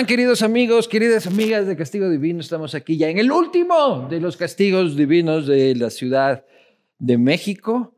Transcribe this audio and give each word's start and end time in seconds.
Hola, 0.00 0.06
¿cómo 0.06 0.12
están, 0.12 0.16
queridos 0.16 0.42
amigos, 0.42 0.88
queridas 0.88 1.26
amigas 1.26 1.66
de 1.66 1.76
Castigo 1.76 2.08
Divino? 2.08 2.40
Estamos 2.40 2.74
aquí 2.74 2.96
ya 2.96 3.10
en 3.10 3.18
el 3.18 3.30
último 3.30 4.08
de 4.08 4.18
los 4.18 4.38
castigos 4.38 4.96
divinos 4.96 5.46
de 5.46 5.74
la 5.74 5.90
Ciudad 5.90 6.46
de 6.98 7.18
México. 7.18 7.94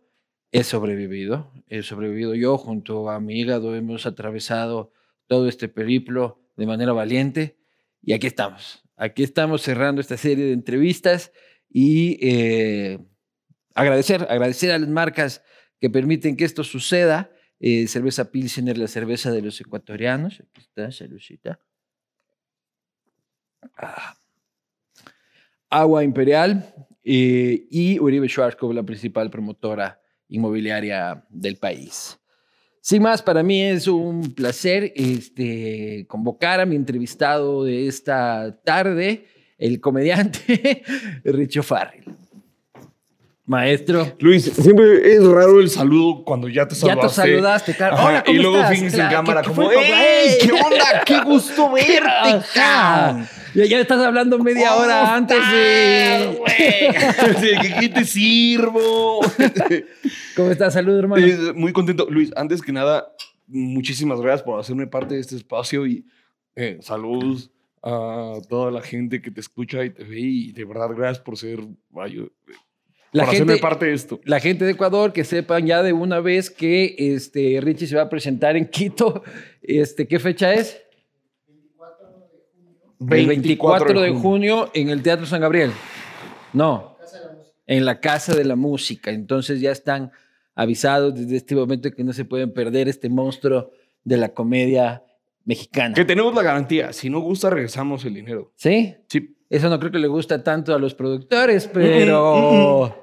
He 0.51 0.65
sobrevivido, 0.65 1.53
he 1.69 1.83
sobrevivido 1.83 2.35
yo 2.35 2.59
junto 2.59 3.09
a 3.09 3.21
mi 3.21 3.39
hígado, 3.39 3.77
hemos 3.77 4.05
atravesado 4.05 4.91
todo 5.29 5.47
este 5.47 5.69
periplo 5.69 6.41
de 6.57 6.67
manera 6.67 6.93
valiente 6.93 7.57
y 8.03 8.15
aquí 8.15 8.27
estamos. 8.27 8.83
Aquí 8.97 9.23
estamos 9.23 9.63
cerrando 9.63 10.01
esta 10.01 10.17
serie 10.17 10.47
de 10.47 10.55
entrevistas 10.55 11.31
y 11.71 12.19
eh, 12.21 12.99
agradecer, 13.77 14.27
agradecer 14.29 14.73
a 14.73 14.79
las 14.81 14.89
marcas 14.89 15.45
que 15.79 15.89
permiten 15.89 16.37
que 16.37 16.47
esto 16.47 16.65
suceda. 16.65 17.31
Eh, 17.61 17.87
cerveza 17.87 18.33
Pilsener, 18.33 18.77
la 18.77 18.89
cerveza 18.89 19.31
de 19.31 19.43
los 19.43 19.61
ecuatorianos. 19.61 20.41
Aquí 20.41 20.63
está, 20.63 20.91
saludcita. 20.91 21.61
Ah. 23.77 24.15
Agua 25.71 26.05
Imperial 26.05 26.75
eh, 27.05 27.67
y 27.71 27.99
Uribe 27.99 28.29
Schwarzkopf, 28.29 28.75
la 28.75 28.83
principal 28.83 29.31
promotora 29.31 29.99
inmobiliaria 30.29 31.25
del 31.31 31.57
país. 31.57 32.19
Sin 32.81 33.03
más, 33.03 33.23
para 33.23 33.43
mí 33.43 33.63
es 33.63 33.87
un 33.87 34.35
placer 34.35 34.93
este, 34.97 36.05
convocar 36.09 36.61
a 36.61 36.67
mi 36.67 36.75
entrevistado 36.77 37.65
de 37.65 37.87
esta 37.87 38.61
tarde, 38.65 39.27
el 39.57 39.81
comediante 39.81 40.83
Richo 41.25 41.63
Farrell. 41.63 42.05
Maestro. 43.45 44.17
Luis, 44.21 44.45
siempre 44.45 45.15
es 45.15 45.23
raro 45.25 45.61
el 45.61 45.69
saludo 45.69 46.25
cuando 46.25 46.49
ya 46.49 46.67
te 46.67 46.75
saludaste. 46.75 47.03
Ya 47.03 47.09
te 47.09 47.15
saludaste, 47.31 47.75
claro. 47.75 47.95
Ajá, 47.97 48.09
Hola, 48.09 48.25
¿cómo 48.25 48.39
y 48.39 48.43
luego 48.43 48.57
estás? 48.63 48.79
Claro, 48.95 49.03
en 49.11 49.15
cámara 49.15 49.43
¿qué- 49.43 49.49
qué 49.49 49.55
como? 49.55 49.71
¡Ey! 49.73 50.39
¿Qué 50.41 50.53
onda? 50.53 51.03
¡Qué 51.05 51.21
gusto 51.23 51.73
verte! 51.73 52.47
Ya, 53.55 53.65
ya 53.67 53.81
estás 53.81 54.01
hablando 54.01 54.39
media 54.39 54.75
hora 54.77 55.01
¿Cómo 55.03 55.13
antes 55.13 55.39
de... 55.53 56.39
¿qué- 56.57 57.75
¿Qué 57.81 57.89
te 57.91 58.05
sirvo? 58.05 59.21
¿Cómo 60.37 60.51
estás? 60.51 60.73
Salud, 60.75 60.99
hermano. 60.99 61.25
Eh, 61.27 61.53
Muy 61.55 61.73
contento. 61.73 62.07
Luis, 62.09 62.31
antes 62.37 62.63
que 62.63 62.73
nada, 62.73 63.13
muchísimas 63.47 64.21
gracias 64.21 64.43
por 64.43 64.59
hacerme 64.59 64.87
parte 64.87 65.15
de 65.17 65.21
este 65.21 65.37
espacio 65.37 65.87
y 65.87 66.05
eh, 66.57 66.79
saludos 66.81 67.51
a 67.83 68.39
toda 68.49 68.71
la 68.71 68.81
gente 68.81 69.21
que 69.21 69.31
te 69.31 69.41
escucha 69.41 69.85
y 69.85 69.91
te 69.91 70.05
ve 70.05 70.21
y 70.21 70.53
de 70.53 70.65
verdad 70.65 70.89
gracias 70.97 71.19
por 71.19 71.37
ser, 71.37 71.59
vaya, 71.91 72.23
La 73.11 73.25
hacerme 73.25 73.55
gente, 73.55 73.61
parte 73.63 73.87
de 73.87 73.95
esto. 73.95 74.21
la 74.25 74.39
gente 74.41 74.65
de 74.65 74.71
Ecuador 74.73 75.13
que 75.13 75.25
sepan 75.25 75.67
ya 75.67 75.83
de 75.83 75.93
una 75.93 76.21
vez 76.21 76.49
que 76.51 76.95
este, 76.97 77.59
Richie 77.61 77.87
se 77.89 77.97
va 77.97 78.03
a 78.03 78.09
presentar 78.09 78.57
en 78.57 78.67
Quito. 78.69 79.23
Este, 79.63 80.07
¿Qué 80.07 80.19
fecha 80.21 80.55
es? 80.55 80.81
El 83.11 83.27
24 83.27 84.01
de 84.01 84.11
junio 84.13 84.71
en 84.75 84.89
el 84.89 85.03
Teatro 85.03 85.27
San 85.27 85.41
Gabriel. 85.41 85.73
No, 86.53 86.93
en 87.67 87.85
la 87.85 88.01
Casa 88.01 88.35
de 88.35 88.45
la 88.45 88.57
Música. 88.57 89.11
Entonces 89.11 89.61
ya 89.61 89.71
están 89.71 90.13
avisados 90.55 91.15
desde 91.15 91.37
este 91.37 91.55
momento 91.55 91.91
que 91.91 92.05
no 92.05 92.13
se 92.13 92.25
pueden 92.25 92.53
perder 92.53 92.89
este 92.89 93.09
monstruo 93.09 93.71
de 94.05 94.17
la 94.17 94.35
comedia 94.35 95.03
mexicana. 95.45 95.95
Que 95.95 96.05
tenemos 96.05 96.35
la 96.35 96.43
garantía. 96.43 96.93
Si 96.93 97.09
no 97.09 97.21
gusta, 97.21 97.51
regresamos 97.51 98.05
el 98.05 98.15
dinero. 98.15 98.53
¿Sí? 98.57 98.95
Sí. 99.09 99.37
Eso 99.49 99.69
no 99.69 99.79
creo 99.79 99.93
que 99.93 99.99
le 99.99 100.09
gusta 100.09 100.43
tanto 100.43 100.75
a 100.75 100.79
los 100.79 100.95
productores, 100.95 101.69
pero... 101.73 102.99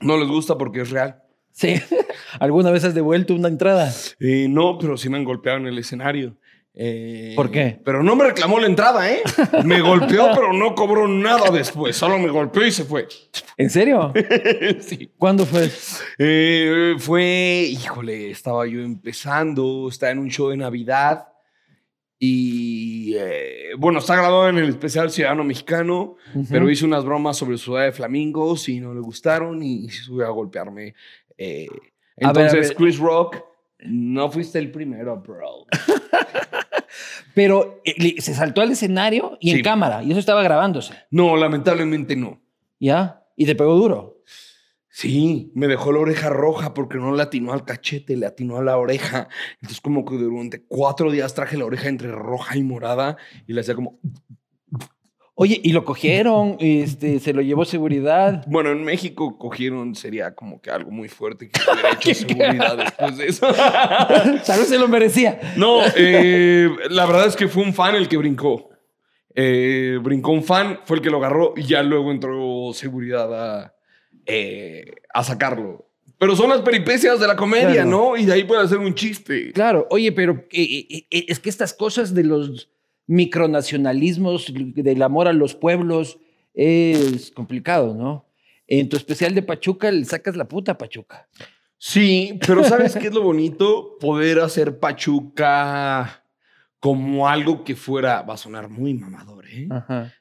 No 0.00 0.18
les 0.18 0.28
gusta 0.28 0.56
porque 0.56 0.80
es 0.80 0.90
real. 0.90 1.22
Sí. 1.52 1.74
¿Alguna 2.40 2.70
vez 2.70 2.84
has 2.84 2.94
devuelto 2.94 3.34
una 3.34 3.48
entrada? 3.48 3.92
Eh, 4.20 4.46
no, 4.48 4.78
pero 4.78 4.96
sí 4.96 5.08
me 5.08 5.16
han 5.16 5.24
golpeado 5.24 5.58
en 5.58 5.66
el 5.66 5.78
escenario. 5.78 6.36
Eh, 6.78 7.32
¿Por 7.34 7.50
qué? 7.50 7.80
Pero 7.82 8.02
no 8.02 8.14
me 8.14 8.24
reclamó 8.26 8.60
la 8.60 8.66
entrada, 8.66 9.10
¿eh? 9.10 9.22
Me 9.64 9.80
golpeó, 9.80 10.28
pero 10.34 10.52
no 10.52 10.74
cobró 10.74 11.08
nada 11.08 11.50
después. 11.50 11.96
Solo 11.96 12.18
me 12.18 12.28
golpeó 12.28 12.66
y 12.66 12.70
se 12.70 12.84
fue. 12.84 13.08
¿En 13.56 13.70
serio? 13.70 14.12
sí. 14.80 15.10
¿Cuándo 15.16 15.46
fue? 15.46 15.70
Eh, 16.18 16.94
fue, 16.98 17.66
híjole, 17.70 18.30
estaba 18.30 18.66
yo 18.66 18.80
empezando, 18.82 19.88
estaba 19.88 20.12
en 20.12 20.18
un 20.18 20.28
show 20.30 20.50
de 20.50 20.58
Navidad 20.58 21.28
y, 22.18 23.14
eh, 23.16 23.70
bueno, 23.78 23.98
está 23.98 24.14
grabado 24.14 24.48
en 24.48 24.58
el 24.58 24.68
especial 24.68 25.10
Ciudadano 25.10 25.44
Mexicano, 25.44 26.16
pero 26.50 26.70
hice 26.70 26.84
unas 26.84 27.04
bromas 27.04 27.36
sobre 27.36 27.58
Ciudad 27.58 27.84
de 27.84 27.92
Flamingos 27.92 28.68
y 28.68 28.80
no 28.80 28.94
le 28.94 29.00
gustaron 29.00 29.62
y 29.62 29.88
se 29.90 30.02
subió 30.04 30.26
a 30.26 30.30
golpearme. 30.30 30.94
Eh, 31.36 31.66
A 31.70 31.72
ver, 31.72 31.80
a 31.80 32.28
entonces, 32.28 32.68
ver. 32.68 32.76
Chris 32.76 32.98
Rock, 32.98 33.36
no 33.88 34.30
fuiste 34.30 34.58
el 34.58 34.70
primero, 34.70 35.20
bro. 35.20 35.66
Pero 37.34 37.82
eh, 37.84 38.20
se 38.20 38.34
saltó 38.34 38.62
al 38.62 38.70
escenario 38.70 39.36
y 39.40 39.50
en 39.50 39.62
cámara, 39.62 40.02
y 40.02 40.10
eso 40.10 40.20
estaba 40.20 40.42
grabándose, 40.42 40.94
No, 41.10 41.36
lamentablemente 41.36 42.16
no. 42.16 42.40
¿ya? 42.80 43.22
Y 43.36 43.46
te 43.46 43.54
pegó 43.54 43.74
duro. 43.74 44.22
Sí, 44.88 45.52
me 45.54 45.66
dejó 45.66 45.92
la 45.92 45.98
oreja 45.98 46.30
roja 46.30 46.72
porque 46.72 46.96
no 46.96 47.14
le 47.14 47.22
atinó 47.22 47.52
al 47.52 47.66
cachete, 47.66 48.16
le 48.16 48.24
atinó 48.24 48.56
a 48.56 48.64
la 48.64 48.78
oreja. 48.78 49.28
Entonces, 49.60 49.82
como 49.82 50.06
que 50.06 50.16
durante 50.16 50.64
cuatro 50.64 51.10
días 51.10 51.34
traje 51.34 51.58
la 51.58 51.66
oreja 51.66 51.88
entre 51.88 52.10
roja 52.10 52.56
y 52.56 52.62
morada 52.62 53.18
y 53.46 53.52
le 53.52 53.60
hacía 53.60 53.74
como. 53.74 54.00
Oye, 55.38 55.60
y 55.62 55.72
lo 55.72 55.84
cogieron, 55.84 56.56
este, 56.60 57.20
se 57.20 57.32
lo 57.34 57.42
llevó 57.42 57.64
seguridad. 57.66 58.42
Bueno, 58.48 58.70
en 58.70 58.82
México 58.82 59.38
cogieron, 59.38 59.94
sería 59.94 60.34
como 60.34 60.60
que 60.62 60.70
algo 60.70 60.90
muy 60.90 61.08
fuerte 61.08 61.48
que 61.50 61.60
hubiera 61.72 61.90
hecho 61.92 62.14
seguridad 62.14 62.76
después 62.76 63.18
de 63.18 63.26
eso. 63.28 63.46
Tal 63.52 64.58
vez 64.58 64.68
se 64.68 64.78
lo 64.78 64.88
merecía. 64.88 65.38
No, 65.56 65.80
eh, 65.94 66.68
la 66.90 67.04
verdad 67.06 67.26
es 67.26 67.36
que 67.36 67.48
fue 67.48 67.62
un 67.62 67.74
fan 67.74 67.94
el 67.94 68.08
que 68.08 68.16
brincó. 68.16 68.70
Eh, 69.34 69.98
brincó 70.02 70.32
un 70.32 70.42
fan, 70.42 70.80
fue 70.84 70.96
el 70.96 71.02
que 71.02 71.10
lo 71.10 71.18
agarró 71.18 71.52
y 71.54 71.64
ya 71.64 71.82
luego 71.82 72.10
entró 72.10 72.70
seguridad 72.72 73.32
a, 73.62 73.74
eh, 74.24 74.86
a 75.12 75.22
sacarlo. 75.22 75.90
Pero 76.18 76.34
son 76.34 76.48
las 76.48 76.62
peripecias 76.62 77.20
de 77.20 77.26
la 77.26 77.36
comedia, 77.36 77.72
Claro. 77.82 77.90
¿no? 77.90 78.16
Y 78.16 78.24
de 78.24 78.32
ahí 78.32 78.44
puede 78.44 78.62
hacer 78.62 78.78
un 78.78 78.94
chiste. 78.94 79.52
Claro, 79.52 79.86
oye, 79.90 80.10
pero 80.12 80.46
es 80.50 81.38
que 81.40 81.50
estas 81.50 81.74
cosas 81.74 82.14
de 82.14 82.24
los 82.24 82.70
micronacionalismos, 83.06 84.52
del 84.54 85.02
amor 85.02 85.28
a 85.28 85.32
los 85.32 85.54
pueblos, 85.54 86.18
es 86.54 87.30
complicado, 87.30 87.94
¿no? 87.94 88.26
En 88.66 88.88
tu 88.88 88.96
especial 88.96 89.34
de 89.34 89.42
Pachuca 89.42 89.90
le 89.90 90.04
sacas 90.04 90.36
la 90.36 90.48
puta 90.48 90.72
a 90.72 90.78
Pachuca. 90.78 91.28
Sí, 91.78 92.38
pero 92.46 92.64
¿sabes 92.64 92.96
qué 92.96 93.08
es 93.08 93.14
lo 93.14 93.22
bonito? 93.22 93.96
Poder 94.00 94.40
hacer 94.40 94.78
Pachuca 94.78 96.24
como 96.80 97.28
algo 97.28 97.64
que 97.64 97.76
fuera, 97.76 98.22
va 98.22 98.34
a 98.34 98.38
sonar 98.38 98.68
muy 98.68 98.94
mamador, 98.94 99.46
¿eh? 99.46 99.68
Ajá. 99.70 100.12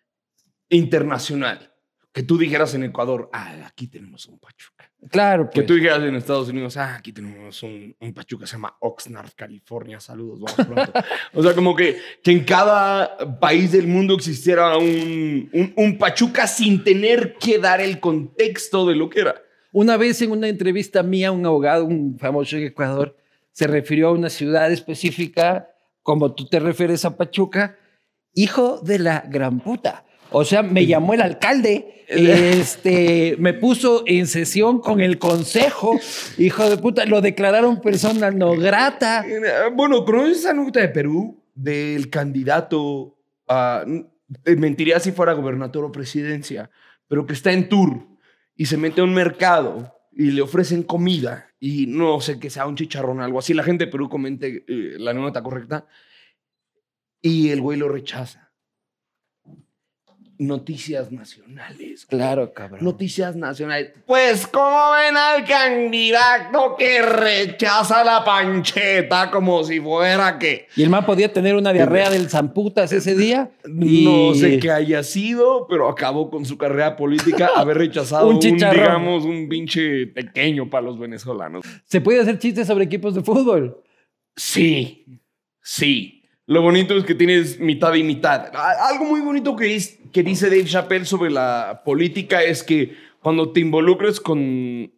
Internacional. 0.69 1.74
Que 2.15 2.23
tú 2.23 2.37
dijeras 2.37 2.73
en 2.73 2.85
Ecuador, 2.85 3.29
ah, 3.33 3.55
aquí 3.67 3.87
tenemos 3.87 4.25
un 4.27 4.39
Pachuca. 4.39 4.89
Claro, 5.11 5.49
Que 5.49 5.55
pues. 5.55 5.67
tú 5.67 5.73
dijeras 5.73 6.01
en 6.01 6.15
Estados 6.15 6.47
Unidos, 6.47 6.77
ah, 6.77 6.95
aquí 6.95 7.11
tenemos 7.11 7.61
un, 7.61 7.93
un 7.99 8.13
Pachuca, 8.13 8.47
se 8.47 8.53
llama 8.53 8.73
Oxnard, 8.79 9.31
California, 9.35 9.99
saludos, 9.99 10.39
vamos 10.39 10.65
pronto. 10.65 10.93
o 11.33 11.43
sea, 11.43 11.53
como 11.53 11.75
que, 11.75 11.97
que 12.23 12.31
en 12.31 12.45
cada 12.45 13.37
país 13.37 13.73
del 13.73 13.87
mundo 13.87 14.15
existiera 14.15 14.77
un, 14.77 15.49
un, 15.51 15.73
un 15.75 15.97
Pachuca 15.97 16.47
sin 16.47 16.85
tener 16.85 17.35
que 17.37 17.59
dar 17.59 17.81
el 17.81 17.99
contexto 17.99 18.85
de 18.85 18.95
lo 18.95 19.09
que 19.09 19.19
era. 19.19 19.35
Una 19.73 19.97
vez 19.97 20.21
en 20.21 20.31
una 20.31 20.47
entrevista 20.47 21.03
mía, 21.03 21.33
un 21.33 21.45
abogado, 21.45 21.83
un 21.83 22.17
famoso 22.17 22.55
en 22.55 22.63
Ecuador, 22.63 23.17
se 23.51 23.67
refirió 23.67 24.07
a 24.07 24.13
una 24.13 24.29
ciudad 24.29 24.71
específica, 24.71 25.69
como 26.01 26.33
tú 26.33 26.47
te 26.47 26.61
refieres 26.61 27.03
a 27.03 27.17
Pachuca, 27.17 27.77
hijo 28.33 28.79
de 28.79 28.99
la 28.99 29.25
gran 29.27 29.59
puta. 29.59 30.05
O 30.37 30.43
sea, 30.43 30.63
me 30.63 30.85
llamó 30.85 31.13
el 31.13 31.21
alcalde, 31.21 32.03
este, 32.09 33.37
me 33.39 33.53
puso 33.53 34.03
en 34.05 34.27
sesión 34.27 34.81
con 34.81 34.99
el 34.99 35.17
consejo, 35.17 35.97
hijo 36.37 36.69
de 36.69 36.75
puta, 36.75 37.05
lo 37.05 37.21
declararon 37.21 37.79
persona 37.79 38.31
no 38.31 38.51
grata. 38.57 39.25
Bueno, 39.73 40.03
¿conoces 40.03 40.39
esa 40.39 40.53
nota 40.53 40.81
de 40.81 40.89
Perú? 40.89 41.41
Del 41.53 42.09
candidato, 42.09 43.17
a, 43.47 43.85
eh, 44.43 44.55
mentiría 44.57 44.99
si 44.99 45.13
fuera 45.13 45.31
gobernador 45.31 45.85
o 45.85 45.91
presidencia, 45.93 46.69
pero 47.07 47.25
que 47.25 47.31
está 47.31 47.53
en 47.53 47.69
tour 47.69 48.05
y 48.57 48.65
se 48.65 48.75
mete 48.75 48.99
a 48.99 49.05
un 49.05 49.13
mercado 49.13 49.95
y 50.11 50.31
le 50.31 50.41
ofrecen 50.41 50.83
comida 50.83 51.47
y 51.61 51.87
no 51.87 52.19
sé 52.19 52.41
que 52.41 52.49
sea 52.49 52.67
un 52.67 52.75
chicharrón 52.75 53.21
o 53.21 53.23
algo 53.23 53.39
así. 53.39 53.53
La 53.53 53.63
gente 53.63 53.85
de 53.85 53.91
Perú 53.91 54.09
comente 54.09 54.65
eh, 54.67 54.95
la 54.97 55.13
nota 55.13 55.41
correcta 55.41 55.87
y 57.21 57.51
el 57.51 57.61
güey 57.61 57.79
lo 57.79 57.87
rechaza. 57.87 58.44
Noticias 60.37 61.11
nacionales. 61.11 62.05
Claro, 62.05 62.53
cabrón. 62.53 62.83
Noticias 62.83 63.35
nacionales. 63.35 63.91
Pues, 64.05 64.45
¿cómo 64.47 64.91
ven 64.91 65.15
al 65.15 65.45
candidato 65.45 66.75
que 66.77 67.01
rechaza 67.01 68.03
la 68.03 68.23
pancheta 68.23 69.31
como 69.31 69.63
si 69.63 69.79
fuera 69.79 70.37
que... 70.37 70.67
Y 70.75 70.83
el 70.83 70.89
man 70.89 71.05
podía 71.05 71.31
tener 71.31 71.55
una 71.55 71.71
diarrea 71.71 72.09
del 72.09 72.29
zamputas 72.29 72.91
ese 72.91 73.15
día. 73.15 73.49
y- 73.81 74.03
No 74.03 74.33
sé 74.35 74.59
qué 74.59 74.71
haya 74.71 75.03
sido, 75.03 75.67
pero 75.69 75.87
acabó 75.87 76.29
con 76.29 76.43
su 76.45 76.57
carrera 76.57 76.97
política 76.97 77.49
haber 77.55 77.77
rechazado 77.77 78.27
Un 78.27 78.35
un, 78.35 78.41
digamos, 78.41 79.23
un 79.23 79.47
pinche 79.47 80.07
pequeño 80.07 80.69
para 80.69 80.83
los 80.85 80.99
venezolanos. 80.99 81.63
Se 81.85 82.01
puede 82.01 82.19
hacer 82.19 82.37
chistes 82.39 82.67
sobre 82.67 82.83
equipos 82.85 83.15
de 83.15 83.21
fútbol. 83.23 83.81
Sí, 84.35 85.05
sí. 85.61 86.23
Lo 86.47 86.61
bonito 86.61 86.95
es 86.95 87.03
que 87.05 87.15
tienes 87.15 87.59
mitad 87.59 87.93
y 87.95 88.03
mitad. 88.03 88.51
Algo 88.55 89.05
muy 89.05 89.21
bonito 89.21 89.55
que, 89.55 89.75
es- 89.75 89.97
que 90.11 90.21
dice 90.23 90.47
Dave 90.49 90.65
Chappelle 90.65 91.05
sobre 91.05 91.31
la 91.31 91.81
política 91.83 92.43
es 92.43 92.63
que 92.63 92.95
cuando 93.21 93.51
te 93.51 93.59
involucres 93.61 94.19
con, 94.19 94.91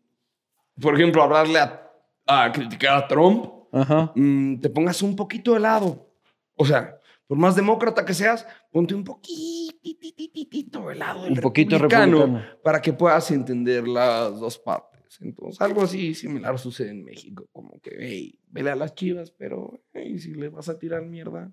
por 0.81 0.95
ejemplo, 0.95 1.23
hablarle 1.23 1.59
a, 1.59 1.89
a 2.27 2.51
criticar 2.51 2.97
a 2.97 3.07
Trump, 3.07 3.45
Ajá. 3.71 4.11
mm, 4.15 4.59
te 4.59 4.69
pongas 4.69 5.01
un 5.01 5.15
poquito 5.15 5.53
de 5.53 5.61
lado. 5.61 6.09
O 6.55 6.65
sea, 6.65 6.97
por 7.27 7.37
más 7.37 7.55
demócrata 7.55 8.03
que 8.03 8.13
seas, 8.13 8.45
ponte 8.71 8.93
un 8.95 9.03
poquitito 9.05 10.89
de 10.89 10.95
lado 10.95 11.27
Un 11.27 11.35
poquito 11.37 11.77
republicano 11.77 12.17
republicano. 12.25 12.61
para 12.63 12.81
que 12.81 12.91
puedas 12.93 13.31
entender 13.31 13.87
las 13.87 14.37
dos 14.39 14.57
partes. 14.57 14.96
Entonces, 15.21 15.61
algo 15.61 15.81
así 15.81 16.13
similar 16.13 16.57
sucede 16.59 16.89
en 16.91 17.03
México, 17.03 17.47
como 17.51 17.79
que, 17.81 17.95
hey, 17.99 18.39
vele 18.47 18.71
a 18.71 18.75
las 18.75 18.93
chivas, 18.95 19.31
pero 19.31 19.81
hey, 19.93 20.19
si 20.19 20.33
le 20.33 20.49
vas 20.49 20.69
a 20.69 20.77
tirar 20.77 21.05
mierda, 21.05 21.51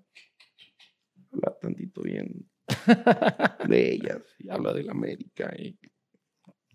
habla 1.31 1.57
tantito 1.59 2.01
bien 2.01 2.49
de 3.67 3.91
ellas 3.93 4.21
y 4.39 4.49
habla 4.49 4.73
de 4.73 4.83
la 4.83 4.91
América 4.91 5.53
y 5.57 5.77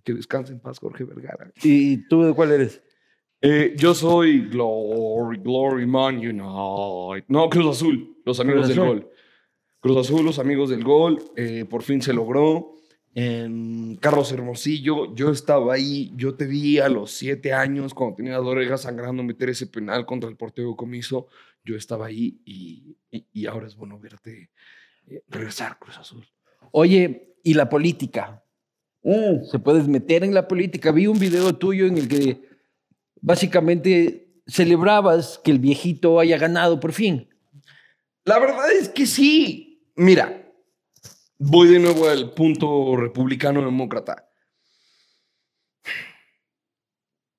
que 0.02 0.14
descanse 0.14 0.52
en 0.52 0.60
paz 0.60 0.78
Jorge 0.78 1.04
Vergara. 1.04 1.52
¿Y 1.62 2.08
tú 2.08 2.22
de 2.22 2.34
cuál 2.34 2.52
eres? 2.52 2.82
Eh, 3.42 3.74
yo 3.76 3.94
soy 3.94 4.48
Glory, 4.48 5.38
Glory 5.38 5.86
Man 5.86 6.16
Unite. 6.16 7.24
No, 7.28 7.48
Cruz 7.48 7.76
Azul, 7.76 8.16
los 8.24 8.38
amigos 8.40 8.66
Cruz 8.66 8.68
del 8.76 8.78
Azul. 8.84 9.00
gol. 9.00 9.10
Cruz 9.80 9.96
Azul, 9.98 10.24
los 10.26 10.38
amigos 10.38 10.70
del 10.70 10.84
gol. 10.84 11.18
eh, 11.36 11.64
por 11.68 11.82
fin 11.82 12.02
se 12.02 12.12
logró. 12.12 12.76
En 13.14 13.96
Carlos 13.96 14.30
Hermosillo, 14.32 15.14
yo 15.14 15.30
estaba 15.30 15.74
ahí. 15.74 16.12
Yo 16.16 16.34
te 16.36 16.46
vi 16.46 16.78
a 16.78 16.88
los 16.88 17.10
siete 17.10 17.52
años, 17.52 17.92
cuando 17.92 18.16
tenía 18.16 18.32
las 18.32 18.42
orejas 18.46 18.82
sangrando, 18.82 19.22
meter 19.24 19.50
ese 19.50 19.66
penal 19.66 20.06
contra 20.06 20.30
el 20.30 20.36
portero 20.36 20.76
comiso. 20.76 21.26
Yo 21.64 21.76
estaba 21.76 22.06
ahí 22.06 22.40
y, 22.44 22.96
y- 23.10 23.26
y 23.32 23.46
ahora 23.46 23.66
es 23.66 23.74
bueno 23.76 23.98
verte 23.98 24.50
eh, 25.08 25.22
regresar, 25.28 25.78
Cruz 25.78 25.98
Azul. 25.98 26.24
Oye, 26.70 27.34
¿y 27.42 27.54
la 27.54 27.68
política? 27.68 28.44
Mm. 29.02 29.44
¿Se 29.50 29.58
puedes 29.58 29.88
meter 29.88 30.22
en 30.22 30.32
la 30.32 30.46
política? 30.46 30.92
Vi 30.92 31.06
un 31.08 31.18
video 31.18 31.54
tuyo 31.56 31.86
en 31.86 31.98
el 31.98 32.06
que 32.08 32.42
básicamente 33.20 34.28
celebrabas 34.46 35.40
que 35.42 35.50
el 35.50 35.58
viejito 35.58 36.20
haya 36.20 36.38
ganado 36.38 36.80
por 36.80 36.92
fin. 36.92 37.28
La 38.24 38.38
verdad 38.38 38.70
es 38.72 38.88
que 38.88 39.06
sí. 39.06 39.82
Mira, 39.96 40.39
voy 41.40 41.68
de 41.68 41.78
nuevo 41.80 42.08
al 42.08 42.32
punto 42.32 42.94
republicano-demócrata. 42.96 44.26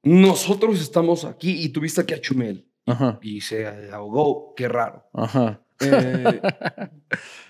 Nosotros 0.03 0.81
estamos 0.81 1.25
aquí 1.25 1.63
y 1.63 1.69
tuviste 1.69 2.01
aquí 2.01 2.13
a 2.15 2.21
Chumel 2.21 2.68
Ajá. 2.88 3.19
y 3.21 3.42
se 3.42 3.68
ahogó. 3.92 4.53
Qué 4.56 4.68
raro. 4.68 5.06
Ajá. 5.13 5.62
Eh, 5.80 6.42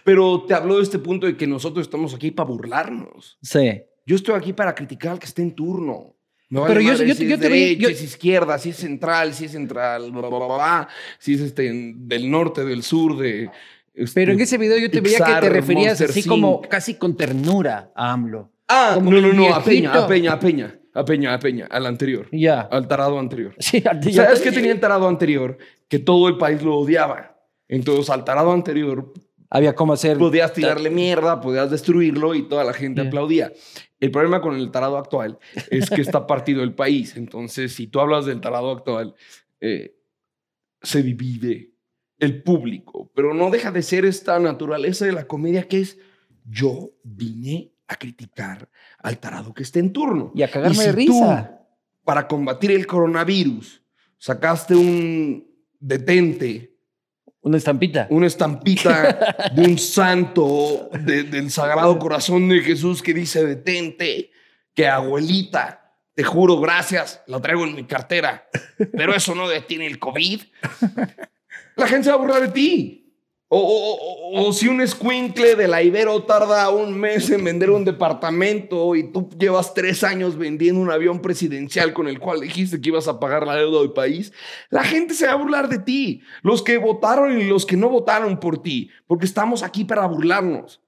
pero 0.03 0.44
te 0.44 0.53
habló 0.53 0.77
de 0.77 0.83
este 0.83 1.00
punto 1.00 1.25
de 1.27 1.36
que 1.38 1.48
nosotros 1.48 1.86
estamos 1.86 2.13
aquí 2.13 2.31
para 2.31 2.48
burlarnos. 2.50 3.38
Sí. 3.42 3.81
Yo 4.06 4.15
estoy 4.15 4.36
aquí 4.36 4.51
para 4.53 4.75
criticar 4.75 5.13
al 5.13 5.19
que 5.19 5.25
esté 5.27 5.42
en 5.42 5.56
turno. 5.56 6.15
Vale 6.50 6.68
Pero 6.68 6.81
yo- 6.81 7.03
yo- 7.06 7.15
si 7.15 7.27
yo 7.27 7.36
es 7.36 7.39
derecha, 7.39 7.81
yo- 7.83 7.88
si 7.89 7.94
es 7.95 8.01
izquierda, 8.03 8.57
si 8.57 8.69
es 8.71 8.75
central, 8.75 9.33
si 9.33 9.45
es 9.45 9.51
central, 9.51 10.12
bla, 10.12 10.27
bla, 10.27 10.38
bla, 10.38 10.45
bla, 10.48 10.88
si 11.19 11.36
es 11.36 11.39
este, 11.42 11.71
del 11.95 12.30
norte, 12.30 12.65
del 12.65 12.83
sur, 12.83 13.18
de... 13.18 13.50
este, 13.93 14.13
Pero 14.21 14.31
en 14.33 14.39
ese 14.39 14.57
video 14.57 14.77
yo 14.77 14.89
te 14.89 15.01
veía 15.01 15.17
que 15.17 15.23
te 15.23 15.29
Pixar, 15.31 15.51
referías 15.53 15.88
Monster 15.99 16.09
así 16.09 16.19
Inc. 16.21 16.27
como 16.29 16.61
casi 16.61 16.95
con 16.95 17.15
ternura 17.17 17.91
a 17.95 18.11
AMLO. 18.13 18.51
Ah, 18.67 18.91
como 18.95 19.11
no, 19.11 19.19
no, 19.21 19.33
no, 19.33 19.53
a 19.53 19.63
Peña, 19.63 19.93
a 19.93 20.07
Peña, 20.07 20.31
a 20.33 20.39
Peña, 20.39 20.79
a 20.93 21.03
Peña, 21.05 21.33
a 21.33 21.39
Peña, 21.39 21.67
al 21.69 21.85
anterior, 21.85 22.27
Ya. 22.31 22.61
al 22.61 22.88
tarado 22.88 23.19
anterior. 23.19 23.53
Sí, 23.59 23.83
a 23.85 23.99
ti- 23.99 24.13
¿Sabes 24.13 24.39
qué 24.41 24.51
tenía 24.51 24.71
el 24.71 24.79
tarado 24.79 25.07
anterior? 25.07 25.57
Que 25.89 25.99
todo 25.99 26.27
el 26.29 26.38
país 26.38 26.61
lo 26.63 26.77
odiaba. 26.77 27.38
Entonces, 27.67 28.09
al 28.09 28.23
tarado 28.23 28.51
anterior 28.53 29.13
Había 29.49 29.75
como 29.75 29.91
hacer. 29.93 30.17
podías 30.17 30.53
tirarle 30.53 30.89
mierda, 30.89 31.41
podías 31.41 31.69
destruirlo 31.69 32.33
y 32.35 32.47
toda 32.47 32.63
la 32.63 32.73
gente 32.73 33.01
Ya. 33.01 33.07
aplaudía. 33.07 33.51
El 33.99 34.09
problema 34.11 34.41
con 34.41 34.55
el 34.55 34.71
tarado 34.71 34.97
actual 34.97 35.38
es 35.69 35.89
que 35.89 36.01
está 36.01 36.25
partido 36.25 36.63
el 36.63 36.73
país. 36.73 37.15
Entonces, 37.17 37.73
si 37.73 37.88
tú 37.88 37.99
hablas 37.99 38.25
del 38.25 38.39
tarado 38.41 38.71
actual, 38.71 39.15
eh, 39.59 39.95
se 40.81 41.03
divide 41.03 41.70
el 42.21 42.41
público. 42.44 43.12
Pero 43.13 43.33
no 43.33 43.50
deja 43.50 43.71
de 43.71 43.81
ser 43.81 44.06
esta 44.06 44.39
naturaleza 44.39 45.06
de 45.06 45.12
la 45.12 45.27
comedia 45.27 45.68
que 45.68 45.81
es 45.81 45.97
yo 46.45 46.91
vine 47.03 47.73
a 47.88 47.95
criticar 47.97 48.69
al 49.00 49.18
tarado 49.19 49.53
que 49.53 49.63
esté 49.63 49.79
en 49.79 49.91
turno. 49.91 50.31
Y 50.33 50.44
a 50.44 50.50
cagarme 50.50 50.75
Y 50.75 50.79
de 50.79 50.83
si 50.85 50.91
risa. 50.91 51.50
tú, 51.50 51.65
para 52.06 52.27
combatir 52.27 52.71
el 52.71 52.88
coronavirus, 52.88 53.83
sacaste 54.18 54.75
un 54.75 55.45
detente 55.79 56.77
Una 57.41 57.57
estampita. 57.57 58.07
una 58.09 58.27
estampita 58.27 59.35
de 59.56 59.63
un 59.63 59.77
santo 59.77 60.89
de- 61.03 61.24
del 61.24 61.51
Sagrado 61.51 61.97
Corazón 62.00 62.47
de 62.50 62.62
Jesús 62.62 63.01
que 63.01 63.13
dice 63.13 63.44
detente, 63.45 64.31
que 64.74 64.88
abuelita, 64.88 65.95
te 66.13 66.24
juro, 66.24 66.59
gracias, 66.59 67.21
la 67.27 67.41
traigo 67.41 67.63
en 67.65 67.75
mi 67.75 67.85
cartera, 67.85 68.47
pero 68.94 69.13
eso 69.15 69.33
no 69.35 69.47
detiene 69.50 69.85
el 69.88 69.97
COVID. 70.00 70.41
La 71.75 71.88
gente 71.88 72.06
se 72.06 72.09
va 72.09 72.15
a 72.15 72.19
burlar 72.19 72.41
de 72.41 72.50
ti. 72.50 72.97
O, 73.53 73.57
o- 73.59 74.39
o- 74.44 74.47
o 74.47 74.53
si 74.53 74.69
un 74.69 74.79
escuincle 74.79 75.56
de 75.56 75.68
la 75.68 75.83
Ibero 75.83 76.23
tarda 76.23 76.69
un 76.69 76.97
mes 76.97 77.29
en 77.31 77.44
vender 77.44 77.69
un 77.69 77.83
departamento 77.83 78.95
y 78.95 79.12
tú 79.12 79.27
llevas 79.38 79.73
tres 79.73 80.06
años 80.06 80.38
vendiendo 80.38 80.79
un 80.79 80.89
avión 80.89 81.21
presidencial 81.21 81.91
con 81.94 82.07
el 82.07 82.18
cual 82.18 82.39
dijiste 82.39 82.79
que 82.79 82.88
ibas 82.89 83.09
a 83.09 83.19
pagar 83.19 83.45
la 83.45 83.56
deuda 83.57 83.79
del 83.81 83.91
país, 83.91 84.31
la 84.69 84.85
gente 84.85 85.13
se 85.13 85.27
va 85.27 85.33
a 85.33 85.35
burlar 85.35 85.68
de 85.68 85.79
ti. 85.79 86.21
Los 86.44 86.63
que 86.63 86.77
votaron 86.77 87.41
y 87.41 87.44
los 87.44 87.65
que 87.65 87.75
no 87.75 87.89
votaron 87.89 88.39
por 88.39 88.62
ti, 88.63 88.89
porque 89.06 89.25
estamos 89.25 89.63
aquí 89.63 89.83
para 89.83 90.06
burlarnos. 90.07 90.81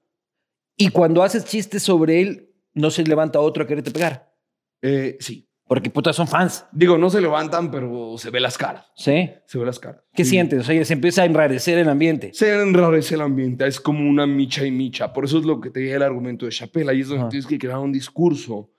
Y 0.78 0.88
cuando 0.88 1.22
haces 1.22 1.44
chistes 1.44 1.82
sobre 1.82 2.22
él, 2.22 2.50
no 2.72 2.90
se 2.90 3.04
levanta 3.04 3.40
otro 3.40 3.64
a 3.64 3.66
quererte 3.66 3.90
pegar. 3.90 4.34
Eh, 4.80 5.18
sí. 5.20 5.46
Porque 5.66 5.88
putas 5.88 6.14
son 6.14 6.28
fans. 6.28 6.66
Digo, 6.72 6.98
no 6.98 7.08
se 7.08 7.22
levantan, 7.22 7.70
pero 7.70 8.16
se 8.18 8.28
ve 8.30 8.38
las 8.38 8.58
caras. 8.58 8.86
¿Sí? 8.96 9.30
Se 9.46 9.58
ve 9.58 9.64
las 9.64 9.78
caras. 9.78 10.02
¿Qué 10.14 10.22
Sí. 10.24 10.30
sientes? 10.32 10.60
O 10.60 10.62
sea, 10.64 10.84
se 10.84 10.92
empieza 10.92 11.22
a 11.22 11.24
enrarecer 11.24 11.78
el 11.78 11.88
ambiente. 11.88 12.30
Se 12.34 12.60
enrarece 12.60 13.14
el 13.14 13.22
ambiente, 13.22 13.66
es 13.66 13.80
como 13.80 14.08
una 14.08 14.26
micha 14.26 14.66
y 14.66 14.70
micha. 14.70 15.12
Por 15.12 15.24
eso 15.24 15.38
es 15.38 15.44
lo 15.46 15.60
que 15.62 15.70
te 15.70 15.80
di 15.80 15.88
el 15.88 16.02
argumento 16.02 16.44
de 16.44 16.52
Chappelle. 16.52 16.90
Ahí 16.90 17.00
es 17.00 17.08
donde 17.08 17.22
Ajá. 17.22 17.28
tienes 17.30 17.46
que 17.46 17.58
crear 17.58 17.78
un 17.78 17.92
discurso 17.92 18.70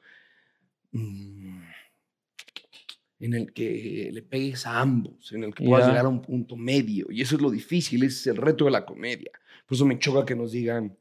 mm, 0.91 1.57
en 3.19 3.33
el 3.33 3.51
que 3.53 4.09
le 4.13 4.21
pegues 4.21 4.67
a 4.67 4.79
ambos, 4.79 5.31
en 5.31 5.43
el 5.43 5.55
que 5.55 5.65
puedas 5.65 5.87
llegar 5.87 6.05
a 6.05 6.09
un 6.09 6.21
punto 6.21 6.55
medio. 6.55 7.07
Y 7.09 7.21
eso 7.21 7.35
es 7.35 7.41
lo 7.41 7.49
difícil, 7.49 8.03
ese 8.03 8.15
es 8.19 8.27
el 8.27 8.37
reto 8.37 8.65
de 8.65 8.71
la 8.71 8.85
comedia. 8.85 9.31
Por 9.65 9.75
eso 9.75 9.85
me 9.85 9.97
choca 9.97 10.23
que 10.25 10.35
nos 10.35 10.51
digan, 10.51 10.95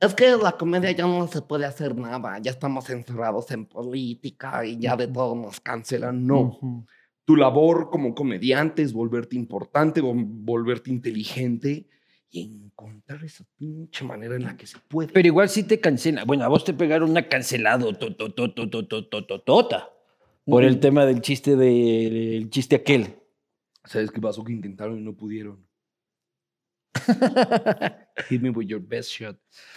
es 0.00 0.14
que 0.14 0.36
la 0.36 0.52
comedia 0.52 0.92
ya 0.92 1.06
no 1.06 1.26
se 1.26 1.42
puede 1.42 1.64
hacer 1.66 1.96
nada, 1.96 2.38
ya 2.38 2.52
estamos 2.52 2.88
encerrados 2.88 3.50
en 3.50 3.66
política 3.66 4.64
y 4.64 4.78
ya 4.78 4.96
de 4.96 5.08
todo 5.08 5.34
nos 5.34 5.60
cancelan. 5.60 6.24
No. 6.24 6.86
Tu 7.24 7.34
labor 7.34 7.90
como 7.90 8.14
comediante 8.14 8.82
es 8.82 8.92
volverte 8.92 9.34
importante, 9.34 10.00
volverte 10.00 10.90
inteligente 10.90 11.88
y 12.30 12.64
encontrar 12.64 13.24
esa 13.24 13.44
pinche 13.56 14.04
manera 14.04 14.36
en 14.36 14.44
la 14.44 14.56
que 14.56 14.66
se 14.66 14.78
puede. 14.86 15.12
Pero 15.12 15.26
igual 15.26 15.48
sí 15.48 15.64
te 15.64 15.80
cancela. 15.80 16.24
Bueno, 16.24 16.44
a 16.44 16.48
vos 16.48 16.64
te 16.64 16.74
pegaron 16.74 17.10
una 17.10 17.28
cancelado 17.28 17.92
tota 17.94 19.90
por 20.44 20.64
el 20.64 20.80
tema 20.80 21.04
del 21.06 21.20
chiste 21.20 21.56
del 21.56 22.48
chiste 22.50 22.76
aquel. 22.76 23.16
¿Sabes 23.84 24.10
qué 24.10 24.20
pasó? 24.20 24.44
Que 24.44 24.52
intentaron 24.52 24.98
y 24.98 25.02
no 25.02 25.14
pudieron. 25.14 25.67
Hit 28.28 28.42
me 28.42 28.50
with 28.50 28.66
your 28.66 28.80
best 28.80 29.10
shot. 29.10 29.36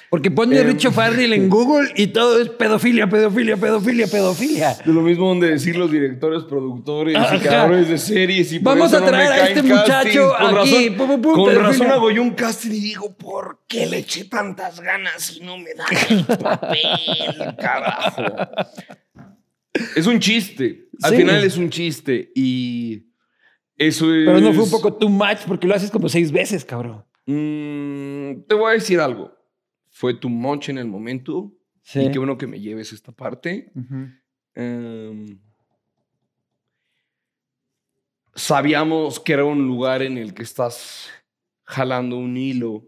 Porque 0.10 0.30
pone 0.30 0.58
Em. 0.60 0.68
Richo 0.68 0.92
Farrell 0.92 1.32
en 1.32 1.48
Google 1.50 1.90
y 1.96 2.08
todo 2.08 2.42
es 2.42 2.50
pedofilia, 2.50 3.08
pedofilia, 3.08 3.56
pedofilia, 3.56 4.08
pedofilia. 4.08 4.74
De 4.86 4.92
lo 4.92 5.02
mismo 5.02 5.28
donde 5.30 5.52
decir 5.52 5.78
los 5.78 5.90
directores, 5.92 6.44
productores 6.44 7.16
Ajá. 7.16 7.36
y 7.36 7.40
creadores 7.40 7.88
de 7.88 7.98
series 7.98 8.52
y 8.52 8.60
Vamos 8.60 8.94
a 8.94 9.00
no 9.00 9.06
traer 9.06 9.32
a 9.32 9.36
caen 9.38 9.58
este 9.58 9.64
muchacho 9.64 9.88
castings. 9.94 10.16
Con 10.26 10.58
aquí, 10.60 10.90
razón- 10.90 11.22
con 11.22 11.56
razón 11.56 11.92
hago 11.92 12.12
yo 12.12 12.22
un 12.24 12.32
casting 12.32 12.72
y 12.72 12.80
digo, 12.82 13.16
¿por 13.16 13.62
qué 13.68 13.86
le 13.86 14.00
eché 14.00 14.26
tantas 14.26 14.82
ganas 14.82 15.38
y 15.38 15.42
no 15.42 15.58
me 15.58 15.74
dan 15.76 15.88
el 16.10 16.26
papel, 16.38 17.56
carajo? 17.60 18.24
Es 19.96 20.06
un 20.08 20.20
chiste. 20.20 20.90
Al 21.04 21.12
Sí. 21.12 21.18
final 21.18 21.44
es 21.44 21.58
un 21.58 21.70
chiste 21.70 22.32
y 22.36 23.08
eso 23.78 24.14
es... 24.14 24.26
Pero 24.26 24.40
no 24.42 24.54
fue 24.54 24.64
un 24.66 24.70
poco 24.72 24.94
too 24.94 25.10
much 25.10 25.40
porque 25.48 25.66
lo 25.68 25.74
haces 25.74 25.90
como 25.90 26.10
seis 26.10 26.32
veces, 26.32 26.66
cabrón. 26.66 27.04
Mm, 27.26 28.44
te 28.48 28.56
voy 28.56 28.72
a 28.72 28.74
decir 28.74 29.00
algo. 29.00 29.36
Fue 29.90 30.14
too 30.14 30.30
much 30.30 30.70
en 30.70 30.78
el 30.78 30.88
momento. 30.88 31.54
Sí. 31.82 32.02
Y 32.02 32.12
qué 32.12 32.20
bueno 32.20 32.38
que 32.38 32.48
me 32.48 32.60
lleves 32.60 32.94
esta 32.94 33.12
parte. 33.12 33.72
Em, 34.54 35.40
sabíamos 38.36 39.20
que 39.20 39.34
era 39.34 39.46
un 39.46 39.68
lugar 39.68 40.02
en 40.02 40.18
el 40.18 40.34
que 40.34 40.44
estás 40.44 41.10
jalando 41.64 42.18
un 42.18 42.38
hilo, 42.38 42.88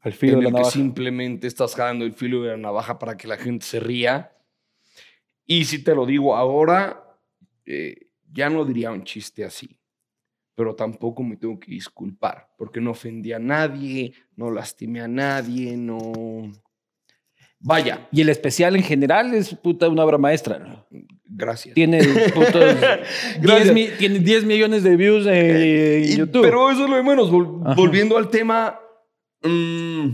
Al 0.00 0.12
filo 0.12 0.34
en 0.34 0.44
de 0.44 0.50
la 0.50 0.58
el 0.58 0.64
que 0.64 0.70
simplemente 0.70 1.46
estás 1.46 1.74
jalando 1.74 2.04
el 2.04 2.12
filo 2.12 2.42
de 2.42 2.50
la 2.50 2.56
navaja 2.56 2.98
para 2.98 3.16
que 3.16 3.28
la 3.28 3.36
gente 3.36 3.64
se 3.64 3.80
ría. 3.80 4.36
Y 5.46 5.64
si 5.64 5.82
te 5.82 5.94
lo 5.94 6.06
digo 6.06 6.36
ahora, 6.36 7.18
eh, 7.66 8.08
ya 8.30 8.48
no 8.48 8.64
diría 8.64 8.90
un 8.90 9.04
chiste 9.04 9.44
así. 9.44 9.78
Pero 10.54 10.74
tampoco 10.74 11.22
me 11.22 11.36
tengo 11.36 11.58
que 11.58 11.70
disculpar, 11.70 12.48
porque 12.58 12.80
no 12.80 12.90
ofendí 12.92 13.32
a 13.32 13.38
nadie, 13.38 14.12
no 14.36 14.50
lastimé 14.50 15.00
a 15.00 15.08
nadie, 15.08 15.76
no... 15.76 16.52
Vaya, 17.64 18.08
Y 18.10 18.20
el 18.22 18.28
especial 18.28 18.74
en 18.74 18.82
general 18.82 19.32
es 19.34 19.54
puta 19.54 19.88
una 19.88 20.04
obra 20.04 20.18
maestra. 20.18 20.84
gracias. 21.24 21.74
Tiene 21.76 22.00
putos 22.34 22.76
10, 23.40 23.72
mi- 23.72 23.86
tiene 23.98 24.18
10 24.18 24.44
millones 24.46 24.82
de 24.82 24.96
views 24.96 25.26
en, 25.26 25.34
en 25.56 26.04
Y- 26.04 26.16
YouTube. 26.16 26.42
Pero 26.42 26.70
eso 26.72 26.84
es 26.84 26.90
lo 26.90 26.96
de 26.96 27.02
menos. 27.04 27.30
Vol- 27.30 27.76
volviendo 27.76 28.18
al 28.18 28.30
tema, 28.30 28.80
mm, 29.44 30.08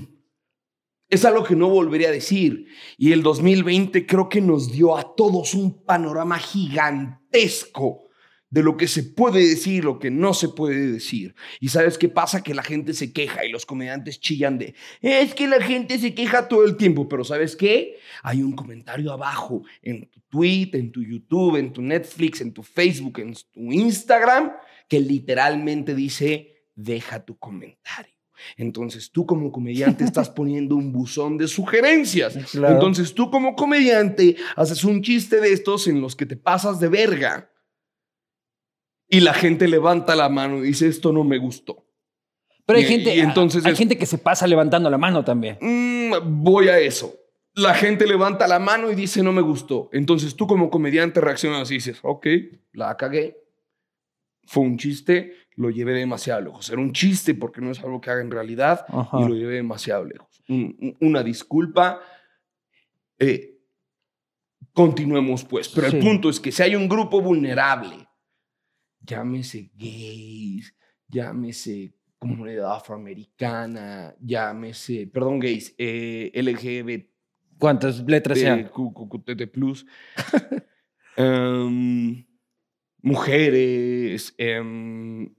es 1.08 1.24
algo 1.24 1.42
que 1.42 1.56
no 1.56 1.70
volvería 1.70 2.08
a 2.08 2.12
decir. 2.12 2.66
Y 2.98 3.12
el 3.12 3.22
2020 3.22 4.04
creo 4.04 4.28
que 4.28 4.42
nos 4.42 4.70
dio 4.70 4.94
a 4.98 5.14
todos 5.16 5.54
un 5.54 5.82
panorama 5.86 6.38
gigantesco 6.38 8.02
de 8.50 8.62
lo 8.62 8.76
que 8.76 8.88
se 8.88 9.02
puede 9.02 9.46
decir, 9.46 9.84
lo 9.84 9.98
que 9.98 10.10
no 10.10 10.32
se 10.32 10.48
puede 10.48 10.90
decir. 10.90 11.34
Y 11.60 11.68
sabes 11.68 11.98
qué 11.98 12.08
pasa? 12.08 12.42
Que 12.42 12.54
la 12.54 12.62
gente 12.62 12.94
se 12.94 13.12
queja 13.12 13.44
y 13.44 13.50
los 13.50 13.66
comediantes 13.66 14.20
chillan 14.20 14.58
de, 14.58 14.74
es 15.02 15.34
que 15.34 15.46
la 15.46 15.60
gente 15.60 15.98
se 15.98 16.14
queja 16.14 16.48
todo 16.48 16.64
el 16.64 16.76
tiempo, 16.76 17.08
pero 17.08 17.24
¿sabes 17.24 17.56
qué? 17.56 17.98
Hay 18.22 18.42
un 18.42 18.52
comentario 18.52 19.12
abajo 19.12 19.62
en 19.82 20.08
tu 20.08 20.20
tweet, 20.30 20.70
en 20.72 20.90
tu 20.90 21.02
YouTube, 21.02 21.56
en 21.56 21.72
tu 21.72 21.82
Netflix, 21.82 22.40
en 22.40 22.52
tu 22.52 22.62
Facebook, 22.62 23.18
en 23.20 23.34
tu 23.34 23.72
Instagram, 23.72 24.52
que 24.88 25.00
literalmente 25.00 25.94
dice, 25.94 26.64
deja 26.74 27.24
tu 27.24 27.38
comentario. 27.38 28.14
Entonces 28.56 29.10
tú 29.10 29.26
como 29.26 29.52
comediante 29.52 30.04
estás 30.04 30.30
poniendo 30.30 30.76
un 30.76 30.92
buzón 30.92 31.36
de 31.36 31.48
sugerencias. 31.48 32.38
Claro. 32.52 32.74
Entonces 32.74 33.12
tú 33.12 33.30
como 33.30 33.54
comediante 33.54 34.36
haces 34.56 34.84
un 34.84 35.02
chiste 35.02 35.40
de 35.40 35.52
estos 35.52 35.86
en 35.88 36.00
los 36.00 36.16
que 36.16 36.24
te 36.24 36.36
pasas 36.36 36.80
de 36.80 36.88
verga 36.88 37.50
y 39.08 39.20
la 39.20 39.32
gente 39.34 39.68
levanta 39.68 40.14
la 40.14 40.28
mano 40.28 40.58
y 40.58 40.68
dice, 40.68 40.86
esto 40.88 41.12
no 41.12 41.24
me 41.24 41.38
gustó. 41.38 41.84
Pero 42.66 42.78
hay 42.78 42.84
y- 42.84 42.88
gente, 42.88 43.16
y 43.16 43.20
entonces 43.20 43.64
hay 43.64 43.72
es- 43.72 43.78
gente 43.78 43.96
que 43.96 44.04
se 44.06 44.18
pasa 44.18 44.46
levantando 44.46 44.90
la 44.90 44.98
mano 44.98 45.24
también. 45.24 45.58
Mm, 45.60 46.42
voy 46.44 46.68
a 46.68 46.78
eso. 46.78 47.14
La 47.54 47.74
gente 47.74 48.06
levanta 48.06 48.46
la 48.46 48.58
mano 48.58 48.90
y 48.90 48.94
dice, 48.94 49.22
no 49.22 49.32
me 49.32 49.40
gustó. 49.42 49.88
Entonces 49.92 50.36
tú 50.36 50.46
como 50.46 50.70
comediante 50.70 51.20
reaccionas 51.20 51.70
y 51.70 51.74
dices, 51.74 51.98
ok, 52.02 52.26
la 52.72 52.96
cagué. 52.96 53.36
Fue 54.44 54.62
un 54.62 54.78
chiste, 54.78 55.34
lo 55.56 55.70
llevé 55.70 55.92
demasiado 55.92 56.40
lejos. 56.42 56.70
Era 56.70 56.80
un 56.80 56.92
chiste 56.92 57.34
porque 57.34 57.60
no 57.60 57.70
es 57.70 57.80
algo 57.80 58.00
que 58.00 58.10
haga 58.10 58.20
en 58.20 58.30
realidad 58.30 58.84
Ajá. 58.88 59.18
y 59.20 59.28
lo 59.28 59.34
llevé 59.34 59.54
demasiado 59.56 60.04
lejos. 60.04 60.42
Un- 60.48 60.76
un- 60.80 60.96
una 61.00 61.22
disculpa. 61.22 62.00
Eh, 63.18 63.58
continuemos 64.72 65.44
pues. 65.44 65.68
Pero 65.68 65.90
Sí. 65.90 65.96
el 65.96 66.02
punto 66.02 66.28
es 66.30 66.38
que 66.40 66.52
si 66.52 66.62
hay 66.62 66.76
un 66.76 66.88
grupo 66.88 67.20
vulnerable, 67.20 68.07
llámese 69.08 69.70
gays, 69.74 70.74
llámese 71.08 71.94
comunidad 72.18 72.72
afroamericana, 72.76 74.14
llámese, 74.20 75.06
perdón, 75.06 75.38
gays, 75.40 75.74
eh, 75.78 76.30
LGBT, 76.34 77.08
¿Cuántas 77.58 78.00
letras 78.06 78.38
sean? 78.38 78.60
eh, 78.60 78.70
QQQTT+, 78.70 79.50
em, 81.16 82.24
mujeres. 83.02 84.34
em, 84.38 85.34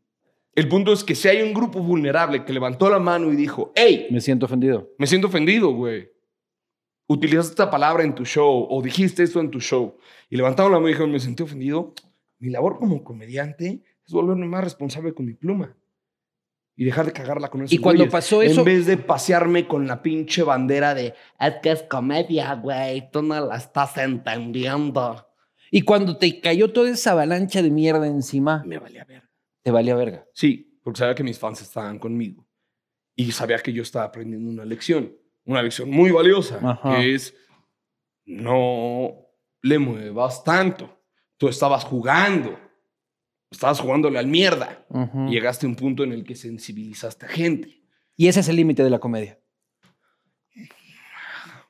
el 0.55 0.67
punto 0.67 0.91
es 0.91 1.03
que 1.03 1.15
si 1.15 1.27
hay 1.29 1.41
un 1.41 1.53
grupo 1.53 1.79
vulnerable 1.81 2.43
que 2.43 2.51
levantó 2.53 2.89
la 2.89 2.99
mano 2.99 3.31
y 3.31 3.35
dijo, 3.35 3.71
hey, 3.75 4.07
Me 4.09 4.19
siento 4.19 4.45
ofendido. 4.45 4.89
me 4.97 5.07
siento 5.07 5.27
ofendido, 5.27 5.69
güey. 5.71 6.09
Utilizaste 7.07 7.51
esta 7.51 7.71
palabra 7.71 8.03
en 8.03 8.13
tu 8.13 8.23
show 8.25 8.67
o 8.69 8.81
dijiste 8.81 9.23
esto 9.23 9.39
en 9.39 9.49
tu 9.49 9.59
show 9.61 9.97
y 10.29 10.35
levantaron 10.38 10.71
la 10.71 10.77
mano 10.77 10.89
y 10.89 10.91
dijeron, 10.91 11.11
me 11.11 11.19
sentí 11.19 11.41
ofendido. 11.43 11.93
Mi 12.39 12.50
labor 12.50 12.77
como 12.77 13.03
comediante 13.03 13.84
es 14.05 14.13
volverme 14.13 14.48
más 14.48 14.63
responsable 14.63 15.13
con 15.13 15.25
mi 15.25 15.34
pluma 15.34 15.75
y 16.75 16.86
dejar 16.86 17.05
de 17.05 17.12
cagarla 17.12 17.50
con 17.50 17.62
esos 17.62 17.74
Y 17.74 17.77
cuando 17.79 18.00
güeyes, 18.03 18.12
pasó 18.12 18.41
eso- 18.41 18.62
En 18.62 18.65
vez 18.65 18.86
de 18.86 18.98
pasearme 18.98 19.67
con 19.67 19.86
la 19.88 20.01
pinche 20.01 20.43
bandera 20.43 20.93
de 20.96 21.13
es 21.39 21.53
que 21.62 21.72
es 21.72 21.84
comedia, 21.84 22.55
güey, 22.55 23.12
tú 23.12 23.22
no 23.22 23.46
la 23.46 23.58
estás 23.58 23.98
entendiendo. 23.98 25.25
Y 25.72 25.81
cuando 25.81 26.17
te 26.17 26.39
cayó 26.39 26.72
toda 26.72 26.89
esa 26.89 27.12
avalancha 27.12 27.62
de 27.62 27.69
mierda 27.69 28.08
encima, 28.08 28.63
Me 28.65 28.79
valía 28.79 29.03
ver. 29.05 29.24
te 29.62 29.72
valía 29.72 29.96
verga. 29.96 30.25
Sí, 30.34 30.79
porque 30.84 31.00
sabía 31.00 31.15
que 31.15 31.24
mis 31.24 31.38
fans 31.38 31.62
estaban 31.62 32.00
conmigo 32.00 32.48
y 33.15 33.31
sabía 33.34 33.60
que 33.60 33.74
yo 33.74 33.84
estaba 33.84 34.05
aprendiendo 34.05 34.50
una 34.50 34.63
lección, 34.65 35.13
una 35.43 35.62
lección 35.62 35.89
muy 35.91 36.10
valiosa, 36.12 36.60
Ajá. 36.63 36.96
que 36.98 37.13
es 37.13 37.36
no 38.25 39.12
le 39.62 39.79
muevas 39.79 40.43
tanto. 40.43 40.99
Tú 41.39 41.48
estabas 41.48 41.86
jugando, 41.86 42.60
estabas 43.50 43.79
jugándole 43.79 44.19
al 44.19 44.27
mierda. 44.27 44.86
Ujú. 44.89 45.29
Y 45.29 45.31
Llegaste 45.31 45.65
a 45.65 45.69
un 45.69 45.75
punto 45.75 46.03
en 46.03 46.12
el 46.12 46.24
que 46.24 46.36
sensibilizaste 46.36 47.25
a 47.25 47.29
gente. 47.29 47.81
Y 48.15 48.27
ese 48.27 48.41
es 48.41 48.50
el 48.50 48.58
límite 48.58 48.84
de 48.84 48.89
la 48.89 49.00
comedia. 49.00 49.39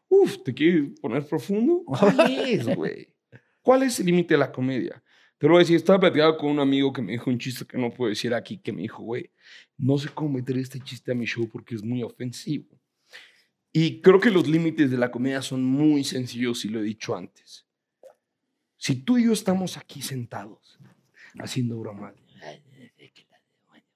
Uf, 0.09 0.43
¿te 0.43 0.53
quieres 0.53 0.99
poner 0.99 1.25
profundo? 1.25 1.83
¿Cuál 1.85 2.19
es, 2.47 2.75
güey? 2.75 3.15
¿Cuál 3.61 3.83
es 3.83 3.99
el 3.99 4.07
límite 4.07 4.33
de 4.33 4.39
la 4.39 4.51
comedia? 4.51 5.03
Te 5.37 5.47
lo 5.47 5.53
voy 5.53 5.59
a 5.59 5.63
decir, 5.63 5.75
estaba 5.75 5.99
platicando 5.99 6.35
con 6.35 6.49
un 6.49 6.59
amigo 6.59 6.91
que 6.91 7.01
me 7.01 7.11
dijo 7.11 7.29
un 7.29 7.37
chiste 7.37 7.65
que 7.65 7.77
no 7.77 7.91
puedo 7.91 8.09
decir 8.09 8.33
aquí, 8.33 8.57
que 8.57 8.73
me 8.73 8.81
dijo, 8.81 9.03
güey, 9.03 9.31
no 9.77 9.97
sé 9.97 10.09
cómo 10.13 10.31
meter 10.31 10.57
este 10.57 10.79
chiste 10.81 11.11
a 11.11 11.15
mi 11.15 11.25
show 11.25 11.47
porque 11.47 11.75
es 11.75 11.83
muy 11.83 12.03
ofensivo. 12.03 12.81
Y 13.71 14.01
creo 14.01 14.19
que 14.19 14.31
los 14.31 14.47
límites 14.47 14.89
de 14.89 14.97
la 14.97 15.11
comedia 15.11 15.43
son 15.43 15.63
muy 15.63 16.03
sencillos 16.03 16.65
y 16.65 16.69
lo 16.69 16.79
he 16.79 16.83
dicho 16.83 17.15
antes. 17.15 17.68
Si 18.79 18.95
tú 18.95 19.17
y 19.17 19.25
yo 19.25 19.33
estamos 19.33 19.75
aquí 19.77 20.01
sentados 20.01 20.79
haciendo 21.37 21.77
bromas, 21.77 22.15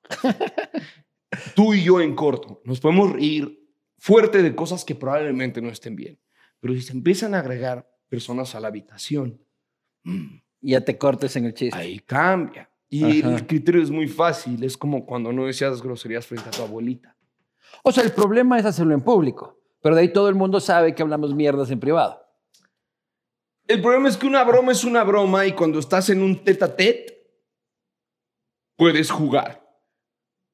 tú 1.55 1.73
y 1.73 1.83
yo 1.83 2.01
en 2.01 2.15
corto, 2.15 2.61
nos 2.65 2.79
podemos 2.79 3.11
reír 3.13 3.59
fuerte 3.97 4.43
de 4.43 4.53
cosas 4.53 4.83
que 4.83 4.93
probablemente 4.93 5.61
no 5.61 5.69
estén 5.69 5.95
bien. 5.95 6.19
Pero 6.59 6.73
si 6.73 6.81
se 6.81 6.91
empiezan 6.93 7.33
a 7.33 7.39
agregar 7.39 7.89
personas 8.09 8.53
a 8.55 8.59
la 8.59 8.67
habitación, 8.67 9.41
mm, 10.03 10.37
Ya 10.61 10.81
te 10.81 10.97
cortes 10.97 11.35
en 11.37 11.45
el 11.45 11.53
chiste. 11.53 11.77
ahí 11.79 11.99
cambia. 11.99 12.69
Y 12.89 13.21
Ajá. 13.21 13.35
el 13.35 13.47
criterio 13.47 13.81
es 13.81 13.89
muy 13.89 14.07
fácil, 14.07 14.63
es 14.63 14.77
como 14.77 15.05
cuando 15.05 15.31
no 15.33 15.45
decías 15.45 15.81
groserías 15.81 16.27
frente 16.27 16.49
a 16.49 16.51
tu 16.51 16.61
abuelita. 16.61 17.15
O 17.83 17.91
sea, 17.91 18.03
el 18.03 18.11
problema 18.11 18.59
es 18.59 18.65
hacerlo 18.65 18.93
en 18.93 19.01
público. 19.01 19.59
Pero 19.81 19.95
de 19.95 20.01
ahí 20.01 20.13
todo 20.13 20.29
el 20.29 20.35
mundo 20.35 20.59
sabe 20.59 20.93
que 20.93 21.01
hablamos 21.01 21.33
mierdas 21.33 21.71
en 21.71 21.79
privado. 21.79 22.22
El 23.67 23.81
problema 23.81 24.09
es 24.09 24.17
que 24.17 24.27
una 24.27 24.43
broma 24.43 24.71
es 24.71 24.83
una 24.83 25.03
broma 25.03 25.45
y 25.45 25.53
cuando 25.53 25.79
estás 25.79 26.09
en 26.09 26.21
un 26.21 26.43
tete 26.43 26.65
a 26.65 26.75
tete, 26.75 27.13
puedes 28.75 29.09
jugar. 29.09 29.63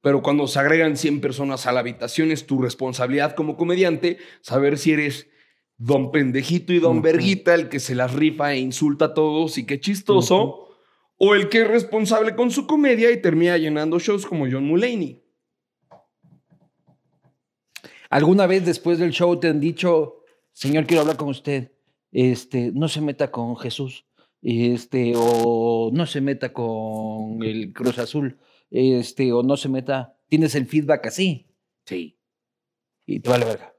Pero 0.01 0.21
cuando 0.21 0.47
se 0.47 0.59
agregan 0.59 0.95
100 0.95 1.19
personas 1.19 1.65
a 1.65 1.71
la 1.71 1.81
habitación, 1.81 2.31
es 2.31 2.45
tu 2.45 2.61
responsabilidad 2.61 3.35
como 3.35 3.57
comediante 3.57 4.17
saber 4.41 4.77
si 4.77 4.93
eres 4.93 5.27
don 5.77 6.11
pendejito 6.11 6.71
y 6.71 6.79
don 6.79 7.01
verguita, 7.01 7.55
el 7.55 7.67
que 7.67 7.79
se 7.79 7.95
las 7.95 8.13
rifa 8.13 8.53
e 8.53 8.59
insulta 8.59 9.05
a 9.05 9.13
todos 9.13 9.57
y 9.57 9.65
qué 9.65 9.79
chistoso, 9.79 10.69
o 11.17 11.35
el 11.35 11.49
que 11.49 11.61
es 11.61 11.67
responsable 11.67 12.35
con 12.35 12.51
su 12.51 12.67
comedia 12.67 13.11
y 13.11 13.21
termina 13.21 13.57
llenando 13.57 13.99
shows 13.99 14.25
como 14.25 14.45
John 14.49 14.65
Mulaney. 14.65 15.23
¿Alguna 18.09 18.47
vez 18.47 18.65
después 18.65 18.99
del 18.99 19.11
show 19.11 19.39
te 19.39 19.47
han 19.47 19.59
dicho, 19.59 20.23
señor, 20.51 20.85
quiero 20.85 21.01
hablar 21.01 21.17
con 21.17 21.29
usted? 21.29 21.71
Este, 22.11 22.71
no 22.73 22.87
se 22.87 23.01
meta 23.01 23.31
con 23.31 23.55
Jesús. 23.57 24.05
Este, 24.41 25.13
o 25.15 25.91
no 25.93 26.05
se 26.05 26.21
meta 26.21 26.53
con 26.53 27.43
el 27.43 27.73
Cruz 27.73 27.99
Azul. 27.99 28.39
Este, 28.69 29.31
o 29.33 29.43
no 29.43 29.57
se 29.57 29.69
meta. 29.69 30.15
Tienes 30.27 30.55
el 30.55 30.67
feedback 30.67 31.07
así. 31.07 31.47
Sí. 31.85 32.19
Y 33.05 33.19
te 33.19 33.29
vale 33.29 33.45
verga. 33.45 33.73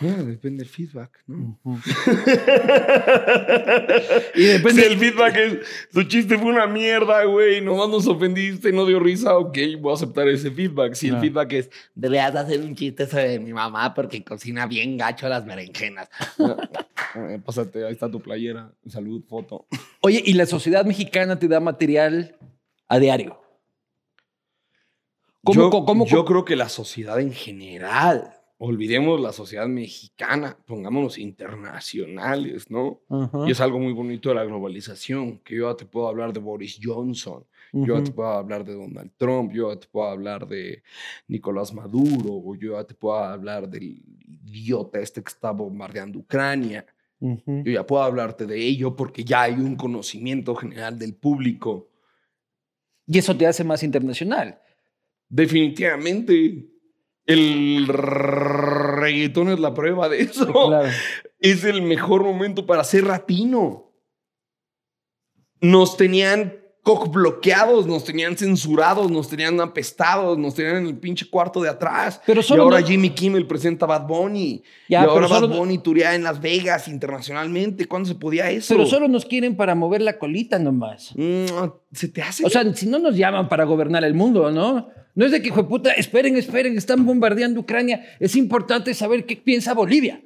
Depende 0.00 0.64
del 0.64 0.68
feedback, 0.68 1.22
¿no? 1.26 1.58
Y 4.34 4.42
depende- 4.44 4.82
Si 4.82 4.92
el 4.92 4.98
feedback 4.98 5.36
es, 5.36 5.58
tu 5.92 6.02
chiste 6.04 6.38
fue 6.38 6.48
una 6.50 6.66
mierda, 6.66 7.24
güey, 7.24 7.60
nomás 7.60 7.88
nos 7.88 8.06
ofendiste, 8.06 8.72
no 8.72 8.86
dio 8.86 8.98
risa, 9.00 9.36
ok, 9.36 9.56
voy 9.80 9.90
a 9.92 9.94
aceptar 9.94 10.28
ese 10.28 10.50
feedback. 10.50 10.94
Si 10.94 11.08
el 11.08 11.18
feedback 11.20 11.52
es, 11.52 11.70
Deberías 11.94 12.34
hacer 12.34 12.60
un 12.60 12.74
chiste 12.74 13.06
sobre 13.06 13.38
mi 13.38 13.52
mamá 13.52 13.92
porque 13.94 14.24
cocina 14.24 14.66
bien 14.66 14.96
gacho 14.96 15.28
las 15.28 15.44
berenjenas. 15.44 16.08
eh, 17.16 17.38
pásate, 17.44 17.84
ahí 17.86 17.92
está 17.92 18.10
tu 18.10 18.20
playera, 18.20 18.72
salud, 18.88 19.22
foto. 19.28 19.66
Oye, 20.00 20.22
y 20.24 20.32
la 20.34 20.46
sociedad 20.46 20.84
mexicana 20.84 21.38
te 21.38 21.48
da 21.48 21.60
material 21.60 22.36
a 22.88 22.98
diario. 22.98 23.40
¿Cómo, 25.44 25.60
yo, 25.62 25.70
co- 25.70 25.84
cómo- 25.84 26.06
yo 26.06 26.24
creo 26.24 26.44
que 26.44 26.56
la 26.56 26.68
sociedad 26.68 27.18
en 27.20 27.32
general, 27.32 28.34
olvidemos 28.62 29.18
la 29.18 29.32
sociedad 29.32 29.66
mexicana, 29.66 30.54
pongámonos 30.66 31.16
internacionales, 31.16 32.70
¿no? 32.70 33.00
Y 33.46 33.52
es 33.52 33.60
algo 33.60 33.78
muy 33.78 33.94
bonito 33.94 34.28
de 34.28 34.34
la 34.34 34.44
globalización, 34.44 35.38
que 35.38 35.56
yo 35.56 35.70
ya 35.70 35.76
te 35.76 35.86
puedo 35.86 36.06
hablar 36.08 36.34
de 36.34 36.40
Boris 36.40 36.78
Johnson, 36.80 37.42
yo 37.72 37.96
ya 37.96 38.04
te 38.04 38.10
puedo 38.10 38.28
hablar 38.28 38.66
de 38.66 38.74
Donald 38.74 39.12
Trump, 39.16 39.52
yo 39.52 39.72
ya 39.72 39.80
te 39.80 39.86
puedo 39.86 40.08
hablar 40.08 40.46
de 40.46 40.82
Nicolás 41.26 41.72
Maduro, 41.72 42.34
o 42.44 42.54
yo 42.54 42.78
ya 42.78 42.84
te 42.84 42.92
puedo 42.92 43.16
hablar 43.16 43.66
del 43.66 44.02
idiota 44.44 45.00
este 45.00 45.22
que 45.22 45.30
está 45.30 45.52
bombardeando 45.52 46.18
Ucrania. 46.18 46.84
Yo 47.18 47.72
ya 47.72 47.86
puedo 47.86 48.02
hablarte 48.02 48.46
de 48.46 48.58
ello 48.58 48.94
porque 48.94 49.24
ya 49.24 49.42
hay 49.42 49.54
un 49.54 49.76
conocimiento 49.76 50.54
general 50.54 50.98
del 50.98 51.14
público 51.14 51.90
Y 53.06 53.18
eso 53.18 53.36
te 53.36 53.46
hace 53.46 53.62
más 53.62 53.82
internacional. 53.82 54.58
Definitivamente. 55.28 56.79
El 57.26 57.86
reggaetón 57.86 59.50
es 59.50 59.60
la 59.60 59.74
prueba 59.74 60.08
de 60.08 60.22
eso. 60.22 60.52
Claro. 60.52 60.88
Es 61.38 61.64
el 61.64 61.82
mejor 61.82 62.24
momento 62.24 62.66
para 62.66 62.84
ser 62.84 63.04
latino. 63.04 63.92
Nos 65.60 65.96
tenían 65.96 66.60
bloqueados, 67.10 67.86
nos 67.86 68.04
tenían 68.04 68.36
censurados, 68.36 69.10
nos 69.10 69.28
tenían 69.28 69.60
apestados, 69.60 70.38
nos 70.38 70.54
tenían 70.54 70.76
en 70.78 70.86
el 70.86 70.98
pinche 70.98 71.28
cuarto 71.28 71.60
de 71.62 71.68
atrás. 71.68 72.20
Pero 72.26 72.40
y 72.40 72.42
solo 72.42 72.62
ahora 72.64 72.80
no- 72.80 72.86
Jimmy 72.86 73.10
Kimmel 73.10 73.46
presenta 73.46 73.84
a 73.84 73.88
Bad 73.88 74.06
Bunny. 74.06 74.62
Ya, 74.88 75.02
y 75.02 75.04
ahora 75.04 75.28
solo 75.28 75.48
Bad 75.48 75.56
Bunny 75.58 75.78
turea 75.78 76.14
en 76.14 76.22
Las 76.22 76.40
Vegas 76.40 76.88
internacionalmente. 76.88 77.86
¿Cuándo 77.86 78.08
se 78.08 78.14
podía 78.14 78.50
eso? 78.50 78.74
Pero 78.74 78.86
solo 78.86 79.08
nos 79.08 79.24
quieren 79.24 79.56
para 79.56 79.74
mover 79.74 80.00
la 80.02 80.18
colita 80.18 80.58
nomás. 80.58 81.12
Mm, 81.16 81.44
¿Se 81.92 82.08
te 82.08 82.22
hace? 82.22 82.44
O 82.44 82.50
sea, 82.50 82.72
si 82.74 82.86
no 82.86 82.98
nos 82.98 83.16
llaman 83.16 83.48
para 83.48 83.64
gobernar 83.64 84.04
el 84.04 84.14
mundo, 84.14 84.50
¿no? 84.50 84.88
No 85.14 85.26
es 85.26 85.32
de 85.32 85.42
que, 85.42 85.48
hijo 85.48 85.62
de 85.62 85.68
puta, 85.68 85.92
esperen, 85.92 86.36
esperen, 86.36 86.76
están 86.78 87.04
bombardeando 87.04 87.60
Ucrania. 87.60 88.04
Es 88.20 88.36
importante 88.36 88.94
saber 88.94 89.26
qué 89.26 89.36
piensa 89.36 89.74
Bolivia. 89.74 90.22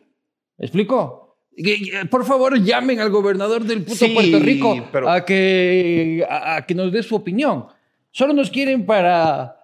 ¿Me 0.58 0.66
explico? 0.66 1.23
Que, 1.56 2.06
Por 2.10 2.24
favor, 2.24 2.58
llamen 2.60 3.00
al 3.00 3.10
gobernador 3.10 3.64
del 3.64 3.82
puto 3.82 3.96
Sí, 4.06 4.12
Puerto 4.14 4.38
Rico 4.40 4.88
pero- 4.90 5.08
a, 5.08 5.24
que, 5.24 6.26
a, 6.28 6.56
a 6.56 6.66
que 6.66 6.74
nos 6.74 6.90
dé 6.92 7.02
su 7.02 7.14
opinión. 7.14 7.66
Solo 8.10 8.32
nos 8.32 8.50
quieren 8.50 8.86
para 8.86 9.56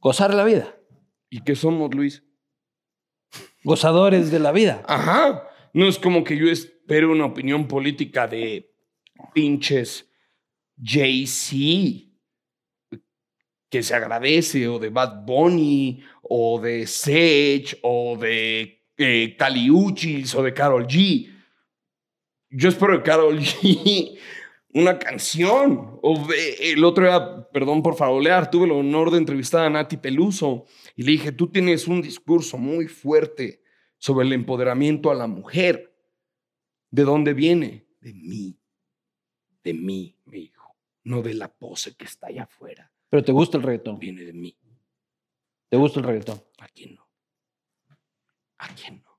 gozar 0.00 0.32
la 0.34 0.44
vida. 0.44 0.76
¿Y 1.28 1.40
qué 1.42 1.54
somos, 1.56 1.94
Luis? 1.94 2.22
Gozadores 3.64 4.30
de 4.30 4.38
la 4.38 4.52
vida. 4.52 4.82
Ajá. 4.86 5.44
No 5.72 5.86
es 5.88 5.98
como 5.98 6.24
que 6.24 6.36
yo 6.36 6.48
espero 6.50 7.12
una 7.12 7.26
opinión 7.26 7.68
política 7.68 8.26
de 8.26 8.72
pinches 9.34 10.08
Jay-Z, 10.82 12.08
que 13.68 13.82
se 13.82 13.94
agradece, 13.94 14.66
o 14.66 14.78
de 14.78 14.88
Bad 14.88 15.24
Bunny, 15.24 16.02
o 16.22 16.60
de 16.60 16.86
Sage, 16.86 17.78
o 17.82 18.16
de 18.16 18.79
eh, 19.00 19.36
Caliuchis, 19.36 20.34
o 20.34 20.42
de 20.42 20.52
Carol 20.54 20.86
G. 20.86 21.28
Yo 22.50 22.68
espero 22.68 22.96
de 22.98 23.02
Carol 23.02 23.38
G 23.40 24.18
una 24.72 24.98
canción. 24.98 25.98
O 26.02 26.26
de- 26.28 26.72
el 26.72 26.84
otro 26.84 27.04
día, 27.04 27.48
perdón 27.52 27.82
por 27.82 27.96
farolear, 27.96 28.50
tuve 28.50 28.66
el 28.66 28.72
honor 28.72 29.10
de 29.10 29.18
entrevistar 29.18 29.64
a 29.66 29.70
Nati 29.70 29.96
Peluso 29.96 30.66
y 30.94 31.02
le 31.02 31.12
dije, 31.12 31.32
tú 31.32 31.48
tienes 31.48 31.88
un 31.88 32.02
discurso 32.02 32.56
muy 32.58 32.86
fuerte 32.86 33.62
sobre 33.98 34.26
el 34.26 34.32
empoderamiento 34.32 35.10
a 35.10 35.14
la 35.14 35.26
mujer. 35.26 35.92
¿De 36.90 37.02
dónde 37.04 37.34
viene? 37.34 37.86
De 38.00 38.12
mí. 38.14 38.56
De 39.62 39.74
mí, 39.74 40.16
mi 40.24 40.38
hijo. 40.44 40.76
No 41.04 41.22
de 41.22 41.34
la 41.34 41.48
pose 41.52 41.94
que 41.96 42.04
está 42.04 42.28
allá 42.28 42.44
afuera. 42.44 42.92
Pero 43.08 43.22
te 43.24 43.32
gusta 43.32 43.56
el 43.56 43.62
reggaetón. 43.64 43.98
Viene 43.98 44.22
de 44.24 44.32
mí. 44.32 44.56
Te 45.68 45.76
gusta 45.76 46.00
el 46.00 46.06
reggaetón. 46.06 46.40
¿A 46.58 46.68
quién 46.68 46.94
no? 46.94 46.99
¿A 48.60 48.68
quién 48.74 49.02
no? 49.02 49.10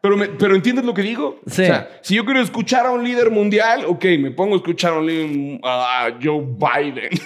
pero, 0.00 0.16
me- 0.16 0.28
pero 0.28 0.54
¿entiendes 0.54 0.84
lo 0.84 0.94
que 0.94 1.02
digo? 1.02 1.40
Sí. 1.46 1.62
O 1.62 1.66
sea, 1.66 1.98
si 2.02 2.14
yo 2.14 2.24
quiero 2.24 2.40
escuchar 2.40 2.86
a 2.86 2.92
un 2.92 3.02
líder 3.04 3.30
mundial, 3.30 3.84
ok, 3.86 4.04
me 4.18 4.30
pongo 4.30 4.54
a 4.54 4.56
escuchar 4.58 4.92
a, 4.94 4.98
un 5.00 5.06
líder- 5.06 5.60
a 5.64 6.10
Joe 6.22 6.44
Biden. 6.46 7.10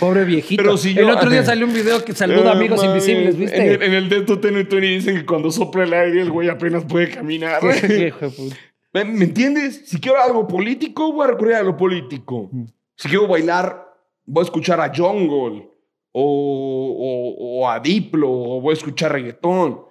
Pobre 0.00 0.24
viejito. 0.24 0.62
Pero 0.62 0.76
si 0.76 0.98
el 0.98 1.08
otro 1.10 1.30
día 1.30 1.44
salió 1.44 1.66
un 1.66 1.72
video 1.74 2.04
que 2.04 2.12
saluda 2.12 2.50
a 2.50 2.54
Eh, 2.54 2.56
amigos 2.56 2.78
mami, 2.78 2.88
invisibles, 2.88 3.36
¿viste? 3.36 3.56
En 3.56 3.72
el, 3.74 3.82
en 3.82 3.94
el 3.94 4.08
Death 4.08 4.26
to 4.26 4.40
Ten 4.40 4.56
and 4.56 4.68
Twenty 4.68 4.88
dicen 4.88 5.16
que 5.16 5.24
cuando 5.26 5.50
sopla 5.52 5.84
el 5.84 5.92
aire 5.92 6.22
el 6.22 6.30
güey 6.30 6.48
apenas 6.48 6.84
puede 6.84 7.10
caminar. 7.10 7.60
Qué 7.86 8.06
hijo 8.08 8.18
de 8.20 8.30
puta. 8.30 8.56
¿Me, 8.92 9.04
me 9.04 9.24
entiendes? 9.26 9.82
Si 9.86 10.00
quiero 10.00 10.20
algo 10.20 10.48
político, 10.48 11.12
voy 11.12 11.24
a 11.24 11.30
recurrir 11.32 11.54
a 11.56 11.62
lo 11.62 11.76
político. 11.76 12.50
Si 12.96 13.08
quiero 13.08 13.28
bailar, 13.28 13.86
voy 14.24 14.42
a 14.42 14.44
escuchar 14.46 14.80
a 14.80 14.90
Jungle 14.92 15.68
o, 16.18 16.96
o- 16.98 17.60
o 17.60 17.68
a 17.68 17.78
Diplo 17.78 18.30
o 18.30 18.60
voy 18.60 18.70
a 18.72 18.78
escuchar 18.78 19.12
reggaetón. 19.12 19.82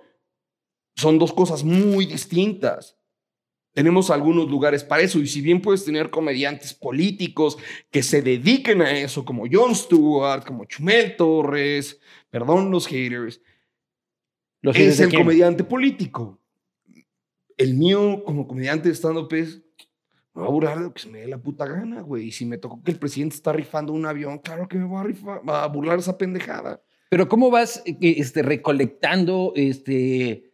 Son 0.95 1.19
dos 1.19 1.31
cosas 1.31 1.63
muy 1.63 2.05
distintas. 2.07 2.97
Tenemos 3.73 4.09
algunos 4.09 4.49
lugares 4.49 4.83
para 4.83 5.03
eso 5.03 5.19
y 5.19 5.27
si 5.27 5.41
bien 5.41 5.61
puedes 5.61 5.83
tener 5.85 6.09
comediantes 6.09 6.73
políticos 6.73 7.57
que 7.91 8.01
se 8.01 8.21
dediquen 8.21 8.81
a 8.81 8.89
eso, 8.97 9.23
como 9.25 9.43
Jon 9.51 9.75
Stewart, 9.75 10.45
como 10.45 10.65
Chumel 10.65 11.15
Torres, 11.17 11.99
perdón 12.29 12.71
los 12.71 12.87
haters, 12.87 13.41
Los 14.61 14.77
es 14.77 14.99
el 15.01 15.09
quién? 15.09 15.21
comediante 15.21 15.63
político. 15.63 16.39
El 17.57 17.75
mío, 17.75 18.23
como 18.25 18.47
comediante 18.47 18.89
de 18.89 18.95
stand-up, 18.95 19.31
es. 19.33 19.61
Me 20.35 20.41
voy 20.41 20.47
a 20.49 20.51
burlar 20.51 20.77
de 20.77 20.83
lo 20.83 20.93
que 20.93 21.01
se 21.01 21.09
me 21.09 21.19
dé 21.19 21.27
la 21.27 21.37
puta 21.37 21.65
gana, 21.65 22.01
güey. 22.01 22.25
Y 22.27 22.31
si 22.31 22.45
me 22.45 22.57
tocó 22.57 22.81
que 22.83 22.91
el 22.91 22.99
presidente 22.99 23.35
está 23.35 23.53
rifando 23.53 23.93
un 23.93 24.05
avión, 24.05 24.37
claro 24.39 24.67
que 24.67 24.77
me 24.77 24.83
voy 24.85 24.99
a, 24.99 25.03
rifar, 25.03 25.41
a 25.47 25.65
burlar 25.67 25.97
esa 25.99 26.17
pendejada. 26.17 26.81
Pero 27.09 27.29
¿cómo 27.29 27.49
vas 27.49 27.81
eh, 27.85 27.95
este, 28.01 28.41
recolectando 28.43 29.53
este, 29.55 30.51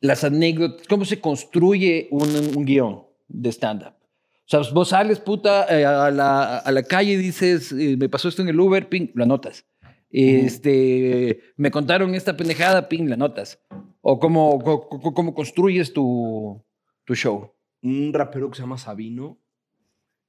las 0.00 0.24
anécdotas? 0.24 0.86
¿Cómo 0.86 1.04
se 1.06 1.20
construye 1.20 2.08
un, 2.10 2.28
un 2.54 2.64
guion 2.66 3.02
de 3.28 3.48
stand-up? 3.50 3.94
O 3.94 4.50
sea, 4.50 4.60
vos 4.74 4.88
sales, 4.90 5.20
puta, 5.20 5.66
eh, 5.74 5.84
a, 5.86 6.10
la, 6.10 6.58
a 6.58 6.70
la 6.72 6.82
calle 6.82 7.12
y 7.12 7.16
dices, 7.16 7.72
eh, 7.72 7.96
me 7.98 8.08
pasó 8.08 8.28
esto 8.28 8.42
en 8.42 8.48
el 8.48 8.60
Uber, 8.60 8.88
ping, 8.88 9.08
lo 9.14 9.24
anotas. 9.24 9.64
Este, 10.10 11.40
me 11.56 11.70
contaron 11.70 12.14
esta 12.14 12.36
pendejada, 12.36 12.88
ping, 12.88 13.08
la 13.08 13.14
anotas. 13.14 13.58
O 14.00 14.18
cómo, 14.18 14.58
co- 14.60 14.88
cómo 14.88 15.34
construyes 15.34 15.92
tu, 15.92 16.62
tu 17.04 17.14
show. 17.14 17.52
Un 17.82 18.12
rapero 18.12 18.50
que 18.50 18.56
se 18.56 18.62
llama 18.62 18.78
Sabino 18.78 19.38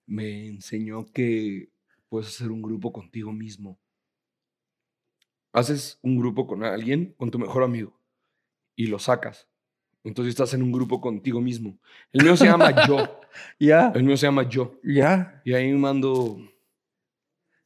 me 0.05 0.47
enseñó 0.47 1.05
que 1.05 1.69
puedes 2.09 2.27
hacer 2.29 2.51
un 2.51 2.61
grupo 2.61 2.91
contigo 2.91 3.31
mismo. 3.31 3.79
Haces 5.51 5.97
un 6.03 6.17
grupo 6.17 6.45
con 6.47 6.63
alguien, 6.63 7.13
con 7.17 7.31
tu 7.31 7.39
mejor 7.39 7.63
amigo, 7.63 7.99
y 8.75 8.87
lo 8.87 8.99
sacas. 8.99 9.47
Entonces 10.03 10.29
estás 10.31 10.53
en 10.53 10.61
un 10.63 10.71
grupo 10.71 11.01
contigo 11.01 11.41
mismo. 11.41 11.77
El 12.13 12.23
mío 12.23 12.37
se 12.37 12.45
llama 12.45 12.71
Yo. 12.87 13.19
Ya, 13.59 13.91
El 13.93 14.03
mío 14.03 14.15
se 14.15 14.27
llama 14.27 14.47
Yo. 14.47 14.79
ya. 14.83 15.41
Y 15.43 15.53
ahí 15.53 15.71
mando 15.73 16.37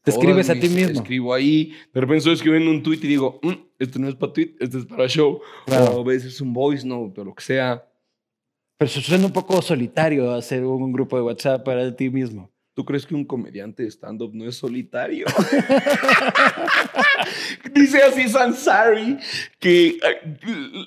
Te 0.02 0.12
escribes 0.12 0.50
a 0.50 0.54
ti 0.54 0.62
mis- 0.62 0.72
mismo. 0.76 1.02
Escribo 1.02 1.34
ahí. 1.34 1.74
De 1.94 2.02
repente 2.02 2.18
estoy 2.20 2.34
escribiendo 2.34 2.72
un 2.72 2.82
tweet 2.82 3.00
y 3.04 3.08
digo, 3.08 3.40
"Mm, 3.44 3.52
esto 3.80 4.00
no 4.00 4.08
es 4.08 4.16
para 4.16 4.34
tweet, 4.34 4.56
esto 4.60 4.80
es 4.80 4.86
para 4.86 5.08
show. 5.08 5.42
Claro. 5.66 5.98
O 5.98 6.02
a 6.02 6.04
veces 6.06 6.40
un 6.42 6.54
voice 6.54 6.88
note 6.88 7.22
o 7.22 7.26
lo 7.26 7.36
que 7.36 7.44
sea. 7.44 7.88
Pero 8.84 8.92
eso 8.92 9.00
suena 9.00 9.28
un 9.28 9.32
poco 9.32 9.62
solitario 9.62 10.34
hacer 10.34 10.66
un 10.66 10.92
grupo 10.92 11.16
de 11.16 11.22
WhatsApp 11.22 11.64
para 11.64 11.96
ti 11.96 12.10
mismo. 12.10 12.52
¿Tú 12.74 12.84
crees 12.84 13.06
que 13.06 13.16
un 13.16 13.24
comediante 13.24 13.84
de 13.84 13.90
stand-up 13.90 14.32
no 14.34 14.46
es 14.46 14.58
solitario? 14.58 15.26
Dice 17.74 18.04
así 18.04 18.28
Sansari 18.28 19.20
que 19.58 19.88
eh, 19.88 20.00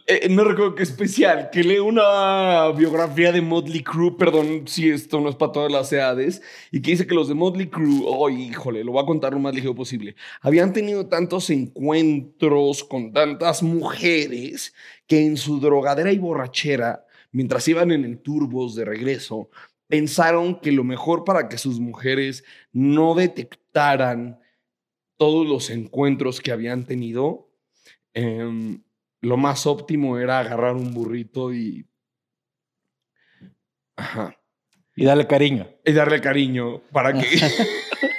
eh, 0.07 0.29
no 0.29 0.45
recuerdo 0.45 0.75
qué 0.75 0.83
especial, 0.83 1.49
que 1.51 1.65
lee 1.65 1.79
una 1.79 2.71
biografía 2.73 3.33
de 3.33 3.41
Motley 3.41 3.83
Crue, 3.83 4.19
perdón 4.19 4.65
si 4.67 4.91
esto 4.91 5.19
no 5.19 5.31
es 5.31 5.37
para 5.37 5.53
todas 5.53 5.73
las 5.73 5.91
edades, 5.91 6.43
y 6.71 6.83
que 6.83 6.91
dice 6.91 7.07
que 7.07 7.15
los 7.15 7.29
de 7.29 7.35
Motley 7.35 7.69
Crue, 7.69 8.03
oh, 8.05 8.29
híjole, 8.29 8.85
lo 8.85 8.93
voy 8.93 9.03
a 9.03 9.07
contar 9.07 9.33
lo 9.33 9.39
más 9.39 9.55
ligero 9.55 9.75
posible, 9.75 10.17
habían 10.43 10.75
tenido 10.75 11.07
tantos 11.07 11.49
encuentros 11.49 12.85
con 12.85 13.15
tantas 13.15 13.63
mujeres 13.63 14.75
que 15.07 15.25
en 15.25 15.39
su 15.39 15.61
drogadera 15.61 16.13
y 16.13 16.19
borrachera, 16.19 17.06
mientras 17.33 17.67
iban 17.69 17.93
en 17.93 18.05
el 18.05 18.19
turbos 18.19 18.75
de 18.75 18.85
regreso, 18.85 19.51
pensaron 19.87 20.61
que 20.61 20.73
lo 20.73 20.85
mejor 20.85 21.25
para 21.25 21.49
que 21.49 21.59
sus 21.59 21.81
mujeres 21.81 22.45
no 22.73 23.15
detectaran 23.15 24.41
todos 25.17 25.47
los 25.47 25.71
encuentros 25.71 26.41
que 26.41 26.53
habían 26.53 26.85
tenido, 26.85 27.49
em, 28.15 28.83
lo 29.21 29.37
más 29.37 29.67
óptimo 29.67 30.19
era 30.19 30.39
agarrar 30.39 30.75
un 30.75 30.93
burrito 30.93 31.53
y... 31.55 31.87
Ajá. 33.97 34.39
Y 34.95 35.05
darle 35.05 35.27
cariño. 35.27 35.69
Y 35.85 35.93
darle 35.93 36.21
cariño 36.21 36.81
para 36.93 37.13
que... 37.13 37.27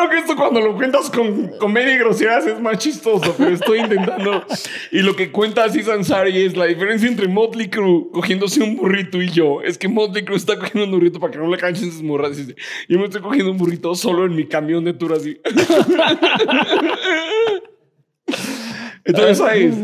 Claro 0.00 0.14
que 0.14 0.20
esto 0.20 0.34
cuando 0.34 0.62
lo 0.62 0.74
cuentas 0.76 1.10
con 1.10 1.48
comedia 1.58 1.94
y 1.94 1.98
groserías 1.98 2.46
es 2.46 2.58
más 2.58 2.78
chistoso, 2.78 3.34
pero 3.36 3.50
estoy 3.50 3.80
intentando. 3.80 4.46
Y 4.90 5.00
lo 5.00 5.14
que 5.14 5.30
cuenta 5.30 5.64
así 5.64 5.82
Sansari 5.82 6.42
es 6.42 6.56
la 6.56 6.64
diferencia 6.64 7.06
entre 7.06 7.28
Motley 7.28 7.68
Crue 7.68 8.06
cogiéndose 8.10 8.62
un 8.62 8.76
burrito 8.76 9.20
y 9.20 9.28
yo. 9.28 9.60
Es 9.60 9.76
que 9.76 9.88
Motley 9.88 10.24
Crue 10.24 10.38
está 10.38 10.58
cogiendo 10.58 10.84
un 10.84 10.92
burrito 10.92 11.20
para 11.20 11.34
que 11.34 11.38
no 11.38 11.50
le 11.50 11.58
canchen 11.58 11.92
sus 11.92 12.02
morras. 12.02 12.38
y 12.38 12.44
dice, 12.44 12.56
Yo 12.88 12.98
me 12.98 13.04
estoy 13.04 13.20
cogiendo 13.20 13.52
un 13.52 13.58
burrito 13.58 13.94
solo 13.94 14.24
en 14.24 14.34
mi 14.34 14.46
camión 14.46 14.84
de 14.84 14.94
tour 14.94 15.12
así. 15.12 15.38
Entonces, 19.04 19.36
¿sabes? 19.36 19.74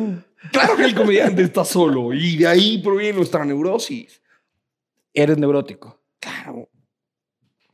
Claro 0.50 0.78
que 0.78 0.84
el 0.84 0.94
comediante 0.94 1.42
está 1.42 1.62
solo 1.62 2.14
y 2.14 2.38
de 2.38 2.46
ahí 2.46 2.78
proviene 2.78 3.18
nuestra 3.18 3.44
neurosis. 3.44 4.22
Eres 5.12 5.36
neurótico. 5.36 6.00
Claro. 6.18 6.70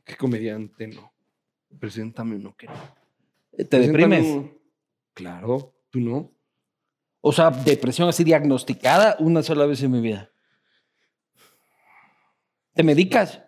¿Qué 0.03 0.17
comediante 0.17 0.87
no? 0.87 1.12
Preséntame 1.83 2.37
uno 2.37 2.55
que 2.55 2.67
no. 2.67 2.73
Te 3.69 3.77
deprimes. 3.77 4.25
uno. 4.25 4.51
Claro, 5.13 5.75
tú 5.89 5.99
no. 5.99 6.31
O 7.19 7.33
sea, 7.33 7.49
depresión 7.51 8.07
así 8.07 8.23
diagnosticada 8.23 9.17
una 9.19 9.43
sola 9.43 9.65
vez 9.65 9.83
en 9.83 9.91
mi 9.91 9.99
vida. 9.99 10.31
¿Te 12.73 12.83
medicas? 12.83 13.43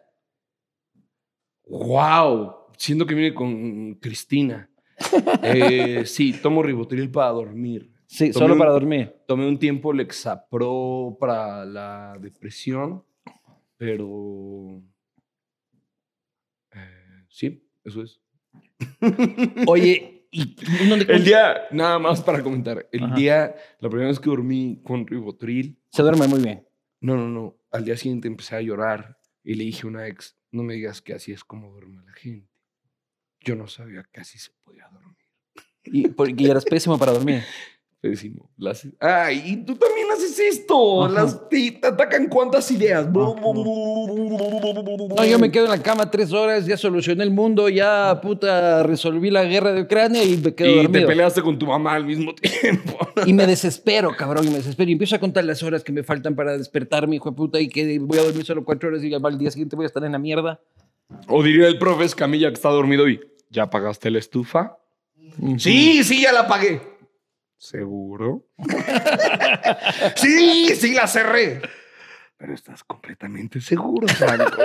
wow, 1.67 2.55
siento 2.77 3.05
que 3.05 3.15
viene 3.15 3.33
con 3.33 3.93
Cristina. 4.01 4.69
Eh, 5.43 6.05
sí, 6.05 6.33
tomo 6.33 6.61
ribotril 6.61 7.09
para 7.09 7.29
dormir. 7.29 7.89
Sí, 8.05 8.31
Tomé 8.31 8.33
solo 8.33 8.53
un- 8.55 8.59
para 8.59 8.71
dormir. 8.71 9.15
Tomé 9.25 9.47
un 9.47 9.57
tiempo 9.57 9.93
Lexapro 9.93 11.15
para 11.17 11.63
la 11.63 12.17
depresión, 12.19 13.01
pero... 13.77 14.81
eh, 16.73 17.25
sí, 17.29 17.65
eso 17.85 18.01
es. 18.03 18.19
Oye, 19.67 20.27
¿y 20.31 20.55
dónde 20.87 21.05
El 21.09 21.23
día, 21.23 21.67
nada 21.71 21.99
más 21.99 22.21
para 22.21 22.41
comentar, 22.43 22.87
el 22.91 23.03
Ajá. 23.03 23.15
día, 23.15 23.55
la 23.79 23.89
primera 23.89 24.09
vez 24.09 24.19
que 24.19 24.29
dormí 24.29 24.81
con 24.83 25.07
ribotril, 25.07 25.79
se 25.91 26.01
duerme 26.01 26.27
muy 26.27 26.41
bien? 26.41 26.67
no, 27.01 27.15
no, 27.15 27.27
no, 27.27 27.57
al 27.71 27.85
día 27.85 27.97
siguiente 27.97 28.27
empecé 28.27 28.55
a 28.55 28.61
llorar 28.61 29.19
y 29.43 29.53
le 29.53 29.65
dije 29.65 29.83
a 29.83 29.87
una 29.87 30.07
ex, 30.07 30.37
no 30.51 30.63
me 30.63 30.73
digas 30.73 31.01
que 31.01 31.13
así 31.13 31.31
es 31.31 31.43
como 31.43 31.71
duerme 31.71 32.03
la 32.03 32.13
gente. 32.13 32.49
Yo 33.41 33.55
no 33.55 33.67
sabía 33.67 34.03
que 34.11 34.21
así 34.21 34.39
se 34.39 34.51
podía 34.63 34.87
dormir. 34.91 35.15
Y 35.83 36.07
porque 36.07 36.49
eras 36.49 36.65
pésimo 36.65 36.97
para 36.97 37.11
dormir. 37.11 37.43
Pésimo. 38.09 38.51
Las- 38.59 38.87
Ay, 38.99 39.41
y 39.47 39.55
tú 39.65 39.73
también 39.75 40.05
haces 40.13 40.37
esto. 40.37 41.05
Ajá. 41.05 41.13
Las, 41.15 41.49
te, 41.49 41.71
te 41.71 41.87
atacan 41.87 42.27
cuántas 42.27 42.69
ideas. 42.69 43.07
No, 43.11 43.35
yo 45.27 45.39
me 45.39 45.49
quedo 45.49 45.65
en 45.65 45.71
la 45.71 45.81
cama 45.81 46.11
tres 46.11 46.31
horas, 46.31 46.67
ya 46.67 46.77
solucioné 46.77 47.23
el 47.23 47.31
mundo, 47.31 47.67
ya 47.67 48.19
puta 48.21 48.83
resolví 48.83 49.31
la 49.31 49.43
guerra 49.45 49.73
de 49.73 49.81
Ucrania 49.81 50.23
y 50.23 50.37
me 50.37 50.53
quedo 50.53 50.69
Y 50.69 50.73
te 50.75 50.81
dormido. 50.83 51.07
peleaste 51.07 51.41
con 51.41 51.57
tu 51.57 51.65
mamá 51.65 51.95
al 51.95 52.05
mismo 52.05 52.35
tiempo. 52.35 52.95
Y 53.25 53.33
me 53.33 53.47
desespero, 53.47 54.15
cabrón, 54.15 54.45
y 54.45 54.49
me 54.49 54.57
desespero. 54.57 54.87
Y 54.89 54.93
empiezo 54.93 55.15
a 55.15 55.19
contar 55.19 55.43
las 55.45 55.63
horas 55.63 55.83
que 55.83 55.91
me 55.91 56.03
faltan 56.03 56.35
para 56.35 56.55
despertarme, 56.57 57.15
hijo 57.15 57.31
de 57.31 57.35
puta, 57.35 57.59
y 57.59 57.67
que 57.69 57.97
voy 57.99 58.19
a 58.19 58.23
dormir 58.23 58.45
solo 58.45 58.63
cuatro 58.63 58.89
horas 58.89 59.03
y 59.03 59.11
al 59.13 59.37
día 59.39 59.49
siguiente 59.49 59.75
voy 59.75 59.85
a 59.85 59.87
estar 59.87 60.03
en 60.03 60.11
la 60.11 60.19
mierda. 60.19 60.59
O 61.27 61.41
diría 61.41 61.67
el 61.67 61.79
profe 61.79 62.03
Escamilla 62.03 62.49
que 62.49 62.53
está 62.55 62.69
dormido 62.69 63.09
y 63.09 63.19
¿ya 63.49 63.63
apagaste 63.63 64.11
la 64.11 64.19
estufa? 64.19 64.77
Sí, 65.57 66.03
sí, 66.03 66.21
ya 66.21 66.31
la 66.31 66.41
apagué. 66.41 66.81
¿Seguro? 67.57 68.47
sí, 70.15 70.75
sí, 70.75 70.93
la 70.93 71.07
cerré. 71.07 71.61
Pero 72.37 72.53
estás 72.53 72.83
completamente 72.83 73.61
seguro, 73.61 74.07
Franco. 74.07 74.61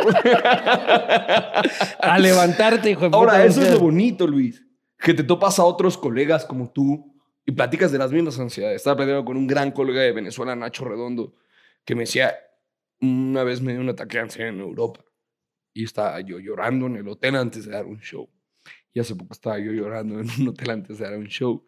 A 2.00 2.18
levantarte, 2.18 2.90
hijo 2.90 3.02
de 3.02 3.06
puta. 3.08 3.16
Ahora, 3.16 3.44
eso 3.44 3.62
es 3.62 3.70
lo 3.70 3.78
bonito, 3.78 4.26
Luis. 4.26 4.64
Que 4.98 5.14
te 5.14 5.22
topas 5.22 5.58
a 5.58 5.64
otros 5.64 5.96
colegas 5.96 6.44
como 6.44 6.70
tú 6.72 7.16
y 7.46 7.52
platicas 7.52 7.92
de 7.92 7.98
las 7.98 8.10
mismas 8.10 8.38
ansiedades. 8.40 8.76
Estaba 8.76 8.96
platicando 8.96 9.24
con 9.24 9.36
un 9.36 9.46
gran 9.46 9.70
colega 9.70 10.02
de 10.02 10.12
Venezuela, 10.12 10.56
Nacho 10.56 10.84
Redondo, 10.84 11.34
que 11.84 11.94
me 11.94 12.02
decía, 12.02 12.34
una 13.00 13.44
vez 13.44 13.60
me 13.60 13.72
dio 13.72 13.80
un 13.80 13.88
ataque 13.88 14.16
de 14.16 14.24
ansiedad 14.24 14.50
en 14.50 14.60
Europa 14.60 15.04
y 15.72 15.84
estaba 15.84 16.20
yo 16.20 16.38
llorando 16.38 16.86
en 16.86 16.96
el 16.96 17.08
hotel 17.08 17.36
antes 17.36 17.66
de 17.66 17.72
dar 17.72 17.86
un 17.86 18.00
show. 18.00 18.28
Y 18.92 19.00
hace 19.00 19.14
poco 19.14 19.32
estaba 19.32 19.58
yo 19.60 19.72
llorando 19.72 20.20
en 20.20 20.28
un 20.40 20.48
hotel 20.48 20.70
antes 20.70 20.98
de 20.98 21.04
dar 21.04 21.16
un 21.16 21.28
show 21.28 21.64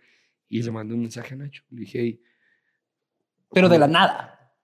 y 0.53 0.63
le 0.63 0.71
mandé 0.71 0.93
un 0.93 1.01
mensaje 1.01 1.33
a 1.33 1.39
Nacho. 1.39 1.65
Le 1.71 1.81
dije, 1.81 1.99
hey, 1.99 2.23
Pero 3.53 3.71
de 3.71 3.79
la 3.79 3.89
nada. 3.89 4.55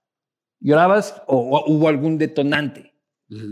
¿Llorabas 0.61 1.23
o, 1.27 1.37
o 1.37 1.73
hubo 1.73 1.89
algún 1.89 2.19
detonante? 2.19 2.95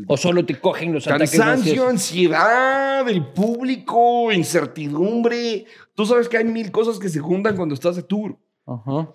¿O 0.07 0.16
solo 0.18 0.44
te 0.44 0.59
cogen 0.59 0.92
los 0.92 1.07
ataques 1.07 1.31
Cansancio, 1.31 1.88
ansiedad, 1.88 3.09
el 3.09 3.27
público, 3.27 4.31
incertidumbre. 4.33 5.64
Tú 5.94 6.05
sabes 6.05 6.29
que 6.29 6.37
hay 6.37 6.44
mil 6.44 6.70
cosas 6.70 6.99
que 6.99 7.09
se 7.09 7.20
juntan 7.20 7.57
cuando 7.57 7.75
estás 7.75 7.96
de 7.96 8.03
tour. 8.03 8.38
Ajá. 8.66 9.14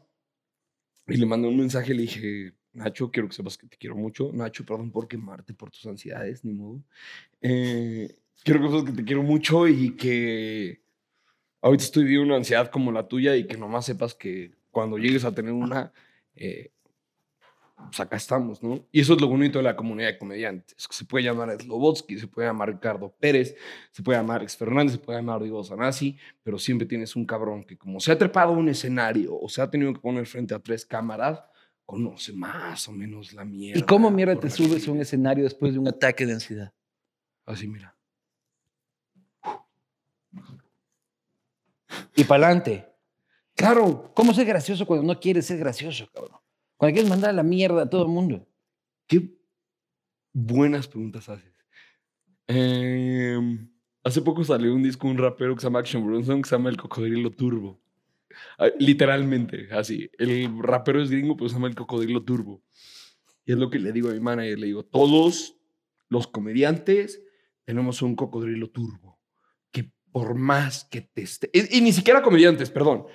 Y 1.07 1.17
le 1.17 1.25
mandé 1.27 1.47
un 1.47 1.57
mensaje, 1.57 1.93
le 1.93 2.03
dije, 2.03 2.53
Nacho, 2.73 3.11
quiero 3.11 3.27
que 3.27 3.35
sepas 3.35 3.57
que 3.57 3.67
te 3.67 3.77
quiero 3.77 3.95
mucho. 3.95 4.31
Nacho, 4.33 4.65
perdón 4.65 4.91
por 4.91 5.07
quemarte 5.07 5.53
por 5.53 5.69
tus 5.69 5.85
ansiedades, 5.85 6.43
ni 6.43 6.53
modo. 6.53 6.83
Eh, 7.41 8.17
quiero 8.43 8.61
que 8.61 8.67
sepas 8.67 8.83
que 8.83 8.93
te 8.93 9.03
quiero 9.03 9.21
mucho 9.21 9.67
y 9.67 9.95
que 9.95 10.80
ahorita 11.61 11.83
estoy 11.83 12.03
viviendo 12.03 12.27
una 12.27 12.37
ansiedad 12.37 12.69
como 12.69 12.91
la 12.91 13.07
tuya 13.07 13.35
y 13.35 13.45
que 13.45 13.57
nomás 13.57 13.85
sepas 13.85 14.15
que 14.15 14.51
cuando 14.71 14.97
llegues 14.97 15.25
a 15.25 15.33
tener 15.33 15.51
una, 15.53 15.91
eh, 16.35 16.71
pues 17.87 17.99
acá 17.99 18.15
estamos, 18.15 18.61
¿no? 18.61 18.85
Y 18.91 19.01
eso 19.01 19.13
es 19.13 19.21
lo 19.21 19.27
bonito 19.27 19.59
de 19.59 19.63
la 19.63 19.75
comunidad 19.75 20.09
de 20.09 20.17
comediantes, 20.17 20.87
que 20.87 20.93
se 20.93 21.05
puede 21.05 21.25
llamar 21.25 21.59
Slobotsky, 21.59 22.17
se 22.19 22.27
puede 22.27 22.47
llamar 22.47 22.69
Ricardo 22.69 23.13
Pérez, 23.19 23.55
se 23.91 24.03
puede 24.03 24.19
llamar 24.19 24.37
Alex 24.37 24.57
Fernández, 24.57 24.93
se 24.93 24.99
puede 24.99 25.19
llamar 25.19 25.41
Diego 25.41 25.63
Sanasi, 25.63 26.17
pero 26.43 26.59
siempre 26.59 26.87
tienes 26.87 27.15
un 27.15 27.25
cabrón 27.25 27.63
que 27.63 27.77
como 27.77 27.99
se 27.99 28.11
ha 28.11 28.17
trepado 28.17 28.53
a 28.53 28.57
un 28.57 28.69
escenario 28.69 29.37
o 29.37 29.49
se 29.49 29.61
ha 29.61 29.69
tenido 29.69 29.93
que 29.93 29.99
poner 29.99 30.25
frente 30.25 30.53
a 30.53 30.59
tres 30.59 30.85
cámaras, 30.85 31.43
conoce 31.85 32.31
más 32.33 32.87
o 32.87 32.91
menos 32.91 33.33
la 33.33 33.43
mierda. 33.43 33.79
¿Y 33.79 33.83
cómo 33.83 34.09
mierda 34.11 34.39
te 34.39 34.49
subes 34.49 34.87
a 34.87 34.91
un 34.91 35.01
escenario 35.01 35.43
después 35.43 35.73
de 35.73 35.79
un 35.79 35.87
ataque 35.87 36.25
de 36.25 36.33
ansiedad? 36.33 36.73
Así, 37.45 37.67
mira. 37.67 37.95
Y 42.15 42.23
para 42.23 42.45
adelante. 42.47 42.87
Claro, 43.55 44.11
¿Cómo 44.15 44.33
ser 44.33 44.45
gracioso 44.45 44.85
cuando 44.85 45.05
no 45.05 45.19
quieres 45.19 45.45
ser 45.45 45.59
gracioso, 45.59 46.09
cabrón? 46.13 46.39
Cuando 46.77 46.93
quieres 46.93 47.09
mandar 47.09 47.31
a 47.31 47.33
la 47.33 47.43
mierda 47.43 47.83
a 47.83 47.89
todo 47.89 48.03
el 48.03 48.09
mundo. 48.09 48.47
qué 49.07 49.37
buenas 50.33 50.87
preguntas 50.87 51.27
haces. 51.29 51.53
Em, 52.47 53.69
hace 54.03 54.21
poco 54.21 54.43
salió 54.43 54.73
un 54.73 54.83
disco 54.83 55.07
un 55.07 55.17
rapero 55.17 55.53
que 55.55 55.61
se 55.61 55.67
llama 55.67 55.79
Action 55.79 56.05
Bronson 56.05 56.41
que 56.41 56.49
se 56.49 56.55
llama 56.55 56.69
El 56.69 56.77
Cocodrilo 56.77 57.31
Turbo. 57.31 57.79
Ah, 58.57 58.69
Literalmente, 58.79 59.67
así. 59.71 60.09
El 60.17 60.57
rapero 60.61 61.01
es 61.01 61.11
gringo, 61.11 61.35
pero 61.35 61.49
se 61.49 61.55
llama 61.55 61.67
El 61.67 61.75
Cocodrilo 61.75 62.23
Turbo. 62.23 62.63
Y 63.45 63.51
es 63.53 63.57
lo 63.57 63.69
que 63.69 63.79
le 63.79 63.91
digo 63.91 64.09
a 64.09 64.13
mi 64.13 64.19
manager. 64.19 64.59
Le 64.59 64.67
digo, 64.67 64.83
todos 64.83 65.57
los 66.09 66.27
comediantes 66.27 67.21
tenemos 67.65 68.01
un 68.01 68.15
cocodrilo 68.15 68.69
turbo. 68.69 69.19
Por 70.11 70.35
más 70.35 70.85
que 70.85 71.01
te 71.01 71.21
esté... 71.21 71.49
Y, 71.53 71.81
ni 71.81 71.91
siquiera 71.91 72.21
comediantes, 72.21 72.69
perdón. 72.69 73.05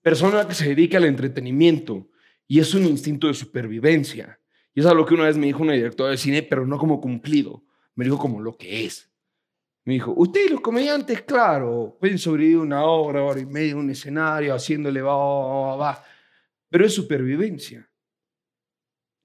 Persona 0.00 0.46
que 0.46 0.54
se 0.54 0.68
dedica 0.68 0.98
al 0.98 1.04
entretenimiento. 1.04 2.08
Y 2.48 2.58
es 2.60 2.74
un 2.74 2.84
instinto 2.84 3.28
de 3.28 3.34
supervivencia. 3.34 4.40
Y 4.74 4.80
es 4.80 4.86
lo 4.86 5.06
que 5.06 5.14
una 5.14 5.24
vez 5.24 5.36
me 5.36 5.46
dijo 5.46 5.62
una 5.62 5.74
directora 5.74 6.10
de 6.10 6.16
cine, 6.16 6.42
pero 6.42 6.66
no 6.66 6.78
como 6.78 7.00
cumplido. 7.00 7.64
Me 7.94 8.04
dijo 8.04 8.18
como 8.18 8.40
lo 8.40 8.56
que 8.56 8.84
es. 8.86 9.10
Me 9.84 9.94
dijo, 9.94 10.12
ustedes 10.16 10.50
los 10.50 10.60
comediantes, 10.60 11.22
claro, 11.22 11.96
pueden 11.98 12.18
sobrevivir 12.18 12.58
una 12.58 12.84
hora, 12.84 13.22
hora 13.24 13.40
y 13.40 13.46
media 13.46 13.76
un 13.76 13.90
escenario, 13.90 14.54
haciéndole 14.54 15.02
va, 15.02 15.16
va, 15.16 15.46
va, 15.46 15.76
va. 15.76 16.04
Pero 16.68 16.86
es 16.86 16.94
supervivencia. 16.94 17.88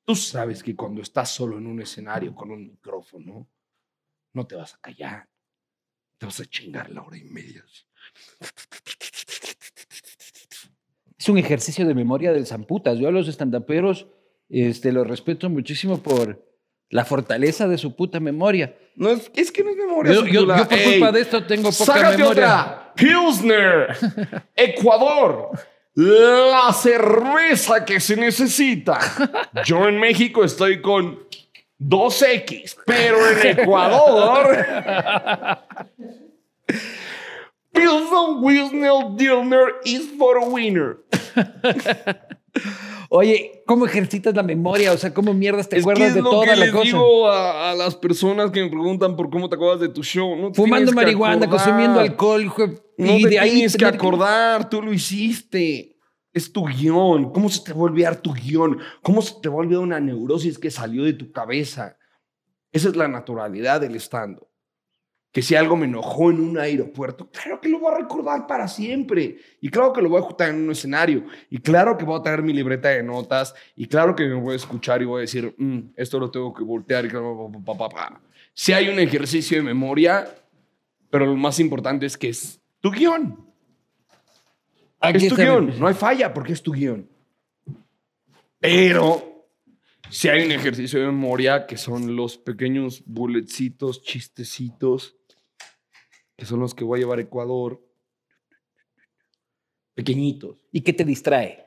Tú 0.03 0.15
sabes 0.15 0.63
que 0.63 0.75
cuando 0.75 1.01
estás 1.01 1.29
solo 1.29 1.57
en 1.57 1.67
un 1.67 1.81
escenario 1.81 2.33
con 2.33 2.49
un 2.49 2.65
micrófono, 2.65 3.47
no 4.33 4.47
te 4.47 4.55
vas 4.55 4.73
a 4.73 4.79
callar. 4.79 5.27
Te 6.17 6.25
vas 6.25 6.39
a 6.39 6.45
chingar 6.45 6.89
la 6.89 7.01
hora 7.03 7.17
y 7.17 7.23
media. 7.25 7.63
Es 11.17 11.29
un 11.29 11.37
ejercicio 11.37 11.85
de 11.85 11.93
memoria 11.93 12.31
del 12.31 12.45
zamputas. 12.45 12.97
Yo 12.99 13.07
a 13.07 13.11
los 13.11 13.27
estandaperos 13.27 14.07
este, 14.49 14.91
los 14.91 15.07
respeto 15.07 15.49
muchísimo 15.49 16.01
por 16.01 16.45
la 16.89 17.03
fortaleza 17.05 17.67
de 17.67 17.77
su 17.77 17.95
puta 17.95 18.19
memoria. 18.19 18.75
No, 18.95 19.09
es, 19.09 19.29
es 19.35 19.51
que 19.51 19.63
no 19.63 19.71
es 19.71 19.75
memoria. 19.77 20.13
Yo, 20.13 20.25
yo- 20.25 20.47
por 20.47 20.73
Ey, 20.73 20.91
culpa 20.99 21.11
de 21.11 21.21
esto 21.21 21.43
tengo 21.45 21.63
poca 21.71 21.85
¡Sácate 21.85 22.17
memoria. 22.17 22.29
otra! 22.45 22.93
Pilsner, 22.95 23.97
Ecuador, 24.55 25.51
la 25.93 26.71
cerveza 26.73 27.83
que 27.85 27.99
se 27.99 28.15
necesita. 28.15 28.99
Yo 29.65 29.87
en 29.87 29.99
México 29.99 30.43
estoy 30.43 30.81
con 30.81 31.19
2X, 31.79 32.77
pero 32.85 33.17
en 33.31 33.59
Ecuador. 33.59 34.65
Pilsner, 37.71 38.41
Wilsner, 38.41 39.15
Dilner 39.15 39.75
is 39.85 40.09
for 40.17 40.37
a 40.37 40.45
winner. 40.45 40.97
Oye, 43.09 43.61
¿cómo 43.67 43.85
ejercitas 43.85 44.33
la 44.35 44.41
memoria? 44.43 44.91
O 44.91 44.97
sea, 44.97 45.13
¿cómo 45.13 45.33
mierdas 45.33 45.69
te 45.69 45.77
Es 45.77 45.85
que 45.85 45.91
acuerdas 45.91 46.09
es 46.09 46.15
de 46.15 46.21
lo 46.23 46.29
toda 46.31 46.45
que 46.45 46.55
la 46.55 46.65
les 46.65 46.71
cosa? 46.71 46.83
digo 46.85 47.29
a, 47.29 47.69
a 47.71 47.75
las 47.75 47.95
personas 47.95 48.51
que 48.51 48.63
me 48.63 48.69
preguntan 48.69 49.15
por 49.15 49.29
cómo 49.29 49.47
te 49.47 49.55
acuerdas 49.55 49.79
de 49.79 49.89
tu 49.89 50.03
show. 50.03 50.35
No 50.35 50.53
Fumando 50.53 50.91
que 50.91 50.95
marihuana, 50.95 51.47
consumiendo 51.47 51.99
alcohol, 51.99 52.43
hijo 52.43 52.67
No 52.97 53.17
y 53.17 53.23
te 53.23 53.29
de 53.29 53.39
ahí 53.39 53.51
tienes 53.51 53.77
que 53.77 53.85
acordar, 53.85 54.69
tú 54.69 54.81
lo 54.81 54.91
hiciste. 54.91 55.96
Es 56.37 56.53
tu 56.53 56.67
guion. 56.67 57.31
¿Cómo 57.31 57.49
se 57.49 57.63
te 57.63 57.73
va 57.73 57.79
a 57.79 57.83
olvidar 57.85 58.21
tu 58.21 58.31
guion? 58.31 58.77
¿Cómo 59.01 59.23
se 59.23 59.33
te 59.41 59.49
va 59.49 59.55
a 59.55 59.57
olvidar 59.57 59.81
una 59.81 59.99
neurosis 59.99 60.59
que 60.59 60.69
salió 60.69 61.03
de 61.03 61.13
tu 61.13 61.31
cabeza? 61.31 61.97
Esa 62.71 62.89
es 62.89 62.95
la 62.95 63.07
naturalidad 63.07 63.81
del 63.81 63.95
estando. 63.95 64.47
Que 65.31 65.41
si 65.41 65.55
algo 65.55 65.75
me 65.75 65.87
enojó 65.87 66.29
en 66.29 66.39
un 66.39 66.59
aeropuerto, 66.59 67.27
claro 67.31 67.59
que 67.59 67.69
lo 67.69 67.79
voy 67.79 67.91
a 67.91 67.97
recordar 67.97 68.45
para 68.45 68.67
siempre. 68.67 69.39
Y 69.61 69.69
claro 69.69 69.91
que 69.93 70.03
lo 70.03 70.09
voy 70.09 70.17
a 70.17 70.19
ejecutar 70.19 70.49
en 70.49 70.57
un 70.61 70.69
escenario. 70.69 71.23
Y 71.49 71.57
claro 71.57 71.97
que 71.97 72.05
voy 72.05 72.19
a 72.19 72.21
traer 72.21 72.43
mi 72.43 72.53
libreta 72.53 72.89
de 72.89 73.01
notas. 73.01 73.55
Y 73.75 73.87
claro 73.87 74.15
que 74.15 74.27
me 74.27 74.35
voy 74.35 74.53
a 74.53 74.57
escuchar 74.57 75.01
y 75.01 75.05
voy 75.05 75.17
a 75.17 75.21
decir, 75.21 75.55
"Mm, 75.57 75.93
esto 75.95 76.19
lo 76.19 76.29
tengo 76.29 76.53
que 76.53 76.63
voltear. 76.63 77.03
Y 77.03 77.09
claro, 77.09 77.49
pa, 77.51 77.73
pa, 77.73 77.89
pa, 77.89 77.89
pa". 77.89 78.21
Si 78.53 78.73
hay 78.73 78.89
un 78.89 78.99
ejercicio 78.99 79.57
de 79.57 79.63
memoria, 79.63 80.27
pero 81.09 81.25
lo 81.25 81.35
más 81.35 81.59
importante 81.59 82.05
es 82.05 82.15
que 82.15 82.29
es 82.29 82.61
tu 82.79 82.91
guion. 82.91 83.46
Aquí 84.99 85.17
es 85.25 85.29
tu 85.29 85.35
está 85.35 85.43
guion. 85.43 85.79
No 85.79 85.87
hay 85.87 85.93
falla 85.93 86.33
porque 86.33 86.53
es 86.53 86.61
tu 86.63 86.71
guion. 86.71 87.09
Pero 88.59 89.23
Si 90.09 90.29
hay 90.29 90.45
un 90.45 90.51
ejercicio 90.51 90.99
de 90.99 91.05
memoria 91.07 91.65
que 91.67 91.75
son 91.77 92.15
los 92.15 92.37
pequeños 92.37 93.03
bulletcitos, 93.05 94.01
chistecitos, 94.01 95.17
que 96.37 96.45
son 96.45 96.59
los 96.61 96.73
que 96.73 96.85
voy 96.85 96.99
a 96.99 97.01
llevar 97.01 97.19
a 97.19 97.23
Ecuador. 97.23 97.81
Pequeñitos. 99.93 100.65
¿Y 100.71 100.81
qué 100.81 100.93
te 100.93 101.03
distrae? 101.03 101.65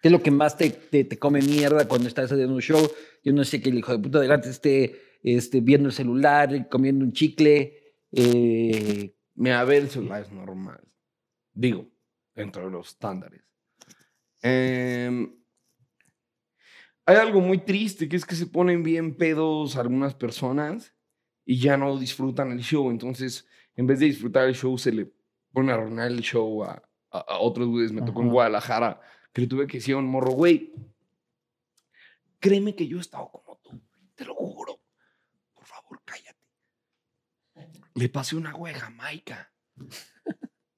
¿Qué 0.00 0.08
es 0.08 0.12
lo 0.12 0.22
que 0.22 0.30
más 0.30 0.56
te, 0.56 0.70
te, 0.70 1.04
te 1.04 1.18
come 1.18 1.40
mierda 1.42 1.86
cuando 1.88 2.06
estás 2.08 2.30
haciendo 2.30 2.54
un 2.54 2.62
show? 2.62 2.80
Yo 3.24 3.32
no 3.32 3.44
sé 3.44 3.60
que 3.60 3.70
el 3.70 3.78
hijo 3.78 3.92
de 3.92 3.98
puta 3.98 4.20
delante 4.20 4.48
esté 4.50 5.18
este, 5.22 5.60
viendo 5.60 5.88
el 5.88 5.94
celular, 5.94 6.68
comiendo 6.68 7.04
un 7.04 7.12
chicle. 7.12 7.96
eh, 8.12 9.14
Me 9.34 9.52
a 9.52 9.64
ver 9.64 9.82
el 9.82 9.90
celular 9.90 10.22
es 10.22 10.30
normal. 10.32 10.80
Digo, 11.52 11.88
dentro 12.36 12.64
de 12.66 12.70
los 12.70 12.88
estándares. 12.90 13.42
Em, 14.42 15.34
hay 17.04 17.16
algo 17.16 17.40
muy 17.40 17.58
triste, 17.58 18.08
que 18.08 18.16
es 18.16 18.24
que 18.24 18.36
se 18.36 18.46
ponen 18.46 18.82
bien 18.82 19.16
pedos 19.16 19.76
algunas 19.76 20.14
personas 20.14 20.94
y 21.44 21.58
ya 21.58 21.76
no 21.76 21.98
disfrutan 21.98 22.52
el 22.52 22.60
show. 22.60 22.90
Entonces, 22.90 23.48
en 23.74 23.86
vez 23.86 23.98
de 23.98 24.06
disfrutar 24.06 24.46
el 24.46 24.54
show, 24.54 24.76
se 24.78 24.92
le 24.92 25.12
pone 25.52 25.72
a 25.72 25.76
arruinar 25.76 26.08
el 26.10 26.20
show 26.20 26.62
a, 26.64 26.82
a- 27.10 27.18
a 27.18 27.38
otros 27.38 27.66
güeyes. 27.68 27.92
Me 27.92 28.02
tocó 28.02 28.20
en 28.20 28.26
Ajá. 28.26 28.32
Guadalajara, 28.34 29.00
que 29.32 29.40
le 29.42 29.46
tuve 29.46 29.66
que 29.66 29.78
decir 29.78 29.94
a 29.94 29.98
un 29.98 30.06
morro, 30.06 30.32
güey, 30.32 30.72
créeme 32.38 32.74
que 32.76 32.86
yo 32.86 32.98
he 32.98 33.00
estado 33.00 33.30
como 33.30 33.58
tú, 33.62 33.80
te 34.14 34.24
lo 34.24 34.34
juro. 34.34 34.80
Por 35.54 35.64
favor, 35.64 36.00
cállate. 36.04 36.36
Le 37.94 38.08
pasé 38.10 38.36
una 38.36 38.52
de 38.52 38.74
Jamaica. 38.74 39.52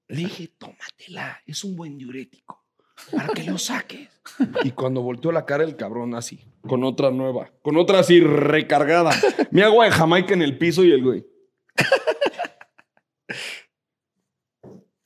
Le 0.09 0.16
dije, 0.16 0.49
tómatela, 0.59 1.42
es 1.47 1.64
un 1.64 1.77
buen 1.77 1.99
diurético, 1.99 2.64
para 3.12 3.29
que 3.29 3.44
lo 3.44 3.59
saques. 3.59 4.09
Y 4.64 4.73
cuando 4.73 5.03
volteó 5.03 5.33
la 5.33 5.47
cara 5.47 5.64
el 5.64 5.77
cabrón 5.77 6.14
así, 6.14 6.44
con 6.62 6.85
otra 6.85 7.11
nueva, 7.11 7.51
con 7.62 7.77
otra 7.77 8.01
así 8.01 8.21
recargada. 8.21 9.11
Mi 9.51 9.62
agua 9.62 9.87
de 9.87 9.90
Jamaica 9.90 10.35
en 10.35 10.42
el 10.42 10.59
piso 10.59 10.85
y 10.85 10.92
el 10.92 11.03
güey. 11.03 11.27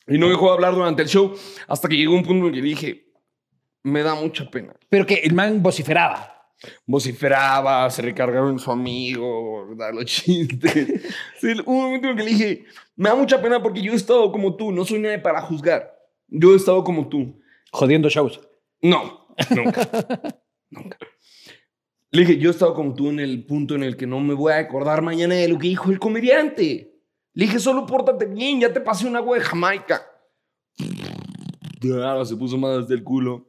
Y 0.07 0.19
no 0.19 0.29
dejó 0.29 0.49
de 0.49 0.53
hablar 0.55 0.75
durante 0.75 1.03
el 1.03 1.09
show 1.09 1.35
hasta 1.69 1.88
que 1.88 1.97
llegó 1.97 2.15
un 2.15 2.23
punto 2.23 2.47
en 2.47 2.55
el 2.55 2.61
que 2.61 2.67
dije, 2.67 3.12
me 3.83 4.03
da 4.03 4.15
mucha 4.15 4.51
pena. 4.51 4.75
pero 4.88 5.07
que 5.07 5.15
el 5.15 5.35
man 5.35 5.62
vociferaba. 5.62 6.29
Vociferaba, 6.87 7.91
se 7.91 8.03
recargaba 8.03 8.49
en 8.51 8.59
su 8.59 8.71
amigo, 8.71 9.75
da 9.77 9.91
los 9.91 10.05
chistes. 10.05 11.03
Sí, 11.41 11.53
hubo 11.65 11.73
un 11.73 11.83
momento 11.85 12.09
en 12.09 12.12
el 12.12 12.17
que 12.17 12.23
le 12.25 12.31
dije, 12.31 12.65
me 13.03 13.09
da 13.09 13.17
mucha 13.17 13.43
pena 13.43 13.61
porque 13.61 13.83
yo 13.83 13.93
he 13.93 13.97
estado 13.97 14.31
como 14.31 14.55
tú, 14.55 14.71
no 14.71 14.85
soy 14.85 15.01
nadie 15.01 15.19
para 15.19 15.43
juzgar. 15.43 15.93
Yo 16.29 16.53
he 16.53 16.57
estado 16.57 16.85
como 16.85 17.09
tú. 17.09 17.37
Jodiendo 17.73 18.09
shows. 18.09 18.41
No, 18.81 19.27
nunca. 19.51 19.88
nunca. 20.71 20.99
Le 22.12 22.21
dije, 22.21 22.38
yo 22.38 22.49
he 22.49 22.53
estado 22.53 22.75
como 22.75 22.95
tú 22.95 23.09
en 23.09 23.19
el 23.19 23.45
punto 23.45 23.75
en 23.75 23.83
el 23.83 23.97
que 23.97 24.07
no 24.07 24.21
me 24.21 24.35
voy 24.35 24.53
a 24.53 24.59
acordar 24.59 25.03
mañana 25.03 25.35
de 25.35 25.49
lo 25.49 25.59
que 25.59 25.67
dijo 25.67 25.91
el 25.91 25.99
comediante. 25.99 27.03
Le 27.35 27.47
dije, 27.47 27.59
solo 27.59 27.87
pórtate 27.87 28.27
bien, 28.27 28.61
ya 28.61 28.73
te 28.73 28.81
pasé 28.81 29.09
un 29.09 29.17
agua 29.17 29.37
de 29.37 29.43
Jamaica. 29.43 30.07
Se 32.25 32.37
puso 32.37 32.57
más 32.57 32.87
del 32.87 33.03
culo. 33.03 33.49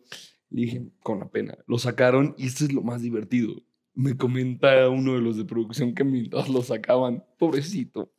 Le 0.50 0.62
dije, 0.64 0.88
con 1.02 1.20
la 1.20 1.30
pena. 1.30 1.56
Lo 1.68 1.78
sacaron 1.78 2.34
y 2.40 2.48
esto 2.48 2.64
es 2.64 2.74
lo 2.74 2.82
más 2.82 3.04
divertido. 3.04 3.54
Me 3.96 4.18
comenta 4.18 4.90
uno 4.90 5.14
de 5.14 5.22
los 5.22 5.38
de 5.38 5.46
producción 5.46 5.94
que 5.94 6.04
mientras 6.04 6.50
lo 6.50 6.64
sacaban, 6.64 7.24
pobrecito. 7.38 8.12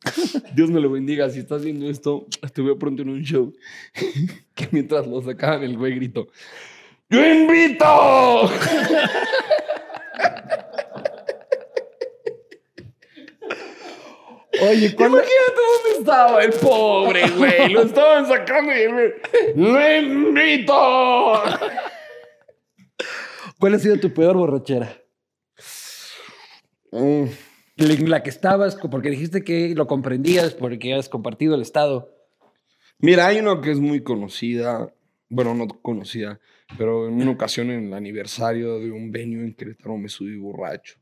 Dios 0.55 0.69
me 0.69 0.79
lo 0.79 0.89
bendiga. 0.89 1.29
Si 1.29 1.39
estás 1.39 1.65
viendo 1.65 1.89
esto, 1.89 2.27
te 2.53 2.61
veo 2.61 2.79
pronto 2.79 3.01
en 3.01 3.09
un 3.09 3.21
show. 3.21 3.53
que 4.55 4.69
mientras 4.71 5.05
lo 5.05 5.21
sacaban, 5.21 5.63
el 5.63 5.77
güey 5.77 5.95
gritó: 5.95 6.29
¡Yo 7.09 7.25
invito! 7.25 7.85
Oye, 14.61 14.95
Imagínate 14.97 15.25
dónde 15.27 15.99
estaba 15.99 16.41
el 16.43 16.53
pobre, 16.53 17.29
güey. 17.31 17.69
Lo 17.73 17.81
estaban 17.81 18.25
sacando 18.25 18.71
y 18.71 18.81
el 18.81 19.13
¡Lo 19.55 19.97
invito! 19.97 21.43
¿Cuál 23.59 23.73
ha 23.73 23.79
sido 23.79 23.99
tu 23.99 24.13
peor 24.13 24.37
borrachera? 24.37 25.04
Mm, 26.95 28.07
la 28.07 28.23
que 28.23 28.29
estabas, 28.29 28.77
porque 28.89 29.09
dijiste 29.09 29.43
que 29.43 29.75
lo 29.75 29.85
comprendías 29.85 30.53
porque 30.53 30.93
has 30.93 31.09
compartido 31.09 31.55
el 31.55 31.61
estado. 31.61 32.15
Mira, 32.99 33.27
hay 33.27 33.39
una 33.39 33.59
que 33.59 33.71
es 33.71 33.79
muy 33.79 34.01
conocida, 34.01 34.93
bueno, 35.27 35.53
no 35.53 35.67
conocida, 35.67 36.39
pero 36.77 37.09
en 37.09 37.15
una 37.15 37.31
ocasión 37.31 37.69
en 37.69 37.87
el 37.87 37.93
aniversario 37.93 38.79
de 38.79 38.91
un 38.91 39.11
venue 39.11 39.43
en 39.43 39.53
Querétaro 39.53 39.97
me 39.97 40.07
subí 40.07 40.37
borracho. 40.37 40.97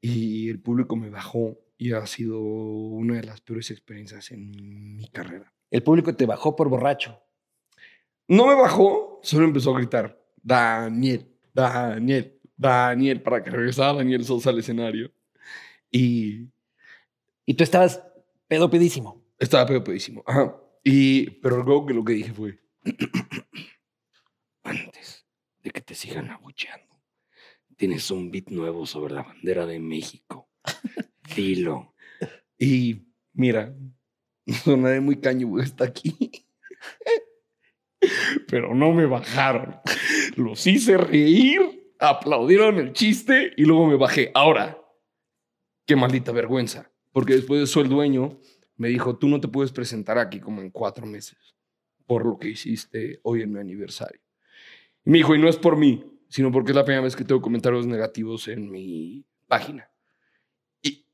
Y 0.00 0.48
el 0.48 0.60
público 0.60 0.94
me 0.94 1.10
bajó 1.10 1.58
y 1.76 1.92
ha 1.92 2.06
sido 2.06 2.40
una 2.40 3.16
de 3.16 3.24
las 3.24 3.40
peores 3.40 3.70
experiencias 3.72 4.30
en 4.30 4.96
mi 4.96 5.08
carrera. 5.08 5.52
El 5.70 5.82
público 5.82 6.14
te 6.14 6.26
bajó 6.26 6.54
por 6.54 6.68
borracho. 6.68 7.20
No 8.28 8.46
me 8.46 8.54
bajó, 8.54 9.18
solo 9.24 9.44
empezó 9.46 9.74
a 9.74 9.78
gritar, 9.78 10.22
Daniel, 10.40 11.28
Daniel, 11.52 12.39
Daniel, 12.60 13.22
para 13.22 13.42
que 13.42 13.50
regresara 13.50 13.94
Daniel 13.94 14.24
Sosa 14.24 14.50
al 14.50 14.58
escenario. 14.58 15.10
Y 15.90 16.48
Y 17.46 17.54
tú 17.54 17.64
estabas 17.64 18.02
pedo 18.48 18.68
pedísimo. 18.68 19.24
estaba 19.38 19.64
pedo 19.66 19.82
pedísimo. 19.82 20.22
Ajá. 20.26 20.54
Y, 20.84 21.30
pero 21.40 21.62
luego 21.62 21.86
que 21.86 21.94
lo 21.94 22.04
que 22.04 22.12
dije 22.12 22.32
fue, 22.32 22.58
antes 24.62 25.26
de 25.62 25.70
que 25.70 25.80
te 25.80 25.94
sigan 25.94 26.30
abucheando, 26.30 27.00
tienes 27.76 28.10
un 28.10 28.30
beat 28.30 28.48
nuevo 28.50 28.86
sobre 28.86 29.14
la 29.14 29.22
bandera 29.22 29.66
de 29.66 29.78
México. 29.80 30.48
Dilo. 31.34 31.94
Y 32.58 33.06
mira, 33.32 33.74
sonaré 34.64 35.00
muy 35.00 35.16
caño, 35.18 35.58
está 35.60 35.84
aquí. 35.84 36.14
Pero 38.48 38.74
no 38.74 38.92
me 38.92 39.06
bajaron. 39.06 39.76
Los 40.36 40.66
hice 40.66 40.96
reír, 40.96 41.60
aplaudieron 42.00 42.78
el 42.78 42.92
chiste 42.92 43.52
y 43.56 43.64
luego 43.64 43.86
me 43.86 43.96
bajé. 43.96 44.30
Ahora, 44.34 44.80
qué 45.86 45.96
maldita 45.96 46.32
vergüenza. 46.32 46.90
Porque 47.12 47.34
después 47.34 47.58
de 47.58 47.64
eso 47.64 47.80
el 47.80 47.88
dueño 47.88 48.40
me 48.76 48.88
dijo, 48.88 49.16
tú 49.16 49.28
no 49.28 49.40
te 49.40 49.48
puedes 49.48 49.72
presentar 49.72 50.18
aquí 50.18 50.40
como 50.40 50.60
en 50.60 50.70
cuatro 50.70 51.06
meses 51.06 51.56
por 52.06 52.26
lo 52.26 52.38
que 52.38 52.48
hiciste 52.48 53.20
hoy 53.22 53.42
en 53.42 53.52
mi 53.52 53.60
aniversario. 53.60 54.20
Y 55.04 55.10
me 55.10 55.18
dijo, 55.18 55.34
y 55.34 55.38
no 55.38 55.48
es 55.48 55.56
por 55.56 55.76
mí, 55.76 56.04
sino 56.28 56.50
porque 56.50 56.72
es 56.72 56.76
la 56.76 56.84
primera 56.84 57.04
vez 57.04 57.14
que 57.14 57.24
tengo 57.24 57.40
comentarios 57.40 57.86
negativos 57.86 58.48
en 58.48 58.70
mi 58.70 59.24
página. 59.46 59.88
Y 60.82 61.06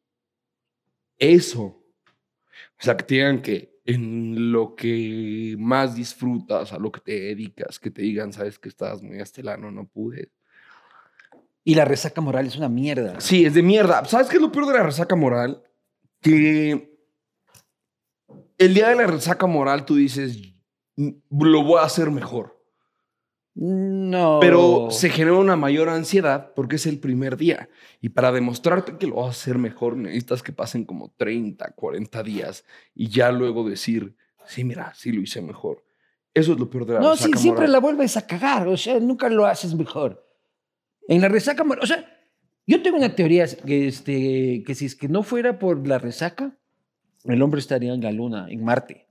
eso, 1.19 1.63
o 1.65 1.83
sea, 2.79 2.97
que 2.97 3.05
te 3.05 3.15
digan 3.17 3.43
que 3.43 3.81
en 3.85 4.53
lo 4.53 4.75
que 4.75 5.55
más 5.59 5.95
disfrutas, 5.95 6.73
a 6.73 6.79
lo 6.79 6.91
que 6.91 7.01
te 7.01 7.21
dedicas, 7.21 7.79
que 7.79 7.91
te 7.91 8.03
digan, 8.03 8.33
sabes 8.33 8.59
que 8.59 8.69
estás 8.69 9.03
muy 9.03 9.21
astelano, 9.21 9.71
no 9.71 9.87
pude. 9.87 10.33
Y 11.69 11.75
la 11.75 11.85
resaca 11.85 12.21
moral 12.21 12.47
es 12.47 12.55
una 12.57 12.69
mierda. 12.69 13.21
Sí, 13.21 13.45
es 13.45 13.55
de 13.55 13.61
mierda. 13.61 14.05
¿Sabes 14.05 14.29
qué 14.29 14.37
es 14.37 14.41
lo 14.41 14.53
peor 14.53 14.67
de 14.67 14.75
la 14.75 14.85
resaca 14.85 15.17
moral? 15.17 15.65
Que 16.21 16.97
el 18.57 18.73
día 18.73 18.91
de 18.91 18.95
la 18.95 19.09
resaca 19.09 19.49
moral 19.49 19.85
tú 19.85 19.97
dices, 19.97 20.39
"Mm, 20.95 21.09
lo 21.41 21.65
voy 21.65 21.81
a 21.81 21.85
hacer 21.87 22.13
mejor. 22.13 22.63
No. 23.57 24.39
Pero 24.41 24.93
se 24.93 25.11
genera 25.11 25.39
una 25.39 25.57
mayor 25.57 25.89
ansiedad 25.89 26.53
porque 26.55 26.77
es 26.77 26.87
el 26.87 27.01
primer 27.01 27.37
día. 27.37 27.69
Y 28.01 28.11
para 28.11 28.31
demostrarte 28.31 28.97
que 28.97 29.09
lo 29.09 29.17
vas 29.17 29.27
a 29.27 29.31
hacer 29.31 29.59
mejor, 29.59 29.97
necesitas 29.97 30.45
que 30.45 30.53
pasen 30.53 30.85
como 30.85 31.15
30, 31.17 31.73
40 31.73 32.23
días 32.23 32.65
y 32.95 33.09
ya 33.09 33.33
luego 33.33 33.69
decir, 33.69 34.15
sí, 34.47 34.63
mira, 34.63 34.93
sí 34.95 35.11
lo 35.11 35.21
hice 35.21 35.43
mejor. 35.43 35.83
Eso 36.33 36.53
es 36.53 36.61
lo 36.61 36.71
peor 36.71 36.87
de 36.87 36.95
la 36.95 37.01
No, 37.01 37.17
sí, 37.17 37.33
siempre 37.35 37.67
la 37.67 37.81
vuelves 37.81 38.17
a 38.17 38.25
cagar. 38.25 38.69
O 38.69 38.77
sea, 38.77 39.01
nunca 39.01 39.29
lo 39.29 39.47
haces 39.47 39.75
mejor. 39.75 40.26
En 41.09 41.21
la 41.21 41.29
resaca. 41.29 41.65
O 41.81 41.87
sea, 41.87 42.05
yo 42.67 42.83
tengo 42.83 42.97
una 42.97 43.15
teoría 43.15 43.47
que, 43.47 43.87
este, 43.87 44.63
que 44.67 44.75
si 44.75 44.87
es 44.87 44.95
que 44.95 45.09
no 45.09 45.23
fuera 45.23 45.59
por 45.59 45.87
la 45.87 45.99
resaca, 45.99 46.57
el 47.25 47.43
hombre 47.43 47.61
estaría 47.61 47.93
en 47.93 48.03
la 48.03 48.13
luna, 48.13 48.47
en 48.51 48.65
Marte. 48.65 49.07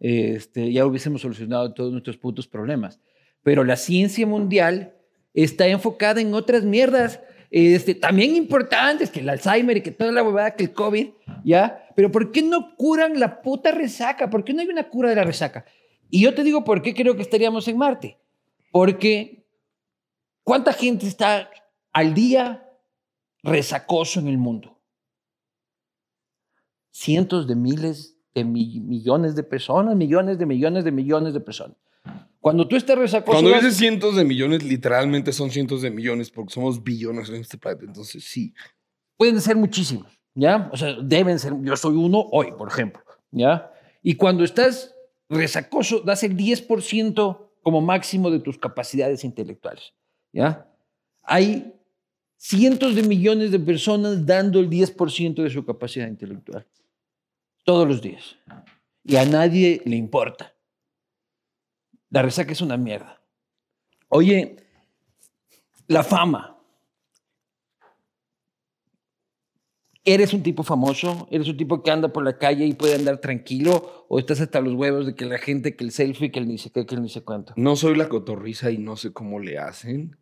Este, 0.00 0.72
ya 0.72 0.86
hubiésemos 0.86 1.22
solucionado 1.22 1.74
todos 1.74 1.92
nuestros 1.92 2.16
putos 2.16 2.46
problemas. 2.46 3.00
Pero 3.42 3.64
la 3.64 3.76
ciencia 3.76 4.26
mundial 4.26 4.94
está 5.34 5.66
enfocada 5.68 6.20
en 6.20 6.34
otras 6.34 6.64
mierdas 6.64 7.20
este, 7.50 7.94
también 7.94 8.36
importantes, 8.36 9.10
que 9.10 9.20
el 9.20 9.28
Alzheimer 9.28 9.78
y 9.78 9.80
que 9.80 9.90
toda 9.90 10.12
la 10.12 10.22
huevada, 10.22 10.54
que 10.54 10.64
el 10.64 10.72
COVID, 10.72 11.08
¿ya? 11.44 11.86
Pero 11.96 12.12
¿por 12.12 12.30
qué 12.30 12.42
no 12.42 12.76
curan 12.76 13.18
la 13.18 13.40
puta 13.40 13.72
resaca? 13.72 14.28
¿Por 14.28 14.44
qué 14.44 14.52
no 14.52 14.60
hay 14.60 14.68
una 14.68 14.88
cura 14.88 15.08
de 15.08 15.16
la 15.16 15.24
resaca? 15.24 15.64
Y 16.10 16.22
yo 16.22 16.34
te 16.34 16.44
digo 16.44 16.64
por 16.64 16.82
qué 16.82 16.94
creo 16.94 17.16
que 17.16 17.22
estaríamos 17.22 17.66
en 17.68 17.78
Marte. 17.78 18.18
Porque 18.70 19.37
¿cuánta 20.48 20.72
gente 20.72 21.06
está 21.06 21.50
al 21.92 22.14
día 22.14 22.66
resacoso 23.42 24.18
en 24.18 24.28
el 24.28 24.38
mundo? 24.38 24.80
Cientos 26.90 27.46
de 27.46 27.54
miles 27.54 28.16
de 28.34 28.44
mi- 28.44 28.80
millones 28.80 29.36
de 29.36 29.42
personas, 29.42 29.94
millones 29.94 30.38
de 30.38 30.46
millones 30.46 30.84
de 30.84 30.90
millones 30.90 31.34
de 31.34 31.40
personas. 31.40 31.76
Cuando 32.40 32.66
tú 32.66 32.76
estás 32.76 32.96
resacoso. 32.96 33.32
Cuando 33.32 33.52
dices 33.52 33.76
cientos 33.76 34.16
de 34.16 34.24
millones, 34.24 34.62
literalmente 34.62 35.34
son 35.34 35.50
cientos 35.50 35.82
de 35.82 35.90
millones 35.90 36.30
porque 36.30 36.54
somos 36.54 36.82
billones 36.82 37.28
en 37.28 37.36
este 37.36 37.58
planeta. 37.58 37.84
Entonces, 37.84 38.24
sí. 38.24 38.54
pueden 39.18 39.42
ser 39.42 39.56
muchísimos, 39.56 40.18
¿ya? 40.34 40.70
O 40.72 40.76
sea, 40.78 40.94
deben 41.02 41.38
ser, 41.38 41.52
yo 41.60 41.76
soy 41.76 41.94
uno 41.96 42.24
hoy, 42.32 42.52
por 42.56 42.68
ejemplo, 42.68 43.02
¿ya? 43.32 43.70
Y 44.02 44.14
cuando 44.14 44.44
estás 44.44 44.94
resacoso, 45.28 46.00
das 46.00 46.22
el 46.22 46.36
10% 46.38 47.50
como 47.62 47.82
máximo 47.82 48.30
de 48.30 48.38
tus 48.40 48.56
capacidades 48.56 49.24
intelectuales, 49.24 49.92
Hay 51.22 51.74
cientos 52.36 52.94
de 52.94 53.02
millones 53.02 53.50
de 53.50 53.58
personas 53.58 54.24
dando 54.24 54.60
el 54.60 54.70
10% 54.70 55.42
de 55.42 55.50
su 55.50 55.64
capacidad 55.64 56.06
intelectual, 56.06 56.66
todos 57.64 57.86
los 57.86 58.00
días. 58.00 58.36
Y 59.04 59.16
a 59.16 59.24
nadie 59.24 59.82
le 59.84 59.96
importa. 59.96 60.54
La 62.10 62.22
resaca 62.22 62.52
es 62.52 62.60
una 62.60 62.76
mierda. 62.76 63.20
Oye, 64.08 64.56
la 65.86 66.02
fama. 66.02 66.54
¿Eres 70.04 70.32
un 70.32 70.42
tipo 70.42 70.62
famoso? 70.62 71.28
¿Eres 71.30 71.48
un 71.48 71.56
tipo 71.58 71.82
que 71.82 71.90
anda 71.90 72.10
por 72.10 72.24
la 72.24 72.38
calle 72.38 72.64
y 72.64 72.72
puede 72.72 72.94
andar 72.94 73.18
tranquilo? 73.18 74.06
¿O 74.08 74.18
estás 74.18 74.40
hasta 74.40 74.62
los 74.62 74.72
huevos 74.72 75.04
de 75.04 75.14
que 75.14 75.26
la 75.26 75.36
gente, 75.36 75.76
que 75.76 75.84
el 75.84 75.90
selfie, 75.90 76.32
que 76.32 76.38
el 76.38 76.48
ni 76.48 76.56
sé 76.56 76.70
qué, 76.70 76.86
que 76.86 76.94
el 76.94 77.02
ni 77.02 77.10
sé 77.10 77.22
cuánto? 77.22 77.52
No 77.56 77.76
soy 77.76 77.94
la 77.94 78.08
cotorriza 78.08 78.70
y 78.70 78.78
no 78.78 78.96
sé 78.96 79.12
cómo 79.12 79.38
le 79.38 79.58
hacen. 79.58 80.16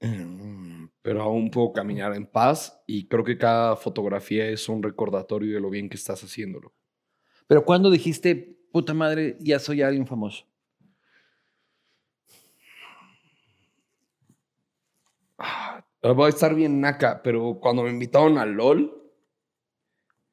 Em, 0.00 0.88
Pero 1.02 1.22
aún 1.22 1.50
puedo 1.50 1.72
caminar 1.72 2.14
en 2.14 2.26
paz 2.26 2.82
y 2.86 3.06
creo 3.08 3.24
que 3.24 3.38
cada 3.38 3.76
fotografía 3.76 4.46
es 4.48 4.68
un 4.68 4.82
recordatorio 4.82 5.54
de 5.54 5.60
lo 5.60 5.70
bien 5.70 5.88
que 5.88 5.96
estás 5.96 6.22
haciéndolo. 6.22 6.72
Pero 7.46 7.64
cuando 7.64 7.90
dijiste, 7.90 8.58
puta 8.72 8.94
madre, 8.94 9.36
ya 9.40 9.58
soy 9.58 9.82
alguien 9.82 10.06
famoso? 10.06 10.46
Ah, 15.38 15.84
Va 16.02 16.26
a 16.26 16.30
estar 16.30 16.54
bien 16.54 16.80
naca, 16.80 17.20
pero 17.22 17.58
cuando 17.60 17.82
me 17.82 17.90
invitaron 17.90 18.38
a 18.38 18.46
LOL, 18.46 18.96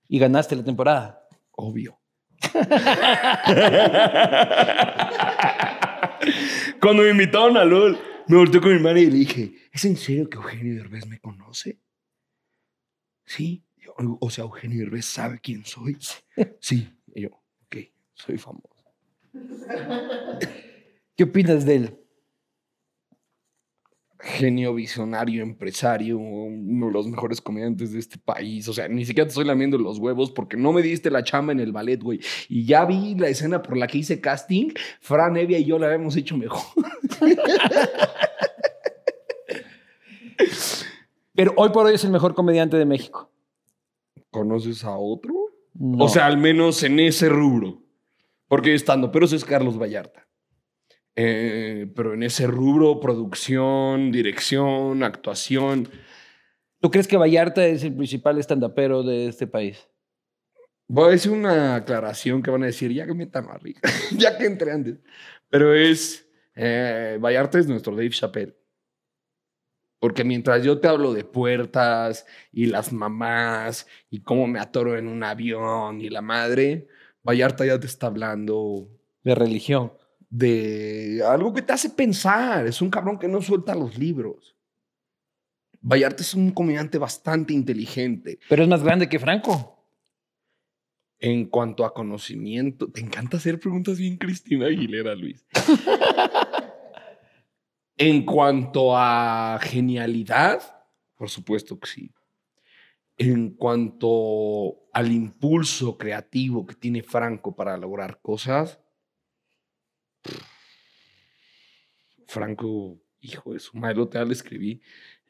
Y 0.10 0.20
ganaste 0.20 0.56
la 0.56 0.64
temporada. 0.64 1.28
obvio. 1.52 2.00
Cuando 6.82 7.04
me 7.04 7.10
invitaron 7.10 7.58
a 7.58 7.66
LOL, 7.66 7.98
me 8.28 8.38
volteé 8.38 8.62
con 8.62 8.74
mi 8.74 8.80
madre 8.80 9.02
y 9.02 9.12
le 9.12 9.18
dije, 9.18 9.56
¿es 9.72 9.86
en 9.86 9.98
serio 9.98 10.30
que 10.30 10.38
Eugenio 10.38 10.76
Derbez 10.76 11.08
me 11.08 11.20
conoce? 11.20 11.80
Sí. 13.26 13.64
O 13.98 14.30
sea, 14.30 14.44
Eugenio 14.44 14.80
Derbez 14.80 15.06
sabe 15.06 15.40
quién 15.40 15.66
soy. 15.66 15.98
Sí. 16.60 16.90
Y 17.16 17.22
yo, 17.22 17.30
ok, 17.66 17.78
soy 18.14 18.38
famoso. 18.38 18.86
¿Qué 21.16 21.24
opinas 21.24 21.66
de 21.66 21.76
él? 21.76 22.00
Genio, 24.20 24.74
visionario, 24.74 25.44
empresario, 25.44 26.18
uno 26.18 26.88
de 26.88 26.92
los 26.92 27.08
mejores 27.08 27.40
comediantes 27.40 27.94
de 27.94 28.00
este 28.00 28.18
país. 28.18 28.68
O 28.68 28.74
sea, 28.74 28.88
ni 28.88 29.06
siquiera 29.06 29.26
te 29.26 29.30
estoy 29.30 29.46
lamiendo 29.46 29.78
los 29.78 30.00
huevos 30.00 30.32
porque 30.32 30.58
no 30.58 30.74
me 30.74 30.82
diste 30.82 31.12
la 31.12 31.24
chamba 31.24 31.54
en 31.54 31.60
el 31.60 31.72
ballet, 31.72 32.02
güey. 32.02 32.20
Y 32.50 32.66
ya 32.66 32.86
vi 32.86 33.16
la 33.16 33.30
escena 33.30 33.62
por 33.62 33.78
la 33.78 33.86
que 33.88 34.00
hice 34.00 34.20
casting. 34.20 34.72
Fran 35.02 35.38
Evia 35.38 35.60
y 35.60 35.66
yo 35.66 35.78
la 35.78 35.86
habíamos 35.88 36.16
hecho 36.16 36.36
mejor. 36.36 36.64
Pero 41.34 41.54
hoy 41.56 41.70
por 41.70 41.86
hoy 41.86 41.96
es 41.96 42.04
el 42.04 42.12
mejor 42.12 42.34
comediante 42.34 42.78
de 42.78 42.86
México. 42.86 43.32
¿Conoces 44.32 44.84
a 44.84 44.98
otro? 44.98 45.34
No. 45.76 46.06
O 46.06 46.10
sea, 46.10 46.26
al 46.26 46.38
menos 46.38 46.82
en 46.82 47.00
ese 47.00 47.30
rubro. 47.30 47.84
Porque 48.48 48.74
estando, 48.74 49.12
pero 49.12 49.26
es 49.26 49.46
Carlos 49.46 49.78
Vallarta. 49.78 50.27
Eh, 51.20 51.92
pero 51.96 52.14
en 52.14 52.22
ese 52.22 52.46
rubro, 52.46 53.00
producción, 53.00 54.12
dirección, 54.12 55.02
actuación. 55.02 55.90
¿tú 56.80 56.92
crees 56.92 57.08
que 57.08 57.18
Vallarta 57.18 57.66
es 57.66 57.84
el 57.84 57.96
principal 57.96 58.38
estandapero 58.38 59.02
de 59.02 59.28
este 59.28 59.48
país? 59.48 59.90
Voy 60.88 61.08
a 61.08 61.12
decir 61.12 61.32
una 61.32 61.76
aclaración 61.76 62.44
que 62.44 62.52
van 62.52 62.62
a 62.62 62.68
decir, 62.68 62.94
ya 62.94 63.08
que 63.08 63.16
meta 63.16 63.42
más 63.42 63.62
rica, 63.64 63.82
ya 64.16 64.38
que 64.38 64.46
entré 64.46 64.72
antes. 64.72 65.00
Pero 65.50 65.74
es, 65.74 66.30
eh, 66.56 67.18
Vallarta 67.20 67.58
es 67.58 67.68
nuestro 67.68 67.96
Dave 67.96 68.12
Chappelle. 68.12 68.56
Porque 70.00 70.24
mientras 70.24 70.64
yo 70.64 70.80
te 70.80 70.88
hablo 70.88 71.14
de 71.14 71.24
puertas 71.24 72.28
y 72.52 72.68
las 72.68 72.94
mamás 72.94 73.88
y 74.12 74.22
cómo 74.22 74.46
me 74.46 74.60
atoro 74.60 74.96
en 74.96 75.08
un 75.08 75.24
avión 75.24 76.00
y 76.00 76.10
la 76.10 76.22
madre, 76.22 76.88
Vallarta 77.24 77.66
ya 77.66 77.80
te 77.80 77.88
está 77.88 78.06
hablando 78.06 78.88
De 79.24 79.34
religión. 79.34 79.94
De 80.30 81.24
algo 81.26 81.54
que 81.54 81.62
te 81.62 81.74
hace 81.74 81.90
pensar. 81.90 82.68
Es 82.68 82.82
un 82.82 82.90
cabrón 82.90 83.20
que 83.20 83.28
no 83.28 83.42
suelta 83.42 83.76
los 83.76 83.98
libros. 83.98 84.56
Vallarta 85.82 86.24
es 86.24 86.34
un 86.34 86.52
comediante 86.52 86.98
bastante 86.98 87.54
inteligente. 87.54 88.40
Pero 88.50 88.64
es 88.64 88.70
más 88.70 88.84
grande 88.84 89.08
que 89.08 89.20
Franco. 89.20 89.74
En 91.20 91.46
cuanto 91.46 91.86
a 91.86 91.94
conocimiento, 91.94 92.92
te 92.92 93.02
encanta 93.02 93.38
hacer 93.38 93.60
preguntas 93.60 93.98
bien 93.98 94.18
Cristina 94.18 94.68
Aguilera, 94.68 95.16
Luis. 95.16 95.46
en 97.98 98.24
cuanto 98.24 98.96
a 98.96 99.60
genialidad, 99.62 100.62
por 101.16 101.30
supuesto 101.30 101.80
que 101.80 101.88
sí. 101.88 102.12
En 103.18 103.56
cuanto 103.56 104.88
al 104.94 105.12
impulso 105.12 105.98
creativo 105.98 106.68
que 106.68 106.76
tiene 106.76 107.02
Franco 107.02 107.56
para 107.56 107.76
lograr 107.78 108.20
cosas, 108.22 108.80
Franco, 112.28 113.00
hijo 113.22 113.54
de 113.54 113.60
su 113.60 113.78
madre, 113.78 114.06
te 114.06 114.24
le 114.24 114.34
escribí. 114.34 114.82